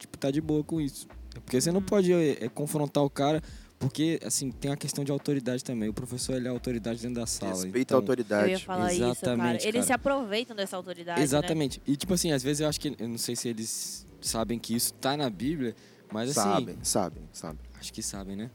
tipo, 0.00 0.18
tá 0.18 0.32
de 0.32 0.40
boa 0.40 0.64
com 0.64 0.80
isso. 0.80 1.06
Porque 1.44 1.60
você 1.60 1.70
não 1.70 1.80
pode 1.80 2.12
é, 2.12 2.44
é, 2.44 2.48
confrontar 2.48 3.04
o 3.04 3.08
cara, 3.08 3.40
porque, 3.78 4.18
assim, 4.24 4.50
tem 4.50 4.72
a 4.72 4.76
questão 4.76 5.04
de 5.04 5.12
autoridade 5.12 5.62
também. 5.62 5.88
O 5.88 5.92
professor, 5.92 6.34
ele 6.34 6.48
é 6.48 6.50
autoridade 6.50 7.00
dentro 7.00 7.20
da 7.20 7.26
sala. 7.26 7.52
Respeita 7.52 7.78
então, 7.78 7.98
a 7.98 8.00
autoridade. 8.00 8.44
Eu 8.44 8.50
ia 8.50 8.58
falar 8.58 8.92
isso, 8.92 9.00
cara. 9.00 9.12
Exatamente, 9.12 9.66
Eles 9.66 9.72
cara. 9.74 9.86
se 9.86 9.92
aproveitam 9.92 10.56
dessa 10.56 10.76
autoridade, 10.76 11.18
né? 11.18 11.24
Exatamente. 11.24 11.82
E, 11.86 11.96
tipo 11.96 12.12
assim, 12.12 12.32
às 12.32 12.42
vezes 12.42 12.60
eu 12.60 12.68
acho 12.68 12.80
que, 12.80 12.96
eu 12.98 13.08
não 13.08 13.18
sei 13.18 13.36
se 13.36 13.48
eles 13.48 14.06
sabem 14.20 14.58
que 14.58 14.74
isso 14.74 14.92
tá 14.94 15.16
na 15.16 15.30
Bíblia, 15.30 15.76
mas 16.12 16.30
assim... 16.30 16.40
Sabem, 16.40 16.78
sabem, 16.82 17.22
sabem. 17.32 17.60
Acho 17.78 17.92
que 17.92 18.02
sabem, 18.02 18.34
né? 18.34 18.50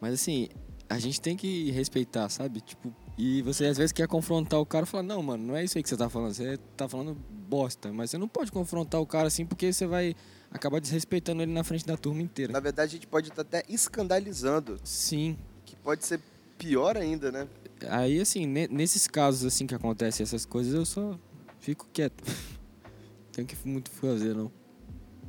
Mas 0.00 0.14
assim, 0.14 0.48
a 0.88 0.98
gente 0.98 1.20
tem 1.20 1.36
que 1.36 1.70
respeitar, 1.70 2.28
sabe? 2.28 2.60
Tipo, 2.60 2.94
e 3.18 3.42
você 3.42 3.66
às 3.66 3.78
vezes 3.78 3.92
quer 3.92 4.06
confrontar 4.06 4.60
o 4.60 4.66
cara 4.66 4.84
e 4.84 4.88
falar, 4.88 5.02
não, 5.02 5.22
mano, 5.22 5.44
não 5.44 5.56
é 5.56 5.64
isso 5.64 5.76
aí 5.76 5.82
que 5.82 5.88
você 5.88 5.96
tá 5.96 6.08
falando, 6.08 6.34
você 6.34 6.56
tá 6.76 6.88
falando 6.88 7.14
bosta. 7.30 7.92
Mas 7.92 8.10
você 8.10 8.18
não 8.18 8.28
pode 8.28 8.52
confrontar 8.52 9.00
o 9.00 9.06
cara 9.06 9.26
assim 9.26 9.44
porque 9.44 9.72
você 9.72 9.86
vai 9.86 10.14
acabar 10.52 10.80
desrespeitando 10.80 11.42
ele 11.42 11.52
na 11.52 11.64
frente 11.64 11.86
da 11.86 11.96
turma 11.96 12.22
inteira. 12.22 12.52
Na 12.52 12.60
verdade, 12.60 12.90
a 12.90 12.92
gente 12.98 13.06
pode 13.06 13.28
estar 13.28 13.42
até 13.42 13.62
escandalizando, 13.68 14.78
Sim. 14.84 15.36
que 15.64 15.74
pode 15.76 16.04
ser 16.04 16.20
pior 16.58 16.96
ainda, 16.96 17.30
né? 17.32 17.48
Aí, 17.88 18.20
assim, 18.20 18.46
ne- 18.46 18.68
nesses 18.68 19.06
casos 19.06 19.44
assim 19.44 19.66
que 19.66 19.74
acontecem 19.74 20.22
essas 20.22 20.44
coisas, 20.44 20.72
eu 20.74 20.84
só 20.84 21.18
fico 21.58 21.86
quieto. 21.92 22.22
Tenho 23.32 23.46
que 23.46 23.56
muito 23.66 23.90
fazer, 23.90 24.34
não. 24.34 24.50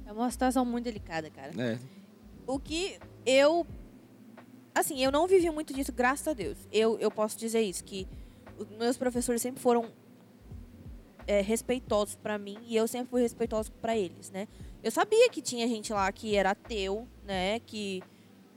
É 0.05 0.12
uma 0.12 0.29
situação 0.29 0.63
muito 0.65 0.86
delicada, 0.86 1.29
cara. 1.29 1.51
É, 1.62 1.79
O 2.45 2.59
que 2.59 2.99
eu. 3.25 3.65
Assim, 4.75 5.03
eu 5.03 5.12
não 5.12 5.27
vivi 5.27 5.49
muito 5.49 5.73
disso, 5.73 5.91
graças 5.91 6.27
a 6.27 6.33
Deus. 6.33 6.57
Eu, 6.71 6.97
eu 6.99 7.09
posso 7.09 7.38
dizer 7.38 7.62
isso, 7.62 7.83
que 7.83 8.07
os 8.57 8.67
meus 8.77 8.97
professores 8.97 9.41
sempre 9.41 9.62
foram 9.62 9.89
é, 11.27 11.41
respeitosos 11.41 12.15
pra 12.15 12.38
mim 12.38 12.57
e 12.65 12.75
eu 12.75 12.88
sempre 12.88 13.09
fui 13.09 13.21
respeitoso 13.21 13.71
pra 13.73 13.97
eles, 13.97 14.29
né? 14.31 14.47
Eu 14.83 14.91
sabia 14.91 15.29
que 15.29 15.41
tinha 15.41 15.67
gente 15.67 15.93
lá 15.93 16.12
que 16.12 16.36
era 16.36 16.51
ateu, 16.51 17.07
né? 17.23 17.59
Que 17.59 18.01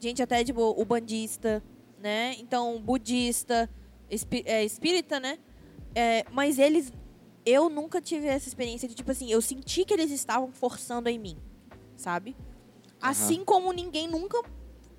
gente 0.01 0.23
até 0.23 0.43
tipo 0.45 0.61
o 0.61 0.85
bandista, 0.85 1.63
né? 1.99 2.35
Então 2.39 2.81
budista, 2.81 3.71
espí- 4.11 4.43
é, 4.47 4.65
espírita, 4.65 5.19
né? 5.21 5.39
É, 5.95 6.25
mas 6.33 6.59
eles, 6.59 6.93
eu 7.45 7.69
nunca 7.71 8.01
tive 8.01 8.27
essa 8.27 8.49
experiência 8.49 8.89
de 8.89 8.95
tipo 8.95 9.11
assim, 9.11 9.31
eu 9.31 9.41
senti 9.41 9.85
que 9.85 9.95
eles 9.95 10.11
estavam 10.11 10.53
forçando 10.53 11.09
em 11.09 11.19
mim, 11.19 11.37
sabe? 11.97 12.37
Assim 13.01 13.45
como 13.45 13.73
ninguém 13.73 14.09
nunca, 14.09 14.41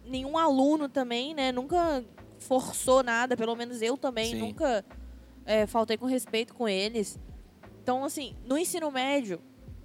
nenhum 0.06 0.38
aluno 0.38 0.88
também, 0.88 1.34
né? 1.34 1.52
Nunca 1.52 2.04
forçou 2.40 3.04
nada, 3.04 3.36
pelo 3.36 3.56
menos 3.56 3.82
eu 3.82 3.98
também 3.98 4.32
Sim. 4.32 4.40
nunca 4.40 4.86
é, 5.46 5.66
faltei 5.66 5.98
com 5.98 6.06
respeito 6.06 6.54
com 6.54 6.68
eles. 6.68 7.20
Então, 7.88 8.04
assim, 8.04 8.36
no 8.46 8.58
ensino 8.58 8.92
médio, 8.92 9.40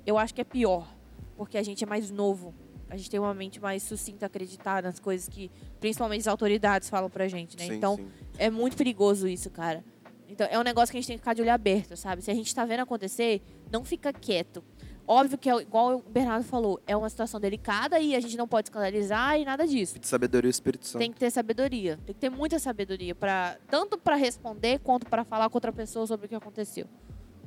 eu 0.04 0.18
acho 0.18 0.34
que 0.34 0.40
é 0.40 0.44
pior, 0.44 0.92
porque 1.36 1.56
a 1.56 1.62
gente 1.62 1.84
é 1.84 1.86
mais 1.86 2.10
novo. 2.10 2.52
A 2.90 2.96
gente 2.96 3.08
tem 3.08 3.20
uma 3.20 3.32
mente 3.32 3.60
mais 3.60 3.80
sucinta 3.84 4.26
acreditar 4.26 4.82
nas 4.82 4.98
coisas 4.98 5.28
que, 5.28 5.48
principalmente 5.78 6.22
as 6.22 6.26
autoridades, 6.26 6.90
falam 6.90 7.08
pra 7.08 7.28
gente, 7.28 7.56
né? 7.56 7.66
Sim, 7.66 7.74
então, 7.74 7.94
sim. 7.94 8.08
é 8.38 8.50
muito 8.50 8.76
perigoso 8.76 9.28
isso, 9.28 9.48
cara. 9.50 9.84
Então, 10.28 10.48
é 10.50 10.58
um 10.58 10.64
negócio 10.64 10.90
que 10.90 10.98
a 10.98 11.00
gente 11.00 11.06
tem 11.06 11.16
que 11.16 11.20
ficar 11.20 11.32
de 11.32 11.42
olho 11.42 11.52
aberto, 11.52 11.96
sabe? 11.96 12.22
Se 12.22 12.30
a 12.32 12.34
gente 12.34 12.52
tá 12.52 12.64
vendo 12.64 12.80
acontecer, 12.80 13.40
não 13.70 13.84
fica 13.84 14.12
quieto. 14.12 14.64
Óbvio 15.06 15.38
que, 15.38 15.48
é, 15.48 15.54
igual 15.62 15.98
o 15.98 16.02
Bernardo 16.02 16.44
falou, 16.44 16.80
é 16.88 16.96
uma 16.96 17.08
situação 17.08 17.38
delicada 17.38 18.00
e 18.00 18.16
a 18.16 18.20
gente 18.20 18.36
não 18.36 18.48
pode 18.48 18.66
escandalizar 18.66 19.38
e 19.38 19.44
nada 19.44 19.64
disso. 19.64 20.00
De 20.00 20.08
sabedoria 20.08 20.50
Espírito 20.50 20.88
Santo. 20.88 20.98
Tem 20.98 21.12
que 21.12 21.20
ter 21.20 21.30
sabedoria. 21.30 22.00
Tem 22.04 22.12
que 22.12 22.20
ter 22.20 22.30
muita 22.30 22.58
sabedoria, 22.58 23.14
para 23.14 23.58
tanto 23.70 23.96
para 23.96 24.16
responder 24.16 24.80
quanto 24.80 25.06
para 25.06 25.22
falar 25.22 25.48
com 25.48 25.56
outra 25.56 25.72
pessoa 25.72 26.04
sobre 26.04 26.26
o 26.26 26.28
que 26.28 26.34
aconteceu. 26.34 26.88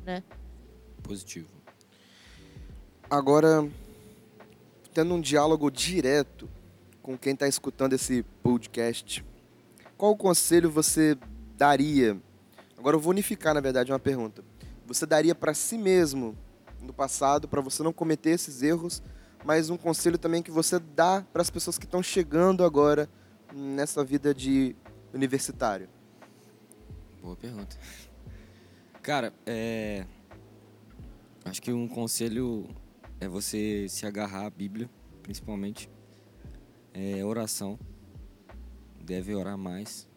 Né? 0.05 0.23
Positivo. 1.07 1.47
Agora, 3.09 3.69
tendo 4.93 5.13
um 5.13 5.21
diálogo 5.21 5.69
direto 5.69 6.49
com 7.01 7.17
quem 7.17 7.33
está 7.33 7.47
escutando 7.47 7.93
esse 7.93 8.23
podcast, 8.41 9.23
qual 9.97 10.15
conselho 10.15 10.69
você 10.69 11.17
daria? 11.55 12.17
Agora 12.77 12.95
eu 12.95 12.99
vou 12.99 13.11
unificar, 13.11 13.53
na 13.53 13.61
verdade, 13.61 13.91
uma 13.91 13.99
pergunta. 13.99 14.43
Você 14.85 15.05
daria 15.05 15.35
para 15.35 15.53
si 15.53 15.77
mesmo 15.77 16.37
no 16.81 16.93
passado 16.93 17.47
para 17.47 17.61
você 17.61 17.81
não 17.83 17.93
cometer 17.93 18.31
esses 18.31 18.61
erros, 18.61 19.01
mas 19.43 19.69
um 19.69 19.77
conselho 19.77 20.17
também 20.17 20.41
que 20.41 20.51
você 20.51 20.79
dá 20.79 21.23
para 21.31 21.41
as 21.41 21.49
pessoas 21.49 21.77
que 21.77 21.85
estão 21.85 22.01
chegando 22.01 22.63
agora 22.63 23.09
nessa 23.53 24.03
vida 24.03 24.33
de 24.33 24.75
universitário? 25.13 25.87
Boa 27.21 27.35
pergunta. 27.35 27.77
Cara, 29.01 29.33
é. 29.45 30.05
Acho 31.45 31.61
que 31.61 31.71
um 31.71 31.87
conselho 31.87 32.67
é 33.19 33.27
você 33.27 33.87
se 33.87 34.05
agarrar 34.05 34.45
à 34.47 34.49
Bíblia, 34.49 34.89
principalmente. 35.21 35.89
É 36.93 37.23
oração. 37.23 37.77
Deve 39.03 39.35
orar 39.35 39.57
mais. 39.57 40.07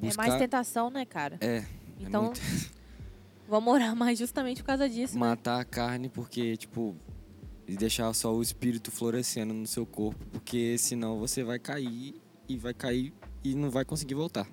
É 0.00 0.14
mais 0.16 0.34
tentação, 0.36 0.90
né, 0.90 1.04
cara? 1.04 1.36
É. 1.40 1.56
é 1.58 1.66
Então, 2.00 2.24
muito- 2.26 2.40
vamos 3.48 3.72
orar 3.74 3.94
mais 3.96 4.18
justamente 4.18 4.62
por 4.62 4.66
causa 4.68 4.88
disso. 4.88 5.14
né? 5.14 5.20
matar 5.20 5.60
a 5.60 5.64
carne 5.64 6.08
porque, 6.08 6.56
tipo, 6.56 6.96
e 7.66 7.76
deixar 7.76 8.12
só 8.14 8.32
o 8.34 8.42
espírito 8.42 8.90
florescendo 8.90 9.52
no 9.54 9.66
seu 9.66 9.84
corpo, 9.86 10.24
porque 10.30 10.76
senão 10.78 11.18
você 11.18 11.42
vai 11.42 11.58
cair 11.58 12.20
e 12.48 12.56
vai 12.56 12.74
cair 12.74 13.12
e 13.44 13.54
não 13.54 13.70
vai 13.70 13.84
conseguir 13.84 14.14
voltar. 14.14 14.48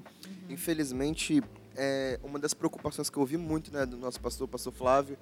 Infelizmente, 0.49 1.41
é 1.81 2.19
uma 2.23 2.37
das 2.37 2.53
preocupações 2.53 3.09
que 3.09 3.17
eu 3.17 3.21
ouvi 3.21 3.37
muito 3.37 3.71
né, 3.71 3.85
do 3.85 3.95
nosso 3.97 4.19
pastor, 4.19 4.45
o 4.45 4.47
pastor 4.49 4.73
Flávio, 4.73 5.17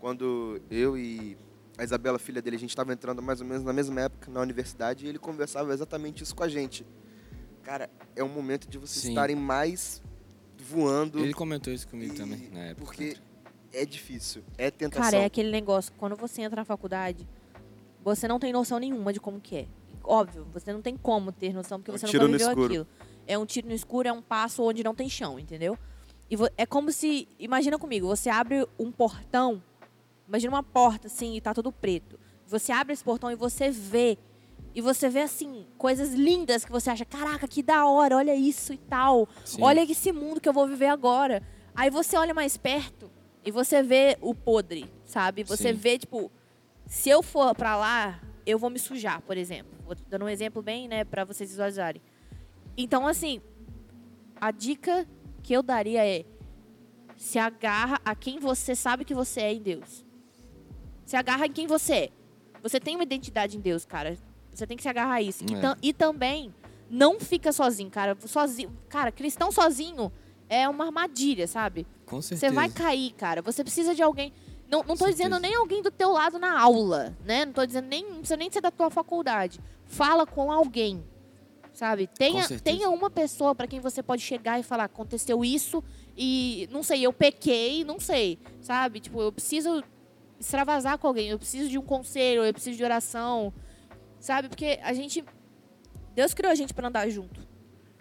quando 0.00 0.60
eu 0.68 0.98
e 0.98 1.36
a 1.78 1.84
Isabela, 1.84 2.18
filha 2.18 2.42
dele, 2.42 2.56
a 2.56 2.58
gente 2.58 2.70
estava 2.70 2.92
entrando 2.92 3.22
mais 3.22 3.40
ou 3.40 3.46
menos 3.46 3.62
na 3.62 3.72
mesma 3.72 4.00
época 4.02 4.30
na 4.30 4.40
universidade 4.40 5.06
e 5.06 5.08
ele 5.08 5.18
conversava 5.18 5.72
exatamente 5.72 6.22
isso 6.24 6.34
com 6.34 6.42
a 6.42 6.48
gente. 6.48 6.84
Cara, 7.62 7.88
é 8.16 8.24
um 8.24 8.28
momento 8.28 8.68
de 8.68 8.76
vocês 8.76 9.02
Sim. 9.02 9.10
estarem 9.10 9.36
mais 9.36 10.02
voando. 10.58 11.20
Ele 11.20 11.32
comentou 11.32 11.72
isso 11.72 11.86
comigo 11.86 12.12
e- 12.12 12.16
também 12.16 12.50
na 12.50 12.60
época. 12.60 12.84
Porque 12.84 13.16
é 13.72 13.86
difícil, 13.86 14.42
é 14.58 14.70
tentação. 14.70 15.04
Cara, 15.04 15.22
é 15.22 15.24
aquele 15.24 15.50
negócio, 15.50 15.92
quando 15.96 16.16
você 16.16 16.42
entra 16.42 16.56
na 16.56 16.64
faculdade, 16.64 17.26
você 18.02 18.26
não 18.26 18.40
tem 18.40 18.52
noção 18.52 18.78
nenhuma 18.80 19.12
de 19.12 19.20
como 19.20 19.40
que 19.40 19.56
é. 19.56 19.66
Óbvio, 20.02 20.46
você 20.52 20.72
não 20.72 20.82
tem 20.82 20.96
como 20.96 21.30
ter 21.30 21.52
noção, 21.54 21.78
porque 21.78 21.92
É 21.92 21.94
um 21.94 21.98
você 21.98 22.06
nunca 22.06 22.18
no 22.26 22.32
viveu 22.32 22.50
aquilo. 22.50 22.86
É 23.26 23.38
um 23.38 23.46
tiro 23.46 23.68
no 23.68 23.74
escuro, 23.74 24.08
é 24.08 24.12
um 24.12 24.22
passo 24.22 24.62
onde 24.62 24.82
não 24.82 24.94
tem 24.94 25.08
chão, 25.08 25.38
entendeu? 25.38 25.78
E 26.30 26.36
é 26.56 26.64
como 26.64 26.92
se. 26.92 27.26
Imagina 27.38 27.76
comigo, 27.78 28.06
você 28.06 28.30
abre 28.30 28.66
um 28.78 28.92
portão, 28.92 29.62
imagina 30.28 30.54
uma 30.54 30.62
porta 30.62 31.08
assim 31.08 31.36
e 31.36 31.40
tá 31.40 31.52
tudo 31.52 31.72
preto. 31.72 32.18
Você 32.46 32.70
abre 32.70 32.92
esse 32.92 33.02
portão 33.02 33.30
e 33.30 33.34
você 33.34 33.70
vê. 33.70 34.16
E 34.72 34.80
você 34.80 35.08
vê, 35.08 35.22
assim, 35.22 35.66
coisas 35.76 36.14
lindas 36.14 36.64
que 36.64 36.70
você 36.70 36.90
acha, 36.90 37.04
caraca, 37.04 37.48
que 37.48 37.60
da 37.60 37.86
hora, 37.86 38.16
olha 38.16 38.36
isso 38.36 38.72
e 38.72 38.78
tal. 38.78 39.28
Sim. 39.44 39.60
Olha 39.62 39.82
esse 39.82 40.12
mundo 40.12 40.40
que 40.40 40.48
eu 40.48 40.52
vou 40.52 40.66
viver 40.68 40.86
agora. 40.86 41.42
Aí 41.74 41.90
você 41.90 42.16
olha 42.16 42.32
mais 42.32 42.56
perto 42.56 43.10
e 43.44 43.50
você 43.50 43.82
vê 43.82 44.16
o 44.20 44.32
podre, 44.32 44.88
sabe? 45.04 45.42
Você 45.42 45.72
Sim. 45.72 45.74
vê, 45.74 45.98
tipo, 45.98 46.30
se 46.86 47.10
eu 47.10 47.20
for 47.20 47.52
pra 47.52 47.76
lá, 47.76 48.20
eu 48.46 48.60
vou 48.60 48.70
me 48.70 48.78
sujar, 48.78 49.20
por 49.22 49.36
exemplo. 49.36 49.72
Vou 49.84 49.96
dando 50.08 50.24
um 50.24 50.28
exemplo 50.28 50.62
bem, 50.62 50.86
né, 50.86 51.02
pra 51.04 51.24
vocês 51.24 51.50
visualizarem. 51.50 52.00
Então, 52.76 53.08
assim, 53.08 53.40
a 54.40 54.52
dica 54.52 55.04
que 55.42 55.52
eu 55.52 55.62
daria 55.62 56.04
é 56.06 56.24
se 57.16 57.38
agarra 57.38 58.00
a 58.04 58.14
quem 58.14 58.38
você 58.38 58.74
sabe 58.74 59.04
que 59.04 59.14
você 59.14 59.40
é 59.40 59.52
em 59.54 59.60
Deus. 59.62 60.04
Se 61.04 61.16
agarra 61.16 61.46
em 61.46 61.52
quem 61.52 61.66
você 61.66 61.92
é. 61.94 62.10
Você 62.62 62.78
tem 62.78 62.94
uma 62.94 63.02
identidade 63.02 63.56
em 63.56 63.60
Deus, 63.60 63.84
cara. 63.84 64.16
Você 64.52 64.66
tem 64.66 64.76
que 64.76 64.82
se 64.82 64.88
agarrar 64.88 65.14
a 65.14 65.22
isso. 65.22 65.44
E, 65.50 65.54
É. 65.54 65.60
tam- 65.60 65.76
e 65.82 65.92
também 65.92 66.54
não 66.90 67.18
fica 67.20 67.52
sozinho, 67.52 67.90
cara. 67.90 68.16
Sozinho, 68.24 68.70
cara, 68.88 69.10
cristão 69.12 69.50
sozinho 69.52 70.10
é 70.48 70.68
uma 70.68 70.86
armadilha, 70.86 71.46
sabe? 71.46 71.86
Com 72.06 72.20
certeza. 72.20 72.48
Você 72.48 72.54
vai 72.54 72.68
cair, 72.68 73.12
cara. 73.12 73.42
Você 73.42 73.62
precisa 73.62 73.94
de 73.94 74.02
alguém. 74.02 74.32
Não, 74.68 74.78
não 74.80 74.88
tô 74.96 75.04
certeza. 75.06 75.16
dizendo 75.24 75.38
nem 75.40 75.54
alguém 75.54 75.82
do 75.82 75.90
teu 75.90 76.10
lado 76.12 76.38
na 76.38 76.58
aula, 76.60 77.16
né? 77.24 77.44
Não 77.44 77.52
tô 77.52 77.66
dizendo 77.66 77.86
nem. 77.88 78.02
Não 78.04 78.18
precisa 78.18 78.36
nem 78.36 78.50
ser 78.50 78.60
da 78.60 78.70
tua 78.70 78.88
faculdade. 78.90 79.60
Fala 79.84 80.26
com 80.26 80.50
alguém. 80.52 81.02
Sabe? 81.72 82.06
Tenha, 82.06 82.46
tenha 82.60 82.90
uma 82.90 83.08
pessoa 83.08 83.54
pra 83.54 83.66
quem 83.66 83.80
você 83.80 84.02
pode 84.02 84.22
chegar 84.22 84.58
e 84.58 84.62
falar, 84.62 84.84
aconteceu 84.84 85.44
isso 85.44 85.82
e 86.16 86.68
não 86.70 86.82
sei, 86.82 87.06
eu 87.06 87.12
pequei, 87.12 87.84
não 87.84 87.98
sei. 87.98 88.38
Sabe? 88.60 89.00
Tipo, 89.00 89.22
eu 89.22 89.32
preciso 89.32 89.82
extravasar 90.38 90.98
com 90.98 91.06
alguém, 91.06 91.28
eu 91.28 91.38
preciso 91.38 91.68
de 91.68 91.78
um 91.78 91.82
conselho, 91.82 92.44
eu 92.44 92.52
preciso 92.52 92.76
de 92.76 92.84
oração. 92.84 93.52
Sabe? 94.18 94.48
Porque 94.48 94.78
a 94.82 94.92
gente. 94.92 95.24
Deus 96.14 96.34
criou 96.34 96.50
a 96.50 96.54
gente 96.54 96.74
pra 96.74 96.88
andar 96.88 97.08
junto. 97.08 97.40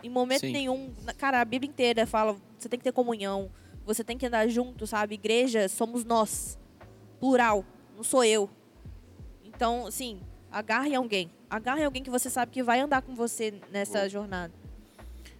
Em 0.04 0.10
momento 0.10 0.42
Sim. 0.42 0.52
nenhum. 0.52 0.94
Cara, 1.18 1.42
a 1.42 1.46
Bíblia 1.46 1.70
inteira 1.70 2.06
fala: 2.06 2.36
você 2.58 2.68
tem 2.68 2.80
que 2.80 2.84
ter 2.84 2.92
comunhão, 2.92 3.52
você 3.86 4.04
tem 4.04 4.18
que 4.18 4.26
andar 4.26 4.48
junto, 4.48 4.88
sabe? 4.88 5.16
Igreja 5.16 5.68
somos 5.70 6.04
nós. 6.04 6.58
Plural, 7.20 7.66
não 7.96 8.04
sou 8.04 8.24
eu. 8.24 8.50
Então, 9.44 9.88
assim, 9.88 10.22
agarre 10.52 10.96
alguém. 10.96 11.30
Agarre 11.50 11.84
alguém 11.84 12.04
que 12.04 12.10
você 12.10 12.30
sabe 12.30 12.52
que 12.52 12.62
vai 12.64 12.80
andar 12.80 13.02
com 13.02 13.16
você 13.16 13.54
nessa 13.72 14.00
Boa. 14.00 14.10
jornada. 14.10 14.54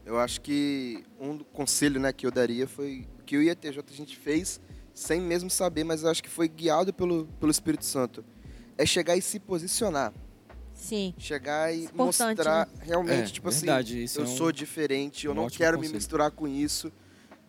Eu 0.06 0.18
acho 0.20 0.42
que 0.42 1.04
um 1.20 1.38
conselho 1.40 2.00
né, 2.00 2.12
que 2.12 2.26
eu 2.26 2.32
daria 2.32 2.68
foi 2.68 3.08
o 3.20 3.24
que 3.24 3.36
eu 3.36 3.44
e 3.44 3.50
a 3.50 3.56
TJ 3.56 3.84
a 3.90 3.94
gente 3.96 4.18
fez 4.18 4.60
sem 4.94 5.22
mesmo 5.22 5.50
saber, 5.50 5.84
mas 5.84 6.04
eu 6.04 6.10
acho 6.10 6.22
que 6.24 6.30
foi 6.30 6.48
guiado 6.48 6.92
pelo, 6.94 7.28
pelo 7.40 7.52
Espírito 7.52 7.86
Santo. 7.86 8.26
É 8.78 8.86
chegar 8.86 9.16
e 9.16 9.22
se 9.22 9.40
posicionar. 9.40 10.12
Sim. 10.74 11.14
Chegar 11.18 11.74
e 11.74 11.84
importante, 11.86 12.38
mostrar 12.38 12.68
realmente, 12.82 13.30
É, 13.30 13.34
tipo 13.34 13.52
verdade, 13.52 13.96
assim, 13.96 14.04
isso 14.04 14.20
eu 14.22 14.26
é 14.26 14.28
um- 14.28 14.36
sou 14.38 14.52
diferente, 14.52 15.26
eu 15.26 15.34
um 15.34 15.36
não 15.36 15.48
quero 15.50 15.78
me 15.80 15.88
misturar 15.90 16.32
com 16.32 16.48
isso. 16.48 16.92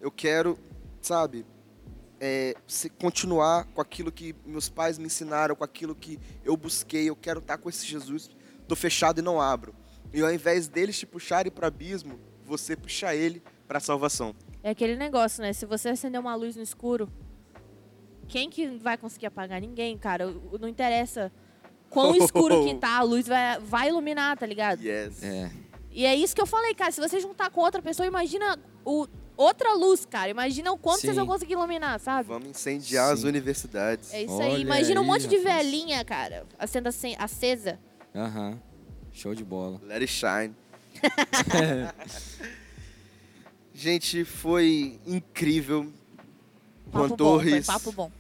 Eu 0.01 0.11
quero, 0.11 0.59
sabe, 1.01 1.47
é, 2.21 2.55
se- 2.67 2.91
continuar 2.91 3.65
com 3.75 3.81
aquilo 3.81 4.13
que 4.13 4.35
meus 4.45 4.69
pais 4.69 4.99
me 4.99 5.07
ensinaram, 5.07 5.57
com 5.57 5.65
aquilo 5.65 5.95
que 5.95 6.19
eu 6.45 6.57
busquei. 6.57 7.09
Eu 7.09 7.17
quero 7.17 7.41
estar 7.41 7.57
com 7.59 7.69
esse 7.69 7.87
Jesus. 7.87 8.31
Tô 8.69 8.77
fechado 8.77 9.19
e 9.21 9.23
não 9.23 9.41
abro. 9.41 9.75
E 10.13 10.21
ao 10.21 10.33
invés 10.33 10.69
deles 10.69 10.99
te 10.99 11.07
puxarem 11.07 11.51
para 11.51 11.69
abismo, 11.69 12.19
você 12.45 12.77
puxa 12.77 13.15
ele 13.15 13.43
para 13.67 13.79
a 13.79 13.81
salvação. 13.81 14.35
É 14.63 14.71
aquele 14.71 14.97
negócio, 14.97 15.41
né? 15.43 15.53
Se 15.53 15.65
você 15.65 15.89
acender 15.89 16.21
uma 16.21 16.35
luz 16.35 16.57
no 16.57 16.63
escuro, 16.63 17.09
quem 18.29 18.49
que 18.51 18.67
vai 18.79 18.97
conseguir 18.97 19.27
apagar? 19.27 19.61
Ninguém, 19.61 19.97
cara. 19.97 20.29
O- 20.29 20.59
Não 20.59 20.69
interessa 20.69 21.33
quão 21.89 22.15
escuro 22.17 22.65
que 22.65 22.75
tá, 22.77 22.99
a 22.99 23.03
luz 23.03 23.27
vai, 23.27 23.59
vai 23.61 23.89
iluminar, 23.89 24.37
tá 24.37 24.47
ligado? 24.47 24.81
Yes. 24.83 25.23
É. 25.23 25.51
E 25.93 26.07
é 26.07 26.15
isso 26.15 26.35
que 26.35 26.41
eu 26.41 26.47
falei, 26.47 26.75
cara. 26.75 26.93
Se 26.93 27.01
você 27.01 27.19
juntar 27.19 27.51
com 27.51 27.61
outra 27.61 27.83
pessoa, 27.83 28.07
imagina 28.07 28.59
o, 28.85 29.07
outra 29.43 29.75
luz, 29.75 30.05
cara. 30.05 30.31
Imagina 30.31 30.71
o 30.73 30.79
quanto 30.79 31.01
vocês 31.01 31.13
Sim. 31.13 31.19
vão 31.19 31.27
conseguir 31.27 31.53
iluminar, 31.55 31.99
sabe? 32.01 32.29
Incendiar 32.33 32.51
incendiar 32.51 33.13
as 33.13 33.21
Sim. 33.21 33.29
universidades. 33.29 34.13
É 34.15 34.23
isso 34.23 34.33
Olha 34.35 34.55
aí. 34.57 34.61
Imagina 34.63 35.01
um 35.01 35.05
aí, 35.05 35.09
monte 35.09 35.27
de 35.29 35.37
rapaz. 35.39 35.57
velhinha, 35.57 36.05
cara, 36.05 36.47
acen- 36.59 37.17
acesa. 37.19 37.79
Aham. 38.15 38.59
Show 39.13 39.35
de 39.35 39.45
bola. 39.45 39.81
Let 39.85 40.03
it 40.03 40.09
shine. 40.09 40.55
Gente, 43.75 44.25
foi 44.25 44.99
incrível. 45.07 45.91
Juan 46.93 47.09
Papo 47.09 47.09
bom, 47.09 47.09
foi 47.09 47.17
Torres, 47.17 47.67
papo 47.67 47.93
bom. 47.93 48.11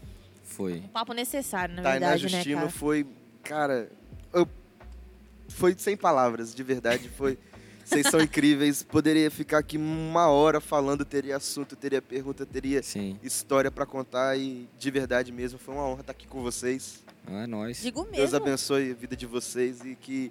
Foi. 0.44 0.74
Um 0.78 0.88
papo 0.88 1.12
necessário, 1.12 1.74
na 1.74 1.82
Tainá 1.82 2.08
verdade, 2.10 2.22
né, 2.24 2.28
Justino 2.30 2.58
cara? 2.60 2.70
foi, 2.70 3.06
cara, 3.42 3.90
eu- 4.32 4.48
foi 5.48 5.74
sem 5.76 5.96
palavras, 5.96 6.54
de 6.54 6.62
verdade, 6.62 7.08
foi. 7.08 7.38
Vocês 7.90 8.06
são 8.06 8.20
incríveis. 8.20 8.84
Poderia 8.84 9.28
ficar 9.32 9.58
aqui 9.58 9.76
uma 9.76 10.28
hora 10.28 10.60
falando, 10.60 11.04
teria 11.04 11.36
assunto, 11.36 11.74
teria 11.74 12.00
pergunta, 12.00 12.46
teria 12.46 12.80
Sim. 12.84 13.18
história 13.20 13.68
pra 13.68 13.84
contar 13.84 14.36
e 14.38 14.68
de 14.78 14.90
verdade 14.92 15.32
mesmo, 15.32 15.58
foi 15.58 15.74
uma 15.74 15.84
honra 15.84 16.02
estar 16.02 16.12
aqui 16.12 16.28
com 16.28 16.40
vocês. 16.40 17.02
Ah, 17.26 17.42
é 17.42 17.46
nóis. 17.48 17.82
Digo 17.82 18.02
mesmo. 18.02 18.16
Deus 18.16 18.32
abençoe 18.32 18.92
a 18.92 18.94
vida 18.94 19.16
de 19.16 19.26
vocês 19.26 19.84
e 19.84 19.96
que 19.96 20.30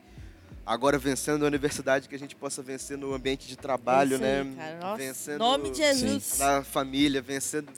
agora 0.65 0.97
vencendo 0.97 1.43
a 1.43 1.47
universidade 1.47 2.07
que 2.07 2.15
a 2.15 2.19
gente 2.19 2.33
possa 2.33 2.61
vencer 2.63 2.97
no 2.97 3.13
ambiente 3.13 3.45
de 3.45 3.57
trabalho, 3.57 4.15
aí, 4.15 4.21
né? 4.21 4.53
cara. 4.55 4.79
Nossa, 4.79 4.97
Vencendo 4.97 5.39
nome 5.39 5.69
de 5.71 5.77
Jesus. 5.77 6.39
na 6.39 6.63
família, 6.63 7.21
vencendo 7.21 7.69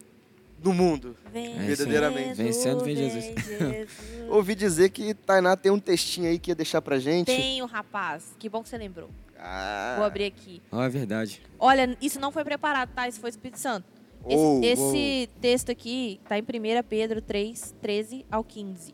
no 0.64 0.74
mundo. 0.74 1.18
Vem 1.34 1.58
Verdadeiramente. 1.58 2.36
Vencendo, 2.36 2.84
vem 2.84 2.96
Jesus. 2.96 3.24
Jesus. 3.48 3.90
Ouvi 4.30 4.54
dizer 4.54 4.92
que 4.92 5.16
Tainá 5.16 5.58
tem 5.58 5.72
um 5.72 5.80
textinho 5.80 6.30
aí 6.30 6.38
que 6.38 6.52
ia 6.52 6.56
deixar 6.56 6.84
pra 6.84 7.00
gente. 7.00 7.26
Tenho, 7.26 7.66
rapaz. 7.66 8.36
Que 8.38 8.48
bom 8.48 8.62
que 8.62 8.70
você 8.70 8.78
lembrou. 8.78 9.10
Ah. 9.42 9.96
Vou 9.98 10.06
abrir 10.06 10.26
aqui. 10.26 10.62
Ah, 10.72 10.86
é 10.86 10.90
verdade. 10.90 11.42
Olha, 11.58 11.98
isso 12.00 12.20
não 12.20 12.32
foi 12.32 12.44
preparado, 12.44 12.94
tá? 12.94 13.08
Isso 13.08 13.20
foi 13.20 13.30
Espírito 13.32 13.58
Santo. 13.60 13.86
Esse, 14.28 14.38
Oh, 14.38 14.62
esse 14.64 15.30
texto 15.42 15.72
aqui 15.72 16.22
tá 16.28 16.38
em 16.38 16.44
1 16.44 16.46
Pedro 16.88 17.22
3, 17.22 17.76
13 17.82 18.26
ao 18.30 18.44
15. 18.44 18.94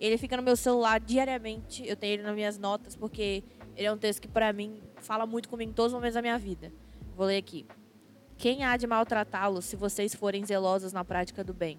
Ele 0.00 0.18
fica 0.18 0.36
no 0.36 0.42
meu 0.42 0.56
celular 0.56 0.98
diariamente. 0.98 1.86
Eu 1.86 1.94
tenho 1.96 2.14
ele 2.14 2.22
nas 2.24 2.34
minhas 2.34 2.58
notas, 2.58 2.96
porque 2.96 3.44
ele 3.76 3.86
é 3.86 3.92
um 3.92 3.96
texto 3.96 4.20
que, 4.20 4.26
pra 4.28 4.52
mim, 4.52 4.82
fala 4.96 5.24
muito 5.26 5.48
comigo 5.48 5.70
em 5.70 5.74
todos 5.74 5.92
os 5.92 5.96
momentos 5.96 6.14
da 6.14 6.22
minha 6.22 6.38
vida. 6.38 6.72
Vou 7.16 7.26
ler 7.26 7.36
aqui. 7.36 7.64
Quem 8.36 8.64
há 8.64 8.76
de 8.76 8.86
maltratá-los 8.86 9.64
se 9.64 9.76
vocês 9.76 10.12
forem 10.12 10.44
zelosos 10.44 10.92
na 10.92 11.04
prática 11.04 11.44
do 11.44 11.54
bem? 11.54 11.78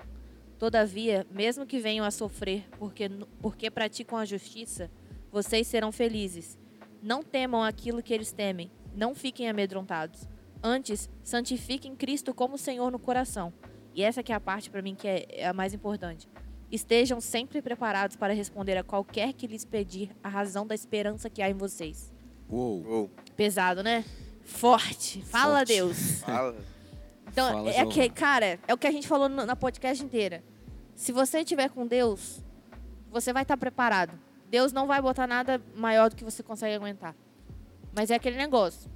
Todavia, 0.57 1.27
mesmo 1.29 1.65
que 1.65 1.79
venham 1.79 2.05
a 2.05 2.11
sofrer 2.11 2.63
porque, 2.79 3.09
porque 3.41 3.69
praticam 3.69 4.17
a 4.17 4.23
justiça, 4.23 4.89
vocês 5.31 5.67
serão 5.67 5.91
felizes. 5.91 6.57
Não 7.05 7.21
temam 7.21 7.61
aquilo 7.61 8.01
que 8.01 8.11
eles 8.11 8.31
temem. 8.31 8.71
Não 8.95 9.13
fiquem 9.13 9.47
amedrontados. 9.47 10.27
Antes, 10.63 11.07
santifiquem 11.23 11.95
Cristo 11.95 12.33
como 12.33 12.57
Senhor 12.57 12.89
no 12.91 12.97
coração. 12.97 13.53
E 13.93 14.01
essa 14.01 14.23
que 14.23 14.31
é 14.31 14.35
a 14.35 14.39
parte 14.39 14.71
para 14.71 14.81
mim 14.81 14.95
que 14.95 15.07
é, 15.07 15.25
é 15.29 15.47
a 15.47 15.53
mais 15.53 15.71
importante. 15.71 16.27
Estejam 16.71 17.21
sempre 17.21 17.61
preparados 17.61 18.15
para 18.15 18.33
responder 18.33 18.75
a 18.75 18.83
qualquer 18.83 19.33
que 19.33 19.45
lhes 19.45 19.63
pedir 19.63 20.09
a 20.23 20.27
razão 20.27 20.65
da 20.65 20.73
esperança 20.73 21.29
que 21.29 21.43
há 21.43 21.49
em 21.49 21.53
vocês. 21.53 22.11
Uou. 22.49 22.83
Uou, 22.83 23.11
Pesado, 23.37 23.83
né? 23.83 24.03
Forte. 24.43 25.21
Fala, 25.21 25.57
Forte. 25.57 25.67
Deus. 25.67 26.21
fala. 26.25 26.57
Então, 27.27 27.51
Fala, 27.51 27.69
é 27.69 27.85
que, 27.85 28.09
cara, 28.09 28.59
é 28.67 28.73
o 28.73 28.77
que 28.79 28.87
a 28.87 28.91
gente 28.91 29.07
falou 29.07 29.29
na 29.29 29.55
podcast 29.55 30.03
inteira. 30.03 30.43
Se 30.95 31.11
você 31.11 31.41
estiver 31.41 31.69
com 31.69 31.85
Deus, 31.85 32.43
você 33.11 33.31
vai 33.31 33.43
estar 33.43 33.57
preparado. 33.57 34.19
Deus 34.49 34.71
não 34.71 34.87
vai 34.87 35.01
botar 35.01 35.27
nada 35.27 35.61
maior 35.75 36.09
do 36.09 36.15
que 36.15 36.23
você 36.23 36.41
consegue 36.43 36.75
aguentar. 36.75 37.15
Mas 37.95 38.11
é 38.11 38.15
aquele 38.15 38.37
negócio. 38.37 38.89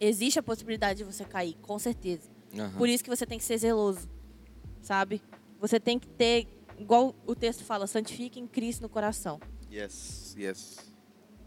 Existe 0.00 0.38
a 0.38 0.42
possibilidade 0.42 0.98
de 0.98 1.04
você 1.04 1.24
cair, 1.24 1.56
com 1.62 1.78
certeza. 1.78 2.30
Aham. 2.54 2.70
Por 2.78 2.88
isso 2.88 3.02
que 3.02 3.10
você 3.10 3.26
tem 3.26 3.38
que 3.38 3.44
ser 3.44 3.58
zeloso, 3.58 4.08
sabe? 4.80 5.20
Você 5.60 5.80
tem 5.80 5.98
que 5.98 6.06
ter, 6.06 6.46
igual 6.78 7.14
o 7.26 7.34
texto 7.34 7.64
fala, 7.64 7.86
santifique 7.86 8.38
em 8.38 8.46
Cristo 8.46 8.82
no 8.82 8.88
coração. 8.88 9.40
Yes, 9.70 10.34
yes. 10.38 10.78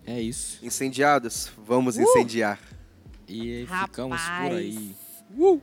É 0.05 0.19
isso. 0.19 0.63
Incendiados, 0.65 1.51
vamos 1.57 1.95
Uh! 1.97 2.01
incendiar. 2.01 2.59
E 3.27 3.63
Rapaz. 3.63 3.85
ficamos 3.85 4.21
por 4.21 4.51
aí. 4.57 4.95
Uh! 5.37 5.61